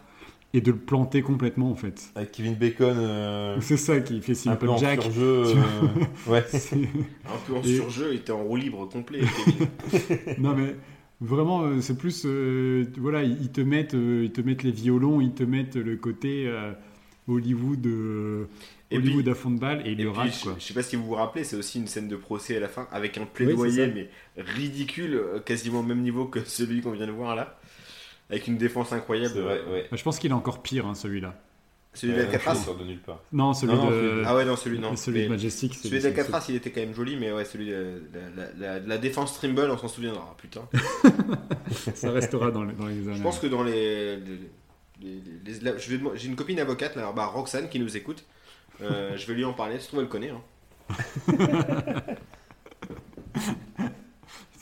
[0.55, 2.11] et de le planter complètement en fait.
[2.15, 5.03] Avec Kevin Bacon, euh, C'est ça qui fait un peu Simple en Jack.
[5.03, 5.45] surjeu.
[5.47, 5.53] euh,
[6.29, 6.45] ouais.
[7.27, 9.21] Un peu en Et- surjeu, il était en roue libre complet.
[9.45, 10.19] Kevin.
[10.39, 10.75] non mais
[11.21, 14.71] vraiment euh, c'est plus euh, voilà ils ils te mettent euh, ils te mettent les
[14.71, 16.73] violons ils te mettent le côté euh,
[17.29, 18.45] Hollywood euh,
[18.91, 20.75] Et Hollywood puis- à fond de balle et, Et le puis, je, quoi je sais
[20.75, 23.19] pas si vous vous rappelez, c'est aussi une scène de procès à la fin avec
[23.19, 27.35] un plaidoyer, mais ridicule, euh, quasiment au même niveau que celui qu'on vient de voir
[27.35, 27.59] là.
[28.31, 29.35] Avec une défense incroyable.
[29.35, 29.87] C'est vrai, ouais.
[29.91, 31.41] Bah, je pense qu'il est encore pire hein, celui-là
[31.95, 33.21] Celui Euh, d'Alcatraz il sort de nulle part.
[33.33, 34.97] non celui Non, non, de celui Ah ouais, non, celui non.
[34.97, 38.03] celui Mais de Majestic celui d'Alcatraz, il était quand même joli, mais ouais, celui de
[38.37, 40.63] la, la- la- la défense Trimble, on s'en souviendra, putain.
[41.73, 44.17] c'est- ça restera dans les, dans les années Je pense que dans les.
[44.17, 44.39] les-
[45.01, 47.97] les- les- la- je vais demander- J'ai une copine avocate, là, bah, Roxane, qui nous
[47.97, 48.25] écoute.
[48.83, 50.31] Euh, je vais lui en parler, se trouve, elle connaît.
[50.31, 50.43] hein.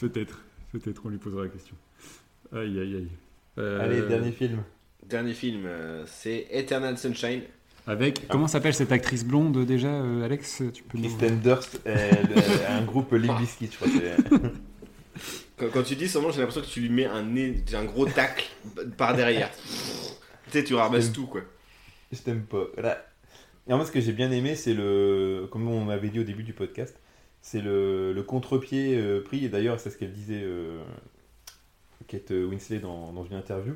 [0.00, 0.40] peut-être
[0.72, 1.76] peut-être on lui posera la question
[2.52, 3.08] aïe aïe aïe
[3.58, 4.62] Euh, Allez, dernier film.
[5.06, 7.42] Dernier film, euh, c'est Eternal Sunshine.
[7.86, 11.80] avec comment s'appelle cette actrice blonde déjà euh, Alex tu peux nous Kristen Durst,
[12.68, 13.88] un groupe Limp Bizkit, je crois.
[13.88, 14.16] c'est-
[15.56, 17.84] Quand, quand tu dis son nom, j'ai l'impression que tu lui mets un, nez, un
[17.84, 18.46] gros tacle
[18.96, 19.48] par derrière.
[19.52, 21.42] tu sais, tu ramasses tout, quoi.
[22.10, 22.64] Je t'aime pas.
[22.74, 23.06] Voilà.
[23.68, 25.48] Et en fait, ce que j'ai bien aimé, c'est le.
[25.50, 26.98] Comme on m'avait dit au début du podcast,
[27.40, 29.44] c'est le, le contre-pied euh, pris.
[29.44, 30.82] Et d'ailleurs, c'est ce qu'elle disait, euh,
[32.06, 33.74] Kate Winslet, dans, dans une interview.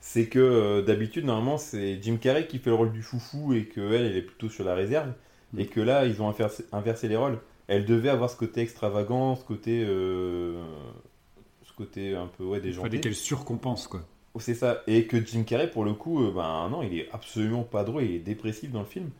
[0.00, 3.66] C'est que euh, d'habitude, normalement, c'est Jim Carrey qui fait le rôle du foufou et
[3.66, 5.12] qu'elle, elle est plutôt sur la réserve.
[5.52, 5.60] Mm.
[5.60, 7.38] Et que là, ils ont inversé, inversé les rôles.
[7.68, 9.84] Elle devait avoir ce côté extravagant, ce côté.
[9.84, 10.62] ce
[11.76, 12.88] côté un peu ouais, il déjanté.
[12.88, 14.02] fallait qu'elle surcompense quoi
[14.38, 14.82] C'est ça.
[14.86, 18.14] Et que Jim Carrey, pour le coup, ben non, il est absolument pas drôle, il
[18.14, 19.10] est dépressif dans le film.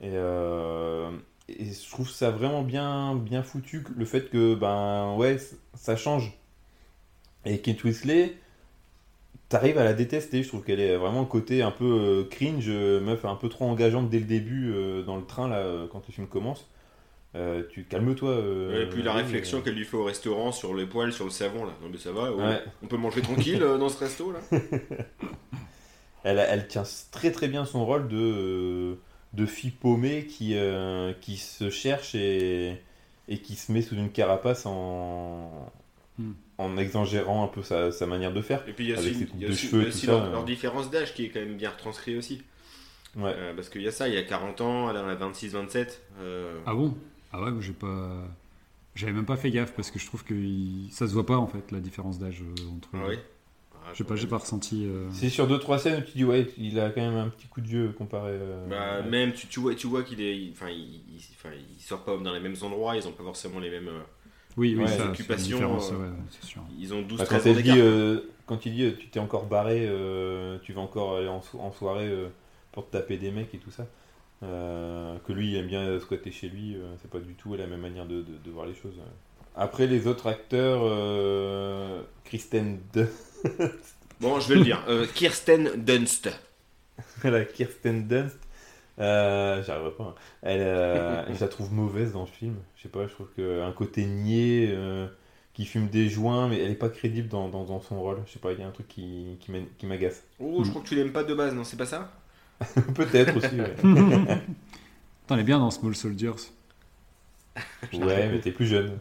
[0.00, 1.10] Et, euh,
[1.48, 5.36] et je trouve ça vraiment bien, bien foutu, le fait que, ben ouais,
[5.74, 6.32] ça change.
[7.44, 8.36] Et Kate Winslet,
[9.48, 10.42] t'arrives à la détester.
[10.42, 13.66] Je trouve qu'elle est vraiment côté un peu euh, cringe, euh, meuf un peu trop
[13.66, 14.72] engageante dès le début
[15.06, 16.68] dans le train là quand le film commence.
[17.34, 18.28] Euh, tu calmes-toi.
[18.28, 21.30] euh, et puis la réflexion qu'elle lui fait au restaurant sur les poils, sur le
[21.30, 21.72] savon là.
[21.82, 22.62] Non mais ça va, on- Ouais.
[22.82, 24.40] on peut manger tranquille dans ce resto là.
[26.24, 28.96] Elle, elle tient très très bien son rôle de,
[29.34, 32.80] de fille paumée qui, euh, qui se cherche et,
[33.28, 35.70] et qui se met sous une carapace en,
[36.18, 36.32] Hmm.
[36.58, 38.62] en exagérant un peu sa, sa manière de faire.
[38.68, 39.88] Et puis il y a Avec aussi, y a de aussi- cheveux y a et
[39.88, 40.32] aussi tout ça, leur, euh.
[40.32, 42.42] leur différence d'âge qui est quand même bien retranscrit aussi.
[43.16, 43.32] Ouais.
[43.34, 46.00] Euh, parce qu'il y a ça, il y a 40 ans, elle en a 26-27.
[46.20, 46.94] euh, Ah bon?
[47.32, 48.24] Ah ouais, moi, j'ai pas.
[48.94, 51.38] J'avais même pas fait gaffe parce que je trouve que il- ça se voit pas
[51.38, 52.42] en fait la différence d'âge
[52.76, 52.90] entre.
[52.92, 53.16] ah oui.
[53.84, 54.84] Ah, Je sais pas, j'ai pas ressenti.
[54.86, 57.28] euh, C'est sur deux trois scènes où tu dis ouais, il a quand même un
[57.28, 58.30] petit coup de vieux comparé.
[58.32, 59.08] euh, Bah, ouais.
[59.08, 62.16] même tu, tu vois, tu vois qu'il est, il- enfin, il, il, enfin, sortent pas
[62.16, 63.88] dans les mêmes endroits, ils ont pas forcément les mêmes.
[63.88, 64.00] euh,
[64.56, 66.62] Oui, oui, Ouais, ça, c'est une occupation, différence, euh, ouais, ouais, c'est sûr.
[66.78, 69.08] ils ont 12 Bah, quand, 13 ans elle dit, euh, quand il dit euh, tu
[69.08, 72.28] t'es encore barré, euh, tu vas encore aller en, so- en soirée euh,
[72.72, 73.86] pour te taper des mecs et tout ça,
[74.42, 77.66] euh, que lui il aime bien squatter chez lui, euh, c'est pas du tout la
[77.66, 78.94] même manière de, de- de voir les choses.
[79.54, 82.78] Après les autres acteurs, euh, Kristen
[84.20, 84.82] Bon, je vais le dire.
[84.88, 86.30] euh, Kirsten Dunst.
[87.24, 88.38] la Kirsten Dunst,
[88.98, 90.04] euh, j'arriverai pas.
[90.04, 90.14] hein.
[90.42, 92.56] Elle, euh, je la trouve mauvaise dans le film.
[92.76, 94.68] Je sais pas, je trouve qu'un côté niais.
[94.70, 95.06] euh,
[95.54, 98.22] qui fume des joints, mais elle est pas crédible dans, dans, dans son rôle.
[98.26, 99.36] Je sais pas, il y a un truc qui,
[99.76, 100.22] qui m'agace.
[100.40, 102.10] Oh, je crois que tu l'aimes pas de base, non C'est pas ça?
[102.94, 103.74] Peut-être aussi, ouais.
[105.26, 106.30] Attends, elle est bien dans Small Soldiers.
[107.92, 108.98] Ouais, mais t'es plus jeune.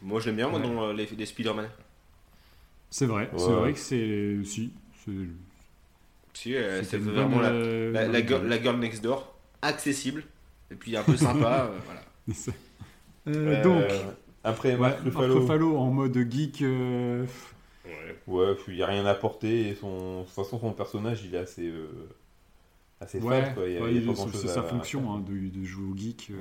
[0.00, 0.66] Moi, je l'aime bien, moi, Ouais.
[0.66, 1.68] dans euh, les, les Spider-Man.
[2.90, 4.38] C'est vrai, c'est vrai que c'est.
[4.44, 4.72] Si.
[5.04, 5.10] c'est-
[6.34, 10.22] Si, euh, c'est vraiment bonne, la, euh, la, girl, la girl next door, accessible,
[10.70, 11.70] et puis un peu sympa.
[11.70, 12.02] euh, voilà.
[13.28, 13.84] Euh, Euh, donc,
[14.44, 15.40] Après, ouais, Marc Ruffalo.
[15.40, 16.62] Ruffalo en mode geek.
[16.62, 17.24] euh,
[18.26, 19.68] Ouais, il n'y a rien à porter.
[19.68, 20.20] Et son...
[20.20, 21.88] De toute façon, son personnage, il est assez, euh,
[23.00, 23.54] assez ouais, fade.
[23.54, 23.68] Quoi.
[23.68, 25.12] Il y a, ouais, il y a pas c'est- grand-chose c'est à- sa à fonction
[25.14, 26.28] hein, de, de jouer au geek.
[26.30, 26.34] euh,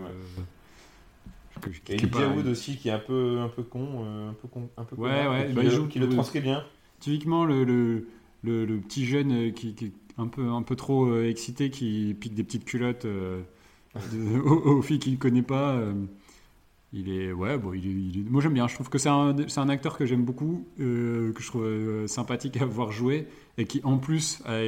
[1.62, 4.04] que- qui Et Elijah Wood aussi, qui est un peu, un peu con.
[4.04, 6.00] euh, un peu con, un peu Ouais, connard, ouais, qui, bah, le, il joue- qui
[6.00, 6.64] le transcrit bien.
[7.00, 8.08] Typiquement, le, le,
[8.44, 12.16] le, petit jeune euh, qui, qui est un peu, un peu trop euh, excité, qui
[12.20, 13.42] pique des petites culottes euh,
[14.14, 15.74] de- aux, aux filles qu'il ne connaît pas.
[15.74, 15.94] euh,
[16.94, 18.68] il est, ouais, bon, il est, il est- moi j'aime bien.
[18.68, 22.08] Je trouve que c'est un, c'est un acteur que j'aime beaucoup, euh, que je trouve
[22.08, 23.28] sympathique à voir jouer,
[23.58, 24.62] et qui en plus a,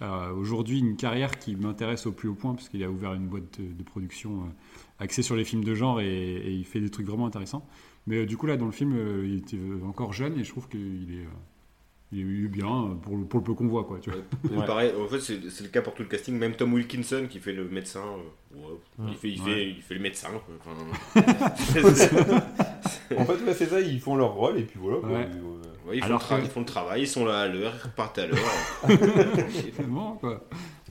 [0.00, 3.26] a aujourd'hui une carrière qui m'intéresse au plus haut point, parce qu'il a ouvert une
[3.26, 4.44] boîte de, de production
[4.98, 7.66] axée sur les films de genre, et, et il fait des trucs vraiment intéressants.
[8.06, 10.50] Mais euh, du coup, là, dans le film, euh, il était encore jeune et je
[10.50, 10.78] trouve qu'il
[11.12, 11.28] est, euh,
[12.12, 13.84] il est- il est bien pour le, pour le peu qu'on voit.
[13.84, 14.20] Quoi, tu vois.
[14.60, 14.66] Ouais.
[14.66, 16.36] Pareil, en fait, c'est le cas pour tout le casting.
[16.38, 18.66] Même Tom Wilkinson, qui fait le médecin, euh, ouais,
[18.98, 19.06] Ouais.
[19.10, 19.46] il, fait, il, Ouais.
[19.54, 20.28] fait, il fait le médecin.
[20.30, 20.54] quoi.
[20.60, 21.20] Enfin,
[23.16, 24.98] En fait, c'est ça, ils font leur rôle et puis voilà.
[24.98, 25.08] quoi.
[25.10, 25.28] Ouais.
[25.86, 27.48] Ouais, ils, font Alors le tra- que- ils font le travail, ils sont là à
[27.48, 28.38] l'heure, ils repartent à l'heure.
[29.78, 30.44] Vraiment, quoi.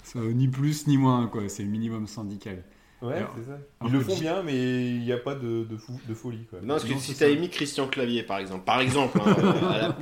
[0.04, 1.48] C'est, euh, ni plus ni moins, quoi.
[1.50, 2.64] c'est le minimum syndical.
[3.04, 3.60] Ouais, Alors, c'est ça.
[3.86, 6.46] Ils le font bien, mais il n'y a pas de, de, fou, de folie.
[6.50, 6.60] Quoi.
[6.62, 7.40] non, parce que Non, si t'avais ça.
[7.42, 9.36] mis Christian Clavier, par exemple, par exemple, hein,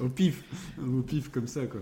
[0.00, 0.42] la- Au pif,
[0.78, 1.80] au pif comme ça, quoi.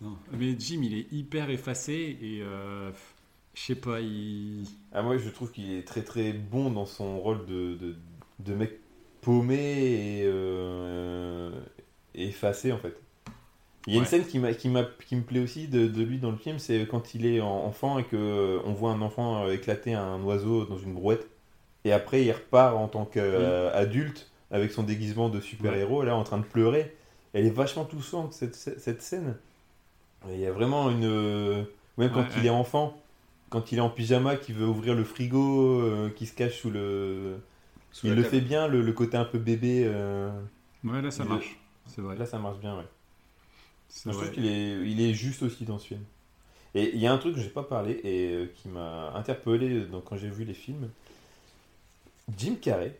[0.00, 0.16] Non.
[0.32, 2.90] Mais Jim, il est hyper effacé et euh,
[3.54, 4.64] je sais pas, il.
[4.92, 7.96] Ah, moi, je trouve qu'il est très très bon dans son rôle de, de,
[8.38, 8.78] de mec
[9.20, 11.50] paumé et, euh,
[12.14, 12.96] et effacé en fait.
[13.86, 14.08] Il y a une Ouais.
[14.08, 16.58] scène qui, m'a, qui, m'a, qui me plaît aussi de, de lui dans le film,
[16.58, 20.66] c'est quand il est en- enfant et qu'on voit un enfant euh, éclater un oiseau
[20.66, 21.28] dans une brouette.
[21.84, 26.38] Et après, il repart en tant qu'adulte avec son déguisement de super-héros, là en train
[26.38, 26.94] de pleurer.
[27.32, 29.36] Elle est vachement touchante cette, cette scène.
[30.28, 31.04] Et Il y a vraiment une.
[31.04, 31.62] euh,
[31.96, 32.46] Même quand Ouais, il ouais.
[32.48, 32.94] est enfant,
[33.48, 36.70] quand il est en pyjama, qui veut ouvrir le frigo, euh, qui se cache sous
[36.70, 37.38] le.
[37.92, 38.34] sous il le table.
[38.34, 39.84] fait bien, le, le côté un peu bébé.
[39.86, 40.28] euh,
[40.84, 41.56] Ouais, là ça Il- marche.
[41.86, 42.16] C'est vrai.
[42.16, 42.84] Là, ça marche bien, ouais.
[44.04, 46.04] Je trouve qu'il est, il est juste aussi dans ce film.
[46.74, 49.80] Et il y a un truc que j'ai pas parlé et euh, qui m'a interpellé
[49.86, 50.88] donc, quand j'ai vu les films.
[52.38, 52.96] Jim Carrey,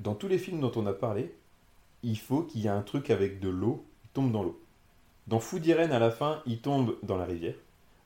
[0.00, 1.34] dans tous les films dont on a parlé,
[2.04, 4.60] il faut qu'il y ait un truc avec de l'eau, il tombe dans l'eau.
[5.26, 7.54] Dans Food Irene, à la fin, il tombe dans la rivière.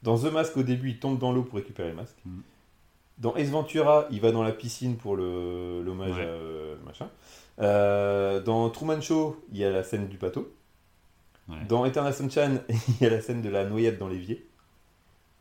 [0.02, 2.16] Dans The Mask, au début, il tombe dans l'eau pour récupérer le masque.
[2.24, 2.42] Mhm.
[3.18, 6.22] Dans Ace Ventura, il va dans la piscine pour le- l'hommage Ouais.
[6.22, 7.08] à euh, machin.
[7.60, 10.50] Euh, dans Truman Show, il y a la scène du bateau.
[11.52, 11.64] Ouais.
[11.68, 14.46] Dans Eternal Sunshine, il y a la scène de la noyade dans l'évier.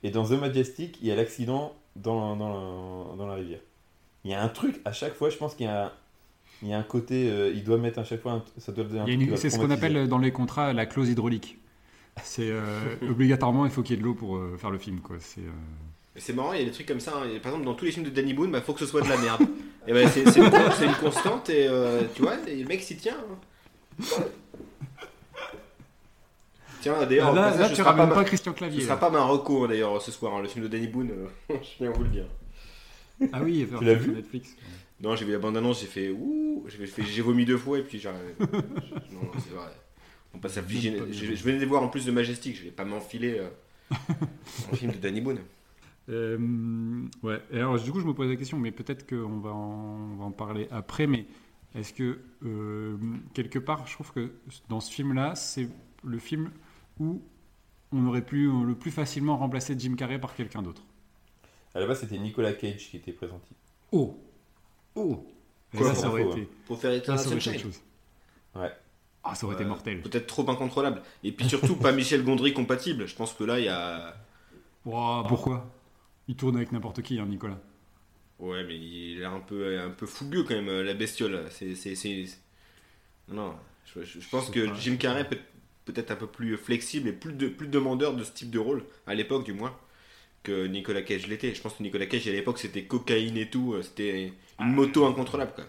[0.04, 3.60] Et dans The Majestic, il y a l'accident dans, dans, la, dans la rivière.
[4.24, 5.92] Il y a un truc, à chaque fois, je pense qu'il y a un,
[6.64, 8.86] il y a un côté, euh, il doit mettre à chaque fois, un- ça doit
[9.08, 11.58] Il va C'est ce qu'on appelle dans les contrats la clause hydraulique.
[12.24, 12.62] C'est euh,
[13.10, 15.00] obligatoirement, il faut qu'il y ait de l'eau pour euh, faire le film.
[15.00, 15.16] Quoi.
[15.20, 15.50] C'est, euh,
[16.18, 17.14] c'est marrant, il y a des trucs comme ça.
[17.16, 17.28] hein.
[17.42, 19.10] Par exemple, dans tous les films de Danny Boone, bah, faut que ce soit de
[19.10, 19.42] la merde.
[19.88, 23.16] et ben, c'est une, constante et euh, tu vois, et le mec s'y tient.
[23.18, 24.06] hein.
[26.82, 28.82] Tiens, d'ailleurs, là, tu sera pas ramènes ma- pas Christian Ce Clavier.
[28.82, 31.28] sera pas ma reco hein, d'ailleurs ce soir, hein, le film de Danny Boone, euh,
[31.62, 32.26] je viens vous le dire.
[33.34, 34.56] Ah oui, Tu l'as sur vu Netflix.
[35.00, 37.84] Non, j'ai vu la bande-annonce, j'ai fait ouh, j'ai fait- j'ai vomi deux fois et
[37.84, 38.10] puis j'ai.
[38.40, 38.48] non,
[39.14, 39.72] non, c'est vrai.
[40.34, 42.72] On passe à J'aime pas je, venais de voir en plus de Majestic, je vais
[42.72, 43.50] pas m'enfiler euh,
[44.72, 45.40] un film de Danny Boone.
[46.10, 46.38] Euh,
[47.24, 47.40] ouais.
[47.52, 50.16] Et alors, du coup, je me pose la question, mais peut-être qu'on va, en- on
[50.18, 51.06] va en parler après.
[51.08, 51.26] Mais
[51.76, 52.98] est-ce que euh,
[53.34, 54.32] quelque part, je trouve que
[54.70, 55.68] dans ce film-là, c'est
[56.04, 56.50] le film
[57.02, 57.22] où
[57.92, 60.84] on aurait pu le plus facilement remplacer Jim Carrey par quelqu'un d'autre.
[61.74, 63.48] À la base, c'était Nicolas Cage qui était présenté.
[63.92, 64.18] Oh,
[64.96, 65.26] oh.
[65.74, 67.82] Et Quoi, ça aurait info, été, Pour faire quelque chose.
[68.56, 68.72] Ouais.
[69.24, 70.02] Ah, ça aurait été mortel.
[70.02, 71.02] Peut-être trop incontrôlable.
[71.24, 73.08] Et puis surtout, pas Michel Gondry compatible.
[73.08, 74.16] Je pense que là, il y a.
[74.86, 75.70] Oh, pourquoi?
[76.28, 77.60] Il tourne avec n'importe qui, hein, Nicolas.
[78.40, 81.46] Ouais, mais il est un peu, un peu fougueux quand même, la bestiole.
[81.52, 81.76] C'est,
[83.30, 83.56] Non,
[83.86, 84.76] je, je- je pense Je que pas.
[84.80, 85.38] Jim Carrey peut
[85.92, 88.84] peut-être un peu plus flexible et plus, de, plus demandeur de ce type de rôle,
[89.08, 89.76] à l'époque du moins,
[90.44, 91.54] que Nicolas Cage l'était.
[91.56, 95.06] Je pense que Nicolas Cage à l'époque c'était cocaïne et tout, euh, c'était une moto
[95.06, 95.66] incontrôlable quoi.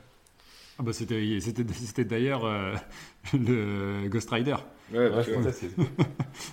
[0.78, 2.74] Ah bah c'était, c'était, c'était d'ailleurs euh,
[3.34, 4.56] le Ghost Rider.
[4.92, 5.42] Ouais, Ouais, vois.
[5.42, 5.70] ça, c'est-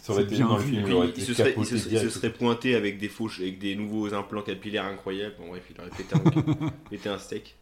[0.02, 0.76] ça aurait été bien vu.
[0.76, 2.10] film, il se serait, il, capoté se, il se direct.
[2.10, 5.36] serait pointé avec des fauches, avec des nouveaux implants capillaires incroyables.
[5.40, 6.20] Bon bref, il aurait pété un,
[6.90, 7.56] pété un steak.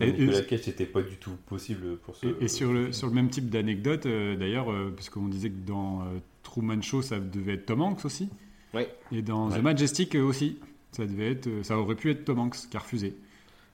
[0.00, 2.26] Et- Nicolas Cage, c'était pas du tout possible pour ce.
[2.26, 5.66] Et, et sur, le, sur le même type d'anecdote, euh, d'ailleurs, euh, puisqu'on disait que
[5.66, 8.28] dans euh, Truman Show, ça devait être Tom Hanks aussi.
[8.74, 8.94] Ouais.
[9.12, 9.58] Et dans Ouais.
[9.58, 10.58] The Majestic euh, aussi.
[10.92, 13.14] Ça, devait être, euh, ça aurait pu être Tom Hanks qui a refusé.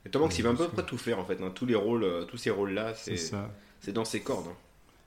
[0.06, 1.40] Et Tom Hanks, il va à peu Parce près tout faire en fait.
[1.42, 1.50] hein.
[1.54, 3.50] Tous les rôles, euh, tous ces rôles-là, C'est c'est, ça.
[3.80, 4.46] c'est dans ses cordes.
[4.48, 4.56] hein.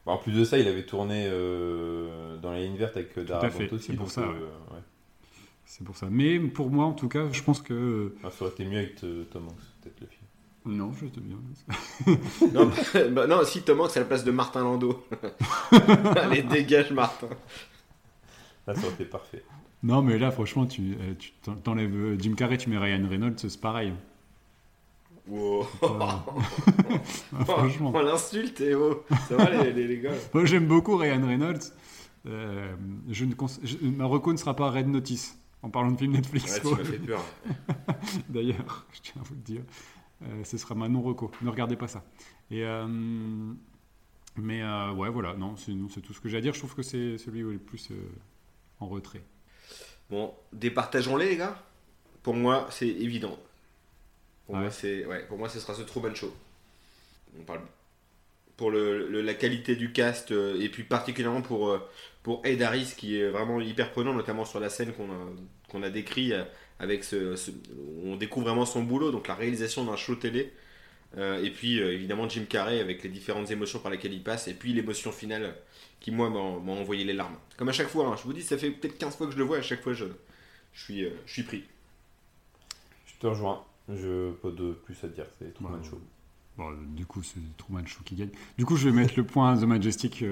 [0.06, 3.23] Bah, En plus de ça, il avait tourné euh, dans la ligne verte avec euh,
[3.26, 3.88] Dara à fait, Bont aussi.
[3.88, 4.39] c'est pour ça, euh, ouais.
[4.76, 4.81] ouais.
[5.65, 6.07] C'est pour ça.
[6.10, 8.15] Mais pour moi, en tout cas, je pense que.
[8.23, 10.16] Ah, ça aurait été mieux avec euh, Tom Hanks, peut-être le film.
[10.68, 11.38] Non, je te bien.
[12.53, 12.69] non,
[13.11, 15.03] bah, non, si Tom Hanks c'est à la place de Martin Landau.
[16.15, 17.27] Allez, dégage Martin.
[18.68, 19.44] Là, ça aurait été parfait.
[19.84, 23.07] Non, mais là, franchement, tu, euh, tu t'en- t'enlèves euh, Jim Carrey, tu mets Ryan
[23.10, 23.94] Reynolds, c'est pareil.
[25.27, 25.61] Wow.
[25.61, 25.65] Euh,
[27.39, 27.91] ah, franchement.
[27.95, 29.03] On l'insulte, et oh.
[29.30, 31.60] Ça va les, les, les gars Moi, j'aime beaucoup Ryan Reynolds.
[32.26, 32.76] Euh,
[33.10, 35.38] je ne cons- je- ma reco ne sera pas Red Notice.
[35.64, 37.22] En parlant de film Netflix, Ouais, tu m'as fait peur.
[38.30, 39.61] d'ailleurs, je tiens à vous le dire.
[40.23, 41.31] Euh, ce sera ma non reco.
[41.41, 42.03] Ne regardez pas ça.
[42.49, 42.88] Et euh,
[44.35, 45.34] mais euh, ouais, voilà.
[45.35, 46.53] Non, c'est tout ce que j'ai à dire.
[46.53, 47.89] Je trouve que c'est celui où il est le plus
[48.80, 49.23] en retrait.
[50.10, 51.61] Bon, départageons-les, les gars.
[52.23, 53.38] Pour moi, c'est évident.
[54.45, 54.72] Pour Ah moi, ouais.
[54.72, 55.26] c'est ouais.
[55.27, 56.34] Pour moi, ce sera ce Truman Show.
[57.39, 57.61] On parle
[58.57, 61.80] pour le, le- la qualité du cast euh, et puis particulièrement pour euh,
[62.23, 65.18] pour Ed Harris qui est vraiment hyper prenant, notamment sur la scène qu'on a
[65.69, 66.34] qu'on a décrit
[66.80, 67.52] avec ce, ce-
[68.04, 70.52] on découvre vraiment son boulot, donc la réalisation d'un show télé.
[71.18, 74.49] Euh, et puis euh, évidemment Jim Carrey avec les différentes émotions par lesquelles il passe
[74.49, 75.56] et puis l'émotion finale
[76.02, 76.38] qui moi m'a
[76.74, 77.38] envoyé les larmes.
[77.56, 78.16] Comme à chaque fois, hein.
[78.18, 79.94] je vous dis, ça fait peut-être 15 fois que je le vois, à chaque fois
[79.94, 80.06] je,
[80.74, 81.64] je, suis, euh, je suis pris.
[83.06, 83.64] Je te rejoins.
[83.90, 85.26] Je pas de plus à dire.
[85.40, 85.90] C'est Truman Ouais.
[85.90, 85.99] Show.
[86.58, 88.30] Bon, euh, du coup, c'est Truman Show qui gagne.
[88.58, 90.24] Du coup, je vais mettre le point à The Majestic.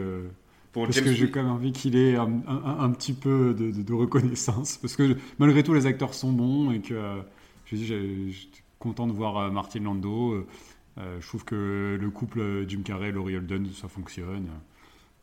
[0.76, 3.54] Pour Parce James que j'ai quand même envie qu'il ait un, un- un petit peu
[3.58, 4.78] de, de- de reconnaissance.
[4.78, 7.22] Parce que malgré tout, les acteurs sont bons et que euh,
[7.66, 10.34] je j'étais content de voir euh, Martin Landau.
[10.98, 14.48] Euh, je trouve que le couple Jim Carrey, Laurie Holden, ça fonctionne.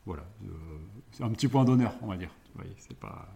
[0.07, 0.23] Voilà.
[0.43, 0.47] Euh,
[1.11, 2.31] c'est un petit point d'honneur, on va dire.
[2.55, 3.27] Vous voyez, c'est pas.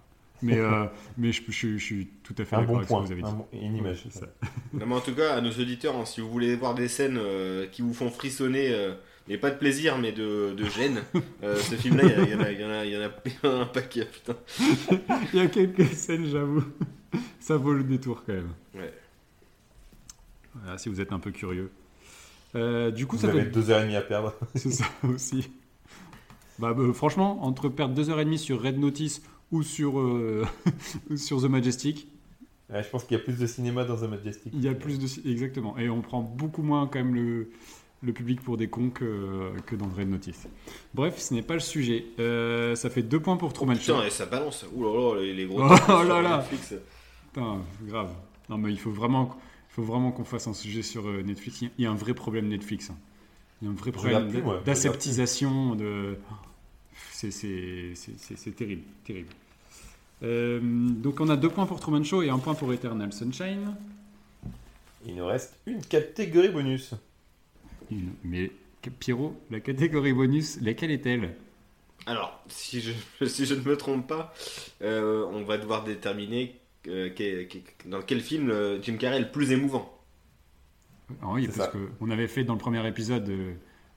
[0.41, 0.85] Mais, euh,
[1.17, 3.05] mais je, je- je suis tout à fait Un d'accord bon avec ce que point.
[3.05, 3.35] vous avez un dit.
[3.37, 4.01] bon- Une image.
[4.09, 4.25] C'est ça.
[4.73, 7.17] Non, mais en tout cas, à nos auditeurs, hein, si vous voulez voir des scènes
[7.19, 8.95] euh, qui vous font frissonner, euh,
[9.29, 11.01] mais pas de plaisir, mais de, de gêne,
[11.43, 13.31] euh, ce film-là, il y, en a- y en a- il y en a il
[13.33, 14.35] y en a un paquet, putain.
[15.33, 16.63] Il y a quelques scènes, j'avoue.
[17.39, 18.49] Ça vaut le détour quand même.
[18.75, 18.93] Ouais.
[20.55, 21.69] Voilà, si vous êtes un peu curieux.
[22.55, 24.33] Euh, du coup, Vous ça avez fait deux heures et demie à perdre.
[24.55, 25.49] C'est ça aussi.
[26.59, 29.21] Bah, bah, franchement, entre perdre 2h30 sur Red Notice
[29.51, 30.45] ou sur, euh,
[31.15, 32.07] sur The Majestic,
[32.69, 34.51] Ouais, je pense qu'il y a plus de cinéma dans The Majestic.
[34.53, 35.29] il y a plus de.
[35.29, 35.77] Exactement.
[35.77, 37.49] Et on prend beaucoup moins quand même le,
[38.03, 40.47] le public pour des cons que, que dans Red Notice.
[40.93, 42.05] Bref, ce n'est pas le sujet.
[42.19, 43.95] Euh, ça fait deux points pour Truman Show.
[43.95, 44.65] Putain, et ça balance.
[44.73, 45.61] Ouh là là, les, les gros.
[45.89, 46.37] Oh là là.
[46.37, 46.73] Netflix.
[47.33, 48.11] Putain, grave.
[48.49, 49.35] Non, mais il faut vraiment,
[49.71, 51.61] il faut vraiment qu'on fasse un sujet sur euh, Netflix.
[51.61, 52.89] Il y a un vrai problème Netflix.
[52.91, 52.97] hein.
[53.61, 54.31] Il y a un vrai problème
[54.63, 55.75] d'aseptisation.
[55.75, 56.17] De...
[57.11, 59.29] C'est terrible, terrible.
[60.23, 63.75] Euh, donc on a deux points pour Truman Show et un point pour Eternal Sunshine.
[65.05, 66.93] Il nous reste une catégorie bonus.
[67.91, 68.51] Une- Mais
[68.99, 71.35] Pierrot, la catégorie bonus, laquelle est-elle?
[72.05, 72.91] Alors, si je,
[73.25, 74.33] si je ne me trompe pas,
[74.81, 76.55] euh, on va devoir déterminer
[76.87, 77.09] euh,
[77.85, 79.93] dans quel film euh, Jim Carrey est le plus émouvant.
[81.21, 81.77] Ah oui, C'est parce ça.
[81.99, 83.53] qu'on avait fait dans le premier épisode euh,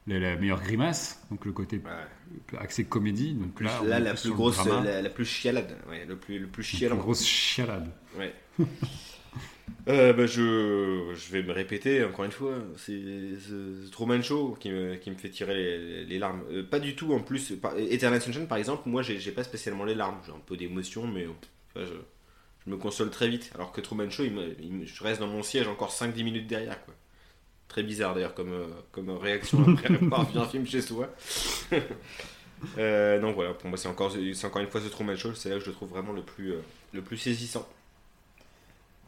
[0.07, 2.59] la, la meilleure grimace, donc le côté Ouais.
[2.59, 3.35] axé comédie.
[3.35, 6.81] Donc Plus- là, la plus grosse, la, la plus chialade, ouais, le plus, le plus
[6.81, 7.91] la plus grosse chialade.
[8.19, 8.33] Ouais.
[9.89, 12.93] Euh, bah, je, je vais me répéter encore une fois, c'est
[13.39, 16.43] ce ce Truman Show qui me, qui me fait tirer les, les larmes.
[16.51, 17.53] Euh, pas du tout en plus.
[17.53, 21.07] Par, Eternal Sunshine par exemple, moi j'ai pas spécialement les larmes, j'ai un peu d'émotion,
[21.07, 21.95] mais euh, je,
[22.67, 23.51] je me console très vite.
[23.55, 26.25] Alors que Truman Show, il me- il me- je reste dans mon siège encore 5-10
[26.25, 26.85] minutes derrière.
[26.85, 26.95] Quoi.
[27.69, 31.09] Très bizarre d'ailleurs comme, euh, comme réaction après avoir vu un film chez soi.
[32.77, 35.69] Donc voilà, pour moi c'est encore, une fois ce Truman Show, c'est là que je
[35.69, 36.55] le trouve vraiment le plus,
[36.93, 37.67] le plus saisissant.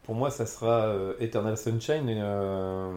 [0.05, 2.09] Pour moi, ça sera euh, Eternal Sunshine.
[2.09, 2.91] et, euh,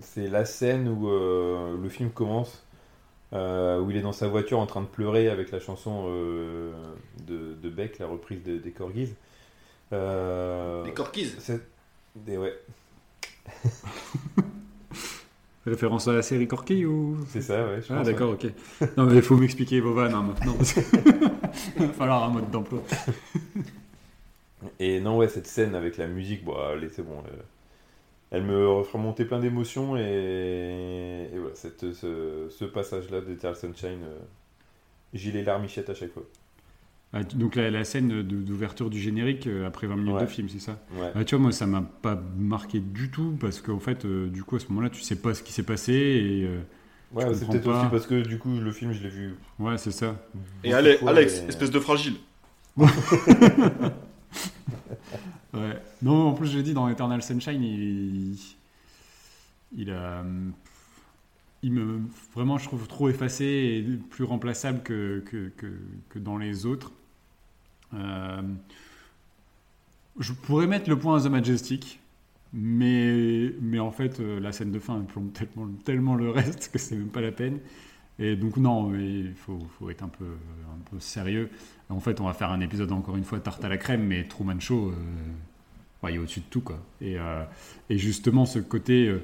[0.00, 2.64] c'est la scène où euh, le film commence,
[3.32, 6.72] euh, où il est dans sa voiture en train de pleurer avec la chanson euh,
[7.26, 9.14] de, de Beck, la reprise de- des Corgis.
[9.92, 11.66] Euh, Corkis c'est-
[12.14, 12.54] des, ouais,
[15.66, 17.18] Référence à la série Corky ou?
[17.28, 17.80] C'est ça, ouais.
[17.86, 18.46] je Ah d'accord, ok.
[18.96, 20.54] Non mais il faut m'expliquer vos vannes hein, maintenant.
[21.78, 22.82] il va falloir un mode d'emploi.
[24.78, 27.18] Et non, ouais, cette scène avec la musique, bon, allez, c'est bon.
[27.20, 27.42] euh,
[28.32, 34.02] elle me refait remonter plein d'émotions et, et voilà, cette, ce, ce passage-là d'Eternal Sunshine,
[34.04, 34.18] euh,
[35.14, 36.24] j'ai les larmichettes à chaque fois.
[37.12, 40.20] Ah, donc la, la scène de- d'ouverture du générique euh, après 20 minutes Ouais.
[40.20, 40.78] de film, c'est ça?
[40.92, 41.10] Ouais.
[41.14, 44.44] Ah, Tu vois, moi ça m'a pas marqué du tout parce qu'en fait, euh, du
[44.44, 46.60] coup à ce moment-là, tu sais pas ce qui s'est passé et euh,
[47.12, 47.80] Ouais, c'est comprends peut-être pas.
[47.82, 49.34] aussi parce que du coup, le film, je l'ai vu.
[49.58, 50.16] ouais, c'est ça.
[50.62, 52.14] Et allez, Alex, et- espèce de fragile.
[56.02, 57.62] Non, en plus, je l'ai dit, dans Eternal Sunshine,
[59.76, 60.24] il, a.
[61.62, 62.00] Il me.
[62.34, 65.52] Vraiment, je trouve trop effacé et plus remplaçable que, que,
[66.08, 66.92] que, dans les autres.
[67.94, 68.42] Euh,
[70.18, 72.00] je pourrais mettre le point à The Majestic,
[72.52, 76.78] mais, mais en fait, euh, la scène de fin plombe tellement, tellement le reste que
[76.78, 77.58] c'est même pas la peine.
[78.18, 81.50] Et donc, non, il faut, faut être un peu, un peu sérieux.
[81.90, 84.24] En fait, on va faire un épisode encore une fois tarte à la crème, mais
[84.24, 84.94] Truman Show, euh,
[86.02, 86.78] ouais, il est au-dessus de tout, quoi.
[87.00, 87.44] Et, euh,
[87.88, 89.22] et justement, ce côté, euh,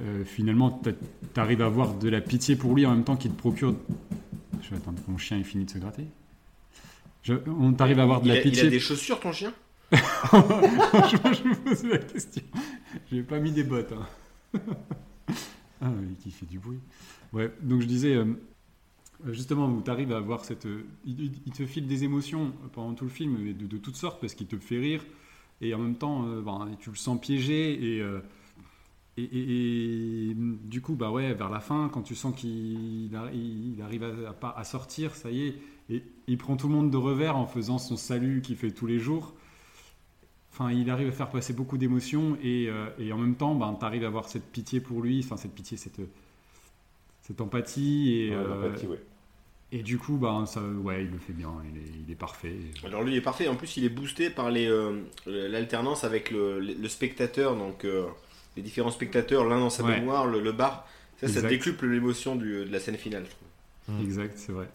[0.00, 3.30] euh, finalement, tu arrives à avoir de la pitié pour lui en même temps qu'il
[3.30, 3.74] te procure.
[4.60, 6.06] Je vais attendre que mon chien ait fini de se gratter.
[7.22, 8.70] Je, on t'arrive à avoir de il, la a, il a pitié.
[8.70, 9.52] des chaussures, ton chien?
[9.92, 12.42] Franchement, je me pose la question.
[13.10, 13.92] J'ai pas mis des bottes.
[13.92, 14.60] hein.
[15.80, 15.90] ah
[16.22, 16.80] qui fait du bruit.
[17.32, 18.16] Ouais, donc je disais,
[19.26, 20.66] justement, où tu arrives à avoir cette.
[20.66, 24.34] euh, il, te file des émotions pendant tout le film, de, de toutes sortes, parce
[24.34, 25.04] qu'il te fait rire,
[25.60, 28.00] et en même temps, euh, ben, tu le sens piégé, et.
[28.02, 28.20] euh,
[29.16, 34.04] et, du coup, bah ouais, vers la fin, quand tu sens qu'il arri- il arrive
[34.04, 35.54] à, à sortir, ça y est,
[35.90, 38.86] et il prend tout le monde de revers en faisant son salut qu'il fait tous
[38.86, 39.34] les jours.
[40.52, 43.76] Enfin, il arrive à faire passer beaucoup d'émotions et, euh, et en même temps, ben,
[43.78, 46.00] tu arrives à avoir cette pitié pour lui, enfin cette pitié, cette,
[47.28, 48.98] cette empathie et, Ouais, euh, ouais.
[49.72, 52.54] et du coup, ben, ça, ouais, il le fait bien, il est, il est parfait.
[52.84, 56.30] Alors lui il est parfait, en plus il est boosté par les, euh, l'alternance avec
[56.30, 58.06] le, le spectateur, donc euh,
[58.56, 59.98] les différents spectateurs, l'un dans sa Ouais.
[60.00, 60.88] mémoire, le, le bar.
[61.20, 63.98] Ça, ça décuple l'émotion du- de la scène finale, je trouve.
[64.00, 64.04] Mm.
[64.04, 64.68] Exact, c'est vrai.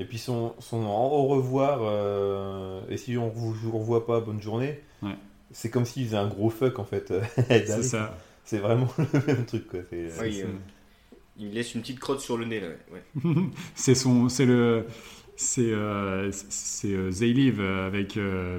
[0.00, 4.40] Et puis son, son au revoir, euh, et si on vous vous revoit pas, bonne
[4.42, 5.16] journée, Ouais.
[5.52, 7.12] c'est comme s'il faisait un gros fuck en fait.
[7.48, 8.16] C'est ça.
[8.44, 9.80] C'est vraiment le même truc quoi.
[9.90, 10.46] C'est
[11.38, 12.68] il, me laisse une petite crotte sur le nez là.
[12.92, 13.02] ouais.
[13.74, 14.86] C'est son, c'est le,
[15.36, 18.58] c'est, euh, c'est euh, They Live euh, avec, euh,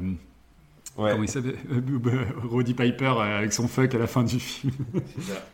[0.98, 1.56] Ouais, comment il s'appelle,
[2.44, 4.74] Roddy Piper euh, avec son fuck à la fin du film.
[5.16, 5.48] C'est ça.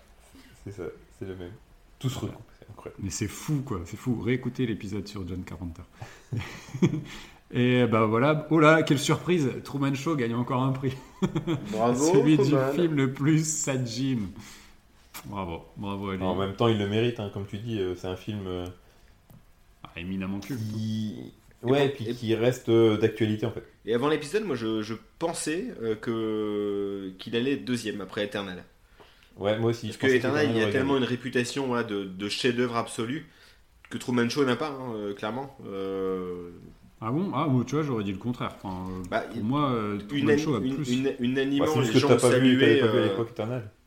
[0.63, 0.83] c'est ça,
[1.19, 1.51] c'est le même.
[1.99, 3.03] Tout se recoupe, c'est incroyable.
[3.03, 3.81] Mais c'est fou, quoi.
[3.85, 4.19] C'est fou.
[4.21, 5.83] Réécoutez l'épisode sur John Carpenter.
[7.51, 8.47] Et bah voilà.
[8.49, 10.93] Oh là, quelle surprise Truman Show gagne encore un prix.
[11.71, 12.13] Bravo.
[12.13, 14.17] Celui du film le plus sad Jim.
[15.27, 15.63] Bravo.
[15.77, 16.23] Bravo à lui.
[16.23, 18.65] En même temps, il le mérite, hein, comme tu dis, euh, c'est un film euh,
[19.83, 20.59] Ah, éminemment culte.
[20.59, 21.15] qui,
[21.63, 23.63] ouais, Et- puis et- qui reste euh, d'actualité en fait.
[23.85, 28.63] Et avant l'épisode, moi je, je pensais euh, que qu'il allait être deuxième après Eternal.
[29.37, 29.87] Ouais, moi aussi.
[29.87, 31.05] Parce que Eternal, il y a tellement gagné.
[31.05, 33.25] une réputation voilà, de, de chef-d'œuvre absolu
[33.89, 35.55] que Truman Show n'a pas, hein, euh, clairement.
[35.67, 36.51] Euh,
[37.01, 37.29] Ah bon?
[37.33, 38.55] Ah, bon, tu vois, j'aurais dit le contraire.
[38.63, 40.89] Enfin, euh, Bah, pour moi, euh, Truman Show a une- plus.
[40.93, 43.09] une- unanimement, Bah, c'est les gens euh,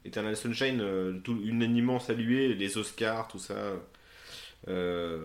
[0.05, 0.37] Eternal.
[0.37, 3.55] Sunshine, euh, tout, unanimement salué, les Oscars, tout ça.
[4.69, 5.25] Euh,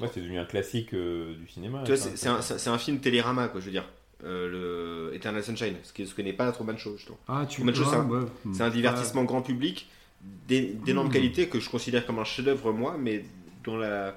[0.00, 1.82] Ouais, c'est devenu un classique euh, du cinéma.
[1.84, 3.88] tu vois, c'est c'est un, c'est- c'est un film télérama, quoi, je veux dire.
[4.24, 7.16] Euh, le Eternal Sunshine, ce qui ce que n'est pas Truman Show, je trouve.
[7.28, 8.26] Ah, tu Truman Show, c'est un- ouais.
[8.54, 9.88] C'est un divertissement grand public
[10.48, 11.12] d'é- d'énorme Mm.
[11.12, 13.24] qualité que je considère comme un chef-d'œuvre moi, mais
[13.64, 14.16] dans la,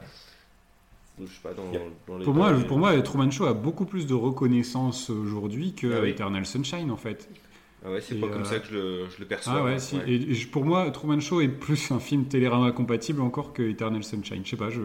[1.19, 1.81] je sais pas, dans, Yep.
[2.07, 5.93] dans les- Pour moi, pour moi, Truman Show a beaucoup plus de reconnaissance aujourd'hui que
[5.95, 6.09] Ah oui.
[6.09, 7.29] Eternal Sunshine, en fait.
[7.85, 9.53] Ah ouais, c'est pas comme euh, ça que je le, je le perçois.
[9.57, 9.97] Ah ouais, si.
[10.07, 14.41] Et, pour moi, Truman Show est plus un film Télérama compatible encore que Eternal Sunshine.
[14.43, 14.81] Je sais pas, je,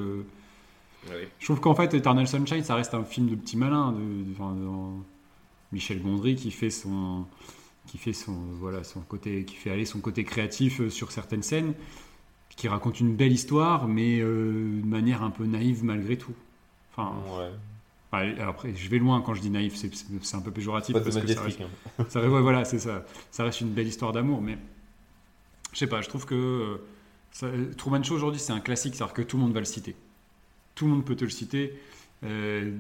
[1.09, 1.27] Ah oui.
[1.39, 3.93] je trouve qu'en fait, Eternal Sunshine, ça reste un film de petit malin.
[3.93, 4.35] De,
[5.73, 7.25] Michel Gondry qui fait son
[7.87, 11.43] qui fait son voilà son côté qui fait aller son côté créatif euh, sur certaines
[11.43, 11.75] scènes
[12.57, 16.35] qui raconte une belle histoire mais euh, de manière un peu naïve malgré tout
[16.93, 17.51] enfin Ouais.
[18.13, 21.27] Ouais, après je vais loin quand je dis naïf c'est un peu péjoratif parce que
[21.35, 21.61] ça reste,
[21.99, 22.05] hein.
[22.09, 23.05] ça, ouais, voilà, c'est ça.
[23.31, 24.59] Ça reste une belle histoire d'amour, mais
[25.73, 26.77] je sais pas, je trouve que euh,
[27.31, 29.95] ça- Truman Show aujourd'hui c'est un classique, c'est-à-dire que tout le monde va le citer.
[30.75, 31.75] Tout le monde peut te le citer.
[32.25, 32.73] Euh,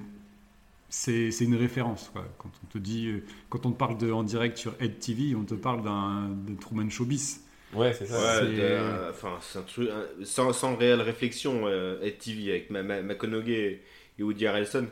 [0.88, 2.10] c'est une référence.
[2.12, 2.26] Quoi.
[2.38, 5.34] Quand on te dit, euh, quand on te parle de, en direct sur Ed TV,
[5.34, 7.42] on te parle d'un de Truman Show bis.
[7.74, 8.42] Ouais, c'est ça.
[8.44, 11.62] Ouais, enfin, un truc un- sans, sans réelle réflexion.
[11.66, 13.80] Euh, Ed TV avec Ma- Ma- McConaughey
[14.18, 14.86] et Woody Harrelson.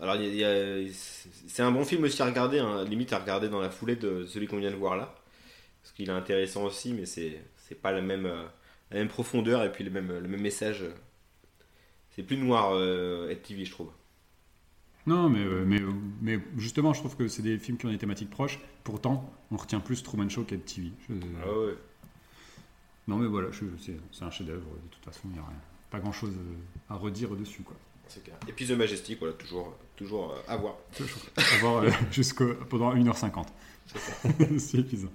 [0.00, 0.44] Alors, y a- il y
[0.88, 0.92] a-
[1.48, 4.26] c'est un bon film aussi à regarder, hein, limite à regarder dans la foulée de
[4.26, 5.14] celui qu'on vient de voir là,
[5.82, 8.44] parce qu'il est intéressant aussi, mais c'est c'est pas la même euh,
[8.90, 10.84] la même profondeur et puis le même le même message.
[12.10, 13.90] C'est plus noir euh, TV, je trouve.
[15.06, 15.80] Non, mais, euh, mais,
[16.20, 18.58] mais justement, je trouve que c'est des films qui ont des thématiques proches.
[18.84, 20.90] Pourtant, on retient plus Truman Show qu'Ed TV.
[21.08, 21.14] Je-
[21.44, 21.74] Ah ouais.
[23.06, 24.66] Non, mais voilà, je- c'est c'est un chef-d'œuvre.
[24.66, 25.60] De toute façon, il n'y a rien-
[25.90, 27.62] pas grand-chose euh, à redire dessus.
[27.62, 27.76] Quoi.
[28.08, 28.36] C'est clair.
[28.48, 30.74] Et puis The Majestic, voilà, toujours, toujours euh, à voir.
[30.96, 31.18] Toujours.
[31.36, 33.46] À voir euh, jusqu'au- pendant 1h50.
[34.58, 35.08] c'est épuisant.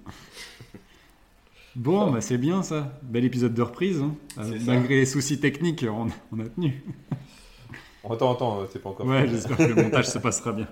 [1.74, 2.98] Bon, bah c'est bien ça.
[3.02, 4.00] Bel épisode de reprise.
[4.02, 4.14] hein.
[4.38, 6.84] Euh, malgré les soucis techniques, on, on a tenu.
[8.04, 9.06] Attends, attends, c'est pas encore.
[9.06, 10.66] Ouais, j'espère que le montage se passera bien.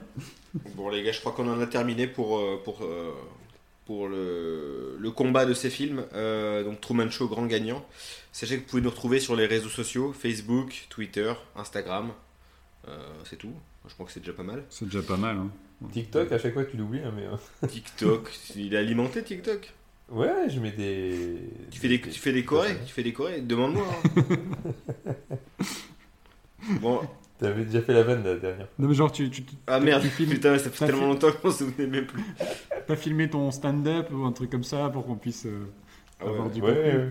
[0.75, 2.81] Bon les gars, je crois qu'on en a terminé pour, pour,
[3.91, 6.05] pour le, le combat de ces films.
[6.15, 7.85] Euh, donc Truman Show, grand gagnant.
[8.31, 12.13] Sachez que vous pouvez nous retrouver sur les réseaux sociaux, Facebook, Twitter, Instagram.
[12.87, 13.53] Euh, c'est tout.
[13.89, 14.63] Je crois que c'est déjà pas mal.
[14.71, 15.39] C'est déjà pas mal.
[15.39, 15.51] hein.
[15.93, 17.25] TikTok, à chaque fois tu l'oublies, hein, mais.
[17.25, 19.73] euh, TikTok, il est alimenté TikTok.
[20.09, 21.39] Ouais, je mets des.
[21.73, 23.85] Tu fais des, tu fais des corées, tu fais des corées, demande-moi.
[24.17, 24.23] hein.
[26.81, 27.01] bon,
[27.41, 28.69] T'avais déjà fait la vanne la dernière.
[28.79, 31.07] Non, mais genre, tu, tu, tu- ah merde, tu filmes- putain, ça fait tellement fait-
[31.07, 32.23] longtemps qu'on se souvenait même plus.
[32.91, 35.67] T'as filmé ton stand-up ou un truc comme ça pour qu'on puisse euh,
[36.19, 36.99] Ah ouais, avoir du Ouais, contenu.
[36.99, 37.09] ouais.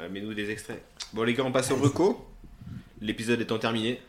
[0.00, 0.82] Ah, Mets-nous des extraits.
[1.12, 2.26] Bon les gars, on passe au reco.
[3.00, 4.00] L'épisode étant terminé.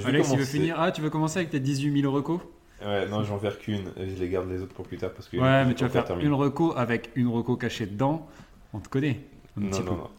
[0.00, 0.58] Je Alex, il veut commencer.
[0.58, 0.76] finir.
[0.78, 2.40] Ah, tu veux commencer avec tes 18 000 recos?
[2.84, 3.88] Ouais, non, j'en vais qu'une.
[3.96, 5.36] et Je les garde les autres pour plus tard parce que.
[5.36, 6.28] Ouais, mais tu vas faire terminer.
[6.28, 8.26] une reco avec une reco cachée dedans.
[8.72, 9.20] On te connaît.
[9.56, 9.90] Un Non, petit non, peu.
[9.96, 10.10] non.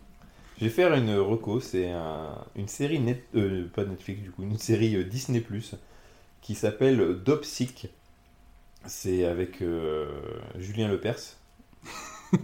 [0.60, 4.44] Je vais faire une reco, c'est un- une série net, euh, pas Netflix du coup,
[4.44, 5.74] une série euh, Disney Plus
[6.42, 7.88] qui s'appelle Dopsic.
[8.86, 10.08] C'est avec euh,
[10.60, 11.16] Julien Lepers,
[12.32, 12.38] Ça,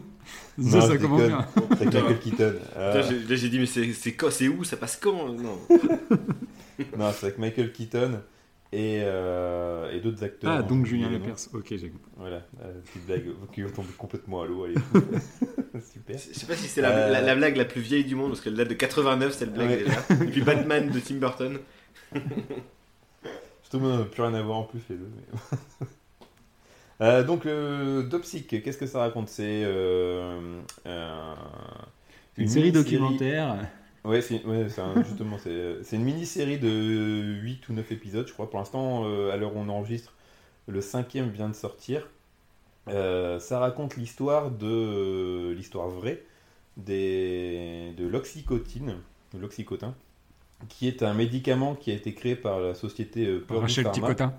[0.57, 1.27] Non, ça commence déconne.
[1.27, 1.47] bien.
[1.71, 2.53] avec Michael Keaton.
[2.59, 5.29] Putain, j'ai- là j'ai dit mais c'est c'est quand, c'est où, ça passe quand?
[5.33, 5.59] Non.
[6.97, 8.21] non, c'est avec Michael Keaton
[8.73, 10.51] et, euh, et d'autres acteurs.
[10.51, 11.09] Ah, dont donc Julien.
[11.09, 11.37] Lepers.
[11.53, 12.11] Ok, j'ai compris.
[12.17, 14.65] Voilà, euh, petite blague qui va tomber complètement à l'eau.
[14.65, 14.75] allez.
[15.93, 16.17] Super.
[16.17, 17.09] Je sais pas si c'est la, Euh.
[17.11, 19.69] la- la blague la plus vieille du monde, parce qu'elle date de 89, cette blague
[19.69, 19.77] Ouais.
[19.83, 19.99] déjà.
[20.23, 21.59] Et puis Batman de Tim Burton.
[23.63, 25.09] Surtout, on n'a plus rien à voir en plus les deux.
[25.15, 25.87] mais-
[26.99, 29.29] Euh, donc, euh, Dopsic, qu'est-ce que ça raconte?
[29.29, 30.39] C'est euh,
[30.87, 31.33] euh,
[32.37, 33.67] Une, série documentaire.
[34.07, 36.69] Ouais, c'est ouais, c'est un- justement, c'est c'est une mini-série de
[37.41, 38.49] 8 ou 9 épisodes, je crois.
[38.49, 40.13] Pour l'instant, euh, à l'heure où on enregistre,
[40.67, 42.07] le cinquième vient de sortir.
[42.89, 46.23] Euh, ça raconte l'histoire de l'histoire vraie
[46.77, 48.95] des, de l'oxycotine,
[49.37, 49.93] l'oxycotin,
[50.69, 53.93] qui est un médicament qui a été créé par la société euh, Purdue Rachel Pharma.
[53.99, 54.33] Ticotin.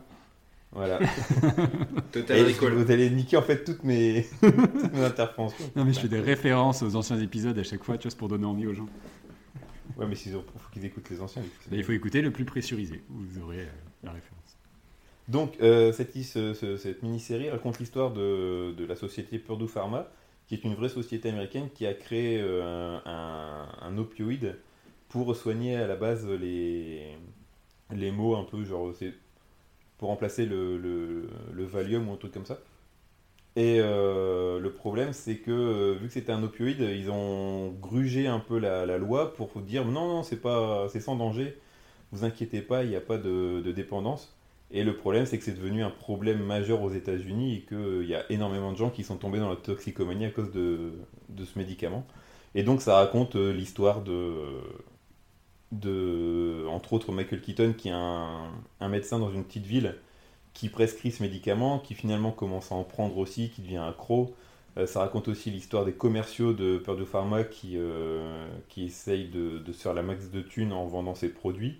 [0.73, 0.99] Voilà.
[2.12, 2.73] Total Et Recall.
[2.74, 5.65] vous allez niquer en fait toutes mes, toutes mes interventions.
[5.77, 8.19] Non, mais je fais des références aux anciens épisodes à chaque fois, tu vois, c'est
[8.19, 8.86] pour donner envie aux gens.
[9.99, 10.43] Ouais, mais il faut
[10.73, 11.43] qu'ils écoutent les anciens.
[11.73, 13.03] il faut écouter le plus pressurisé.
[13.09, 13.66] Vous aurez euh,
[14.05, 14.57] la référence.
[15.27, 20.09] Donc, euh, cette, ce- ce- cette mini-série raconte l'histoire de, de la société Purdue Pharma,
[20.47, 24.57] qui est une vraie société américaine qui a créé euh, un, un opioïde
[25.09, 27.16] pour soigner à la base les,
[27.95, 28.93] les maux un peu, genre,
[29.99, 32.59] pour remplacer le, le, le Valium ou un truc comme ça.
[33.59, 38.28] Et euh, le problème, c'est que euh, vu que c'était un opioïde, ils ont grugé
[38.28, 41.59] un peu la, loi pour dire non, non, c'est pas, c'est sans danger,
[42.12, 44.32] vous inquiétez pas, il n'y a pas de- dépendance.
[44.70, 48.14] Et le problème, c'est que c'est devenu un problème majeur aux États-Unis et qu'il y
[48.14, 50.93] a énormément de gens qui sont tombés dans la toxicomanie à cause de,
[51.44, 52.06] ce médicament.
[52.55, 54.02] Et donc, ça raconte euh, l'histoire
[55.72, 59.97] de, entre autres, Michael Keaton, qui est un médecin dans une petite ville
[60.59, 64.35] qui prescrit ce médicament, qui finalement commence à en prendre aussi, qui devient accro.
[64.76, 69.62] Euh, ça raconte aussi l'histoire des commerciaux de Purdue Pharma qui, euh, qui essayent de,
[69.72, 71.78] se faire la max de thunes en vendant ses produits.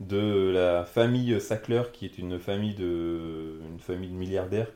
[0.00, 4.68] De la famille Sackler, qui est une famille de, une famille de milliardaires.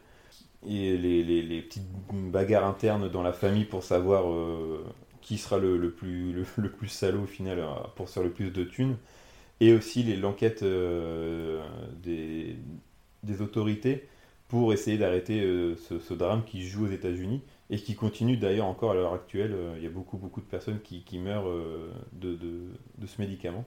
[0.67, 4.85] Et les, les- petites bagarres internes dans la famille pour savoir euh,
[5.23, 7.65] qui sera le, le plus, le, le plus salaud au final
[7.97, 8.97] pour faire le plus de thunes.
[9.61, 10.65] Et aussi l'enquête
[12.03, 12.57] des,
[13.23, 14.07] des autorités
[14.53, 17.41] pour essayer d'arrêter euh, ce, drame qui joue aux États-Unis
[17.71, 19.53] et qui continue d'ailleurs encore à l'heure actuelle.
[19.55, 23.65] Euh, Il y a beaucoup, beaucoup de personnes qui, meurent euh, de, ce médicament.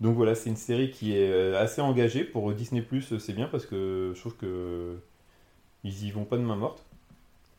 [0.00, 2.24] Donc voilà, c'est une série qui est assez engagée.
[2.24, 2.84] Pour Disney,
[3.20, 4.96] c'est bien parce que je trouve que
[5.84, 6.84] ils y vont pas de main morte.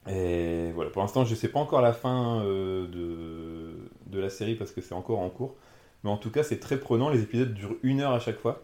[0.09, 3.77] Et voilà, pour l'instant, je sais pas encore la fin de,
[4.07, 5.55] de la série parce que c'est encore en cours.
[6.03, 7.09] Mais en tout cas, c'est très prenant.
[7.09, 8.61] Les épisodes durent une heure à chaque fois.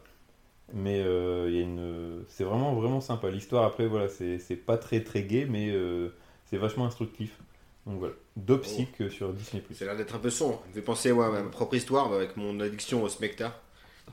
[0.73, 2.23] Mais euh, il y a une...
[2.29, 3.29] c'est vraiment, vraiment sympa.
[3.29, 6.09] L'histoire, après, voilà, c'est c'est pas très, très gay, mais euh,
[6.45, 7.37] c'est vachement instructif.
[7.85, 9.61] Donc voilà, Dopsic euh, sur Disney+.
[9.73, 10.63] Ça a l'air d'être un peu sombre.
[10.69, 13.61] Me fait penser ouais, à ma propre histoire bah, avec mon addiction au Smecta.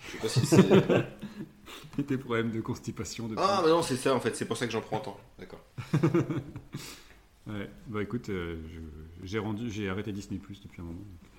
[0.06, 2.06] Je sais pas si c'est.
[2.06, 3.26] Tes problèmes de constipation.
[3.28, 5.18] De ah, bah non, c'est ça en fait, c'est pour ça que j'en prends tant.
[5.38, 5.60] D'accord.
[7.46, 10.98] Ouais, bah écoute, euh, je- j'ai rendu, j'ai arrêté Disney Plus depuis un moment.
[10.98, 11.30] donc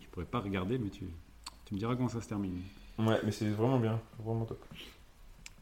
[0.00, 1.04] Je pourrais pas regarder, mais tu,
[1.64, 2.60] tu me diras comment ça se termine.
[2.98, 4.62] Ouais, mais c'est vraiment bien, vraiment top.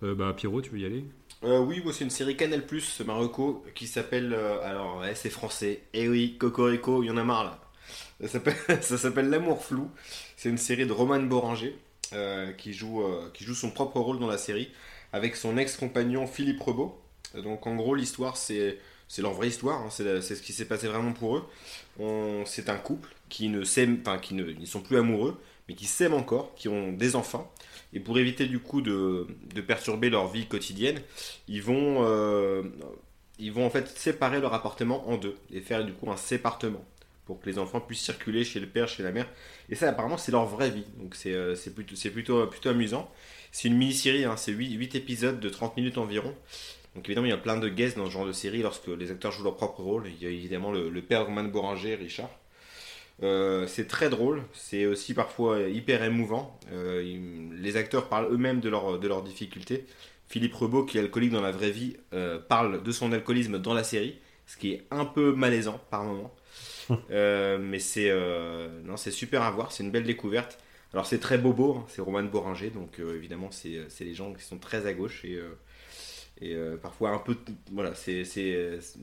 [0.02, 1.04] Euh, bah Pierrot, tu veux y aller?
[1.44, 4.32] Euh, oui, moi c'est une série Canal Plus Marocco qui s'appelle.
[4.34, 5.82] euh, alors, ouais, c'est français.
[5.94, 7.60] Eh oui, Cocorico, il y en a marre là.
[8.82, 9.90] Ça s'appelle, L'amour flou.
[10.36, 11.76] C'est une série de Roman Boranger
[12.12, 14.70] euh, qui, joue, euh, qui joue son propre rôle dans la série
[15.12, 17.00] avec son ex-compagnon Philippe Rebaud.
[17.34, 18.78] Donc en gros, l'histoire c'est.
[19.12, 21.44] C'est leur vraie histoire, hein, c'est ce qui s'est passé vraiment pour eux.
[22.46, 25.36] C'est un couple qui ne s'aiment, enfin qui ne, ils sont plus amoureux,
[25.70, 27.48] mais qui s'aiment encore, qui ont des enfants.
[27.92, 29.28] Et pour éviter du coup de,
[29.68, 31.00] perturber leur vie quotidienne,
[31.46, 32.64] ils vont, euh,
[33.38, 36.84] ils vont en fait séparer leur appartement en deux et faire du coup un sépartement
[37.24, 39.28] pour que les enfants puissent circuler chez le père, chez la mère.
[39.68, 40.86] Et ça, apparemment, c'est leur vraie vie.
[40.98, 43.08] Donc c'est euh, c'est plutôt, c'est plutôt, plutôt amusant.
[43.52, 46.34] C'est une mini-série, hein, c'est 8, épisodes de 30 minutes environ.
[46.96, 49.12] Donc évidemment, il y a plein de guests dans ce genre de série lorsque les
[49.12, 50.08] acteurs jouent leur propre rôle.
[50.08, 52.30] Il y a évidemment le, le père Roman Boranger, Richard.
[53.22, 56.58] Euh, c'est très drôle, c'est aussi parfois hyper émouvant.
[56.72, 59.84] Euh, il- les acteurs parlent eux-mêmes de, leur, de leurs difficultés.
[60.28, 63.74] Philippe Rebaud, qui est alcoolique dans la vraie vie, euh, parle de son alcoolisme dans
[63.74, 64.16] la série,
[64.46, 66.34] ce qui est un peu malaisant par moment.
[67.10, 68.10] Mais c'est
[68.84, 70.58] non, c'est super à voir, c'est une belle découverte.
[70.92, 74.58] Alors c'est très bobo, hein, c'est Roman Boranger, donc évidemment c'est les gens qui sont
[74.58, 75.38] très à gauche et,
[76.40, 77.36] et euh, parfois un peu
[77.72, 78.24] voilà c'est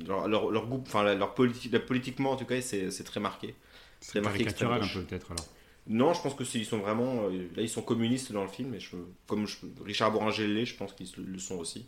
[0.07, 3.55] leur, leur, leur goût, enfin leur politique, politiquement en tout cas c'est c'est très marqué.
[3.99, 5.45] C'est caricatural un peu peut-être alors.
[5.87, 7.25] Non, je pense que ils sont vraiment.
[7.29, 8.95] euh, là, ils sont communistes dans le film, et je,
[9.27, 11.87] comme je- Richard Boranger l'est, je pense qu'ils le sont aussi.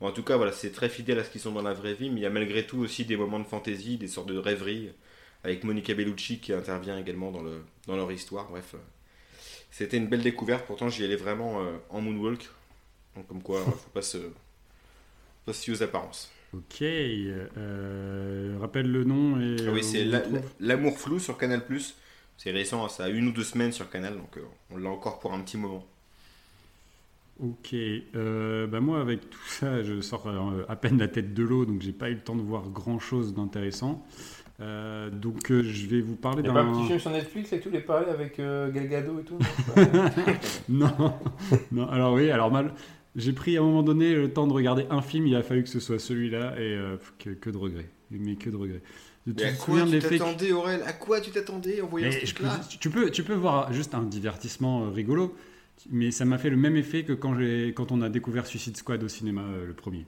[0.00, 2.10] En tout cas, voilà, c'est très fidèle à ce qu'ils sont dans la vraie vie,
[2.10, 4.90] mais il y a malgré tout aussi des moments de fantaisie, des sortes de rêveries,
[5.44, 8.48] avec Monica Bellucci qui intervient également dans, le, dans leur histoire.
[8.50, 8.78] Bref, euh,
[9.70, 10.66] c'était une belle découverte.
[10.66, 12.48] Pourtant, j'y allais vraiment euh, en moonwalk.
[13.16, 14.18] Donc, comme quoi, faut pas se,
[15.44, 16.30] pas se fier aux apparences.
[16.52, 19.56] Ok, euh, rappelle le nom et.
[19.60, 20.04] Ah oui, euh, c'est
[20.58, 21.62] L'amour flou sur Canal.
[22.36, 25.20] C'est récent, ça a une ou deux semaines sur Canal, donc euh, on l'a encore
[25.20, 25.84] pour un petit moment.
[27.38, 30.28] Ok, euh, bah moi avec tout ça, je sors
[30.68, 32.98] à peine la tête de l'eau, donc j'ai pas eu le temps de voir grand
[32.98, 34.04] chose d'intéressant.
[34.60, 36.72] Euh, donc euh, je vais vous parler a pas un d'un.
[36.72, 39.38] petit film sur Netflix et tout, les pareils avec euh, Gal Gadot et tout
[40.68, 41.14] non Non,
[41.72, 41.88] non.
[41.88, 42.72] Alors oui, alors mal.
[43.16, 45.62] J'ai pris à un moment donné le temps de regarder un film, il a fallu
[45.64, 47.88] que ce soit celui-là et euh, que, que de regrets.
[48.10, 48.82] Mais que de regrets.
[49.26, 50.82] Tu Mais à quoi tu que- t'attendais, Aurel?
[50.84, 52.56] À quoi tu t'attendais en voyant ce truc-là?
[52.58, 55.34] peux- tu, peux, tu peux voir juste un divertissement euh, rigolo,
[55.90, 59.08] mais ça m'a fait le même effet que quand, on a découvert Suicide Squad au
[59.08, 60.06] cinéma, euh, le premier.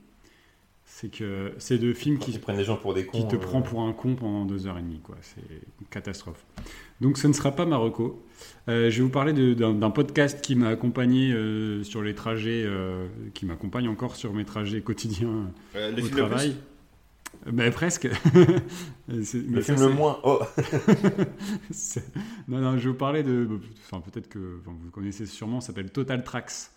[0.85, 3.17] C'est que c'est deux films Qui prennent les gens pour des cons.
[3.21, 4.99] qui te euh, prend pour un con pendant deux heures et demie.
[5.21, 5.41] C'est
[5.81, 6.43] une catastrophe.
[7.01, 8.23] Donc ce ne sera pas Marocco.
[8.69, 13.07] Euh, je vais vous parler d'un podcast qui m'a accompagné euh, sur les trajets, euh,
[13.33, 16.55] qui m'accompagne encore sur mes trajets quotidiens au film travail.
[17.51, 18.07] Ben, presque.
[19.07, 20.19] Le film le moins.
[20.23, 20.39] Oh
[22.47, 23.59] non, non, je vais vous parler de.
[23.85, 26.71] Enfin, peut-être que enfin, vous connaissez sûrement, s'appelle Total Tracks,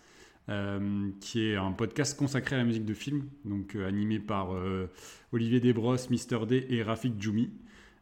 [1.21, 4.49] qui est un podcast consacré à la musique de film, donc animé par
[5.31, 7.49] Olivier Desbrosses, Mister D et Rafik Djoumi.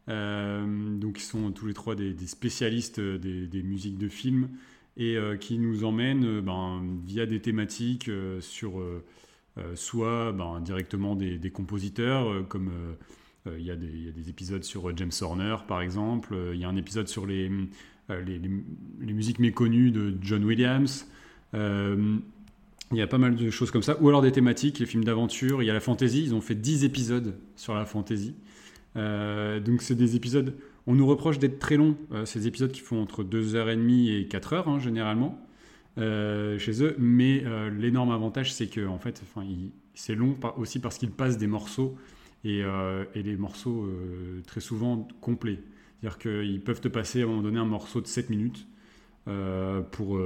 [0.08, 4.48] Euh, donc, ils sont tous les trois des, spécialistes euh, des, musiques de film
[4.96, 8.10] et euh, qui nous emmènent ben, via des thématiques
[8.40, 8.82] sur
[9.74, 12.70] soit ben, directement des, compositeurs, comme
[13.46, 16.36] il y, a des- épisodes sur James Horner, par exemple.
[16.54, 17.50] Il y a un épisode sur les,
[18.08, 21.06] les, musiques méconnues de John Williams.
[22.92, 24.00] Il y a pas mal de choses comme ça.
[24.00, 25.62] Ou alors des thématiques, les films d'aventure.
[25.62, 26.22] Il y a la fantasy.
[26.22, 28.34] Ils ont fait 10 épisodes sur la fantasy.
[28.96, 30.56] Euh, donc, c'est des épisodes.
[30.86, 31.96] On nous reproche d'être très longs.
[32.12, 35.40] Euh, ces épisodes qui font entre 2h30 et 4h, hein, généralement,
[35.98, 36.96] euh, chez eux.
[36.98, 39.22] Mais l'énorme avantage, c'est que, en fait,
[39.94, 41.96] c'est long aussi parce qu'ils passent des morceaux.
[42.44, 42.60] Et,
[43.14, 43.90] et les morceaux,
[44.46, 45.58] très souvent, complets.
[46.00, 48.68] C'est-à-dire qu'ils peuvent te passer à un moment donné un morceau de 7 minutes
[49.90, 50.18] pour,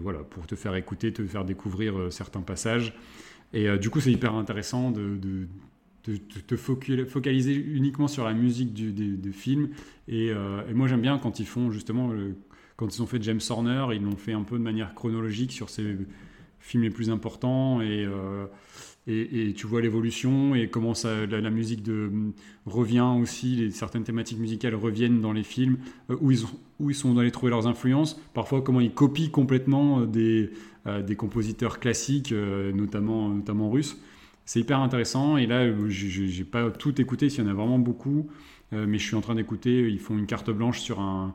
[0.00, 2.94] voilà, pour te faire écouter, te faire découvrir certains passages.
[3.52, 5.46] Et du coup, c'est hyper intéressant de,
[6.02, 8.92] te focu- focaliser uniquement sur la musique du.
[10.08, 12.12] Et, euh, et moi, j'aime bien quand ils font justement,
[12.76, 15.70] quand ils ont fait James Horner, ils l'ont fait un peu de manière chronologique sur
[15.70, 15.96] ses
[16.58, 17.80] films les plus importants.
[17.80, 18.46] Et, euh,
[19.06, 21.84] tu vois l'évolution et comment la, musique
[22.66, 25.78] revient aussi, les, certaines thématiques musicales reviennent dans les films,
[26.10, 26.44] euh, où, ils,
[26.78, 30.50] où ils sont allés trouver leurs influences, parfois comment ils copient complètement des,
[31.04, 33.96] des compositeurs classiques, notamment, notamment russes.
[34.44, 37.78] C'est hyper intéressant et là, euh, j'ai- pas tout écouté, s'il y en a vraiment
[37.78, 38.28] beaucoup,
[38.72, 41.34] euh, mais je suis en train d'écouter, ils font une carte blanche sur un,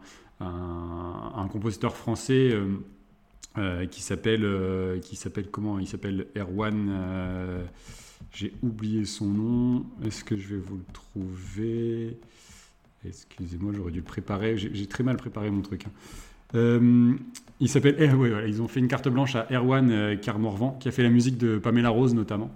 [1.51, 2.65] compositeur français euh,
[3.57, 4.99] euh, qui s'appelle euh,
[5.51, 5.79] comment?
[5.79, 6.87] Il s'appelle Erwan.
[6.89, 7.63] euh,
[8.33, 9.85] J'ai oublié son nom.
[10.05, 12.17] Est-ce que je vais vous le trouver?
[13.05, 14.57] Excusez-moi, j'aurais dû le préparer.
[14.57, 15.85] J'ai très mal préparé mon truc.
[15.87, 15.91] hein.
[16.55, 17.13] Euh,
[17.59, 17.95] il s'appelle.
[18.47, 21.37] ils ont fait une carte blanche à Erwan euh, Carmorvan, qui a fait la musique
[21.37, 22.51] de Pamela Rose notamment.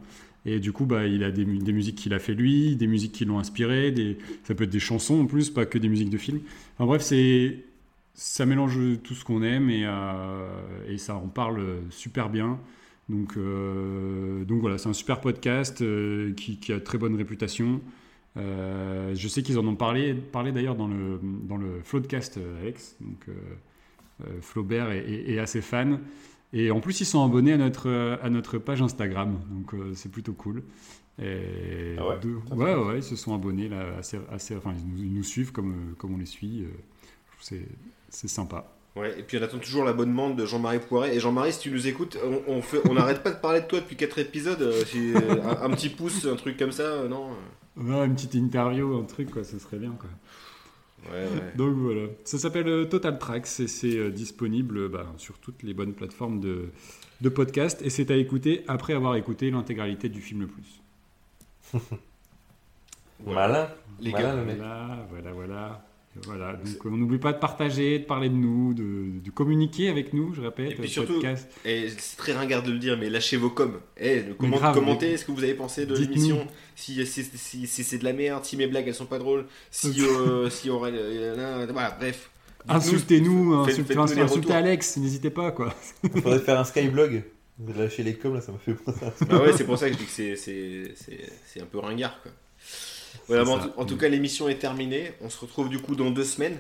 [0.46, 2.88] Et du coup, bah, il a des, mu- des musiques qu'il a fait lui, des
[2.88, 5.90] musiques qui l'ont inspiré, des, ça peut être des chansons en plus, pas que des
[5.90, 6.40] musiques de films.
[6.78, 7.02] Enfin bref,
[8.14, 10.48] ça mélange tout ce qu'on aime et, euh,
[10.88, 12.60] et ça en parle super bien.
[13.10, 17.82] Donc, euh, donc voilà, c'est un super podcast euh, qui, a très bonne réputation.
[18.38, 22.96] Euh, je sais qu'ils en ont parlé, parlé d'ailleurs dans le, dans le Floodcast, Alex.
[23.02, 23.28] Donc,
[24.42, 26.00] Flaubert est, est- est assez fan.
[26.54, 29.40] Et en plus, ils sont abonnés à notre, à notre page Instagram.
[29.50, 30.64] Donc, euh, c'est plutôt cool.
[31.22, 34.86] Et Ah ouais deux- ouais, ouais, ils se sont abonnés là, assez, assez, enfin, ils
[34.88, 36.64] nous, ils nous suivent comme, euh, comme on les suit.
[36.64, 36.68] euh,
[37.40, 37.66] c'est,
[38.10, 38.72] c'est sympa.
[38.96, 41.16] Ouais, et puis on attend toujours l'abonnement de Jean-Marie Poiret.
[41.16, 43.66] Et Jean-Marie, si tu nous écoutes, on, on fait, on n'arrête pas de parler de
[43.68, 44.74] toi depuis 4 épisodes.
[44.88, 47.28] si- un, un petit pouce, un truc comme ça, non?
[47.78, 49.92] Ouais, une petite interview, un truc, quoi, ce serait bien.
[49.98, 50.10] Quoi.
[51.10, 51.52] Ouais, ouais.
[51.56, 55.64] Donc voilà, ça s'appelle euh, Total Tracks et c'est euh, disponible euh, bah, sur toutes
[55.64, 56.70] les bonnes plateformes de,
[57.22, 60.82] de podcast et c'est à écouter après avoir écouté l'intégralité du film le plus.
[63.26, 63.70] Malin.
[64.00, 64.58] Les Malin, gars, le mec.
[64.58, 65.86] Voilà, voilà, voilà.
[66.26, 70.12] Voilà, donc on n'oublie pas de partager, de parler de nous, de, de communiquer avec
[70.14, 70.72] nous, je répète.
[70.72, 71.50] Et puis euh, surtout, podcast.
[71.64, 73.80] Et c'est très ringard de le dire, mais lâchez vos coms.
[73.98, 76.46] Eh, comment, grave, commentez mais- ce que vous avez pensé de l'émission.
[76.76, 79.46] Si, si, si- si c'est de la merde, si mes blagues elles sont pas drôles,
[79.72, 80.92] si, euh, si on aurait.
[80.94, 82.30] euh, voilà, bref.
[82.68, 84.54] Insultez-nous, insultez, insultez.
[84.54, 85.74] Alex, n'hésitez pas quoi.
[86.04, 87.24] Il faudrait faire un skyblog.
[87.60, 89.26] De lâcher les coms, là, ça m'a fait penser à ça.
[89.26, 91.78] Bah ouais, c'est pour ça que je dis que c'est- c'est c'est- c'est un peu
[91.78, 92.20] ringard.
[92.24, 92.32] Quoi.
[93.28, 95.12] Voilà, C'est bon, en, tout, en tout cas, l'émission est terminée.
[95.22, 96.58] On se retrouve du coup dans deux semaines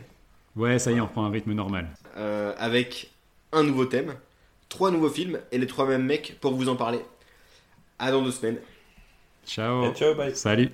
[0.56, 1.88] Ouais, ça y est, on reprend un rythme normal.
[2.18, 3.10] euh, avec
[3.54, 4.16] un nouveau thème,
[4.70, 7.00] trois nouveaux films et les trois mêmes mecs pour vous en parler.
[8.00, 8.58] À dans deux semaines.
[9.46, 9.86] Ciao.
[9.86, 10.36] Et ciao, bye.
[10.36, 10.70] Salut.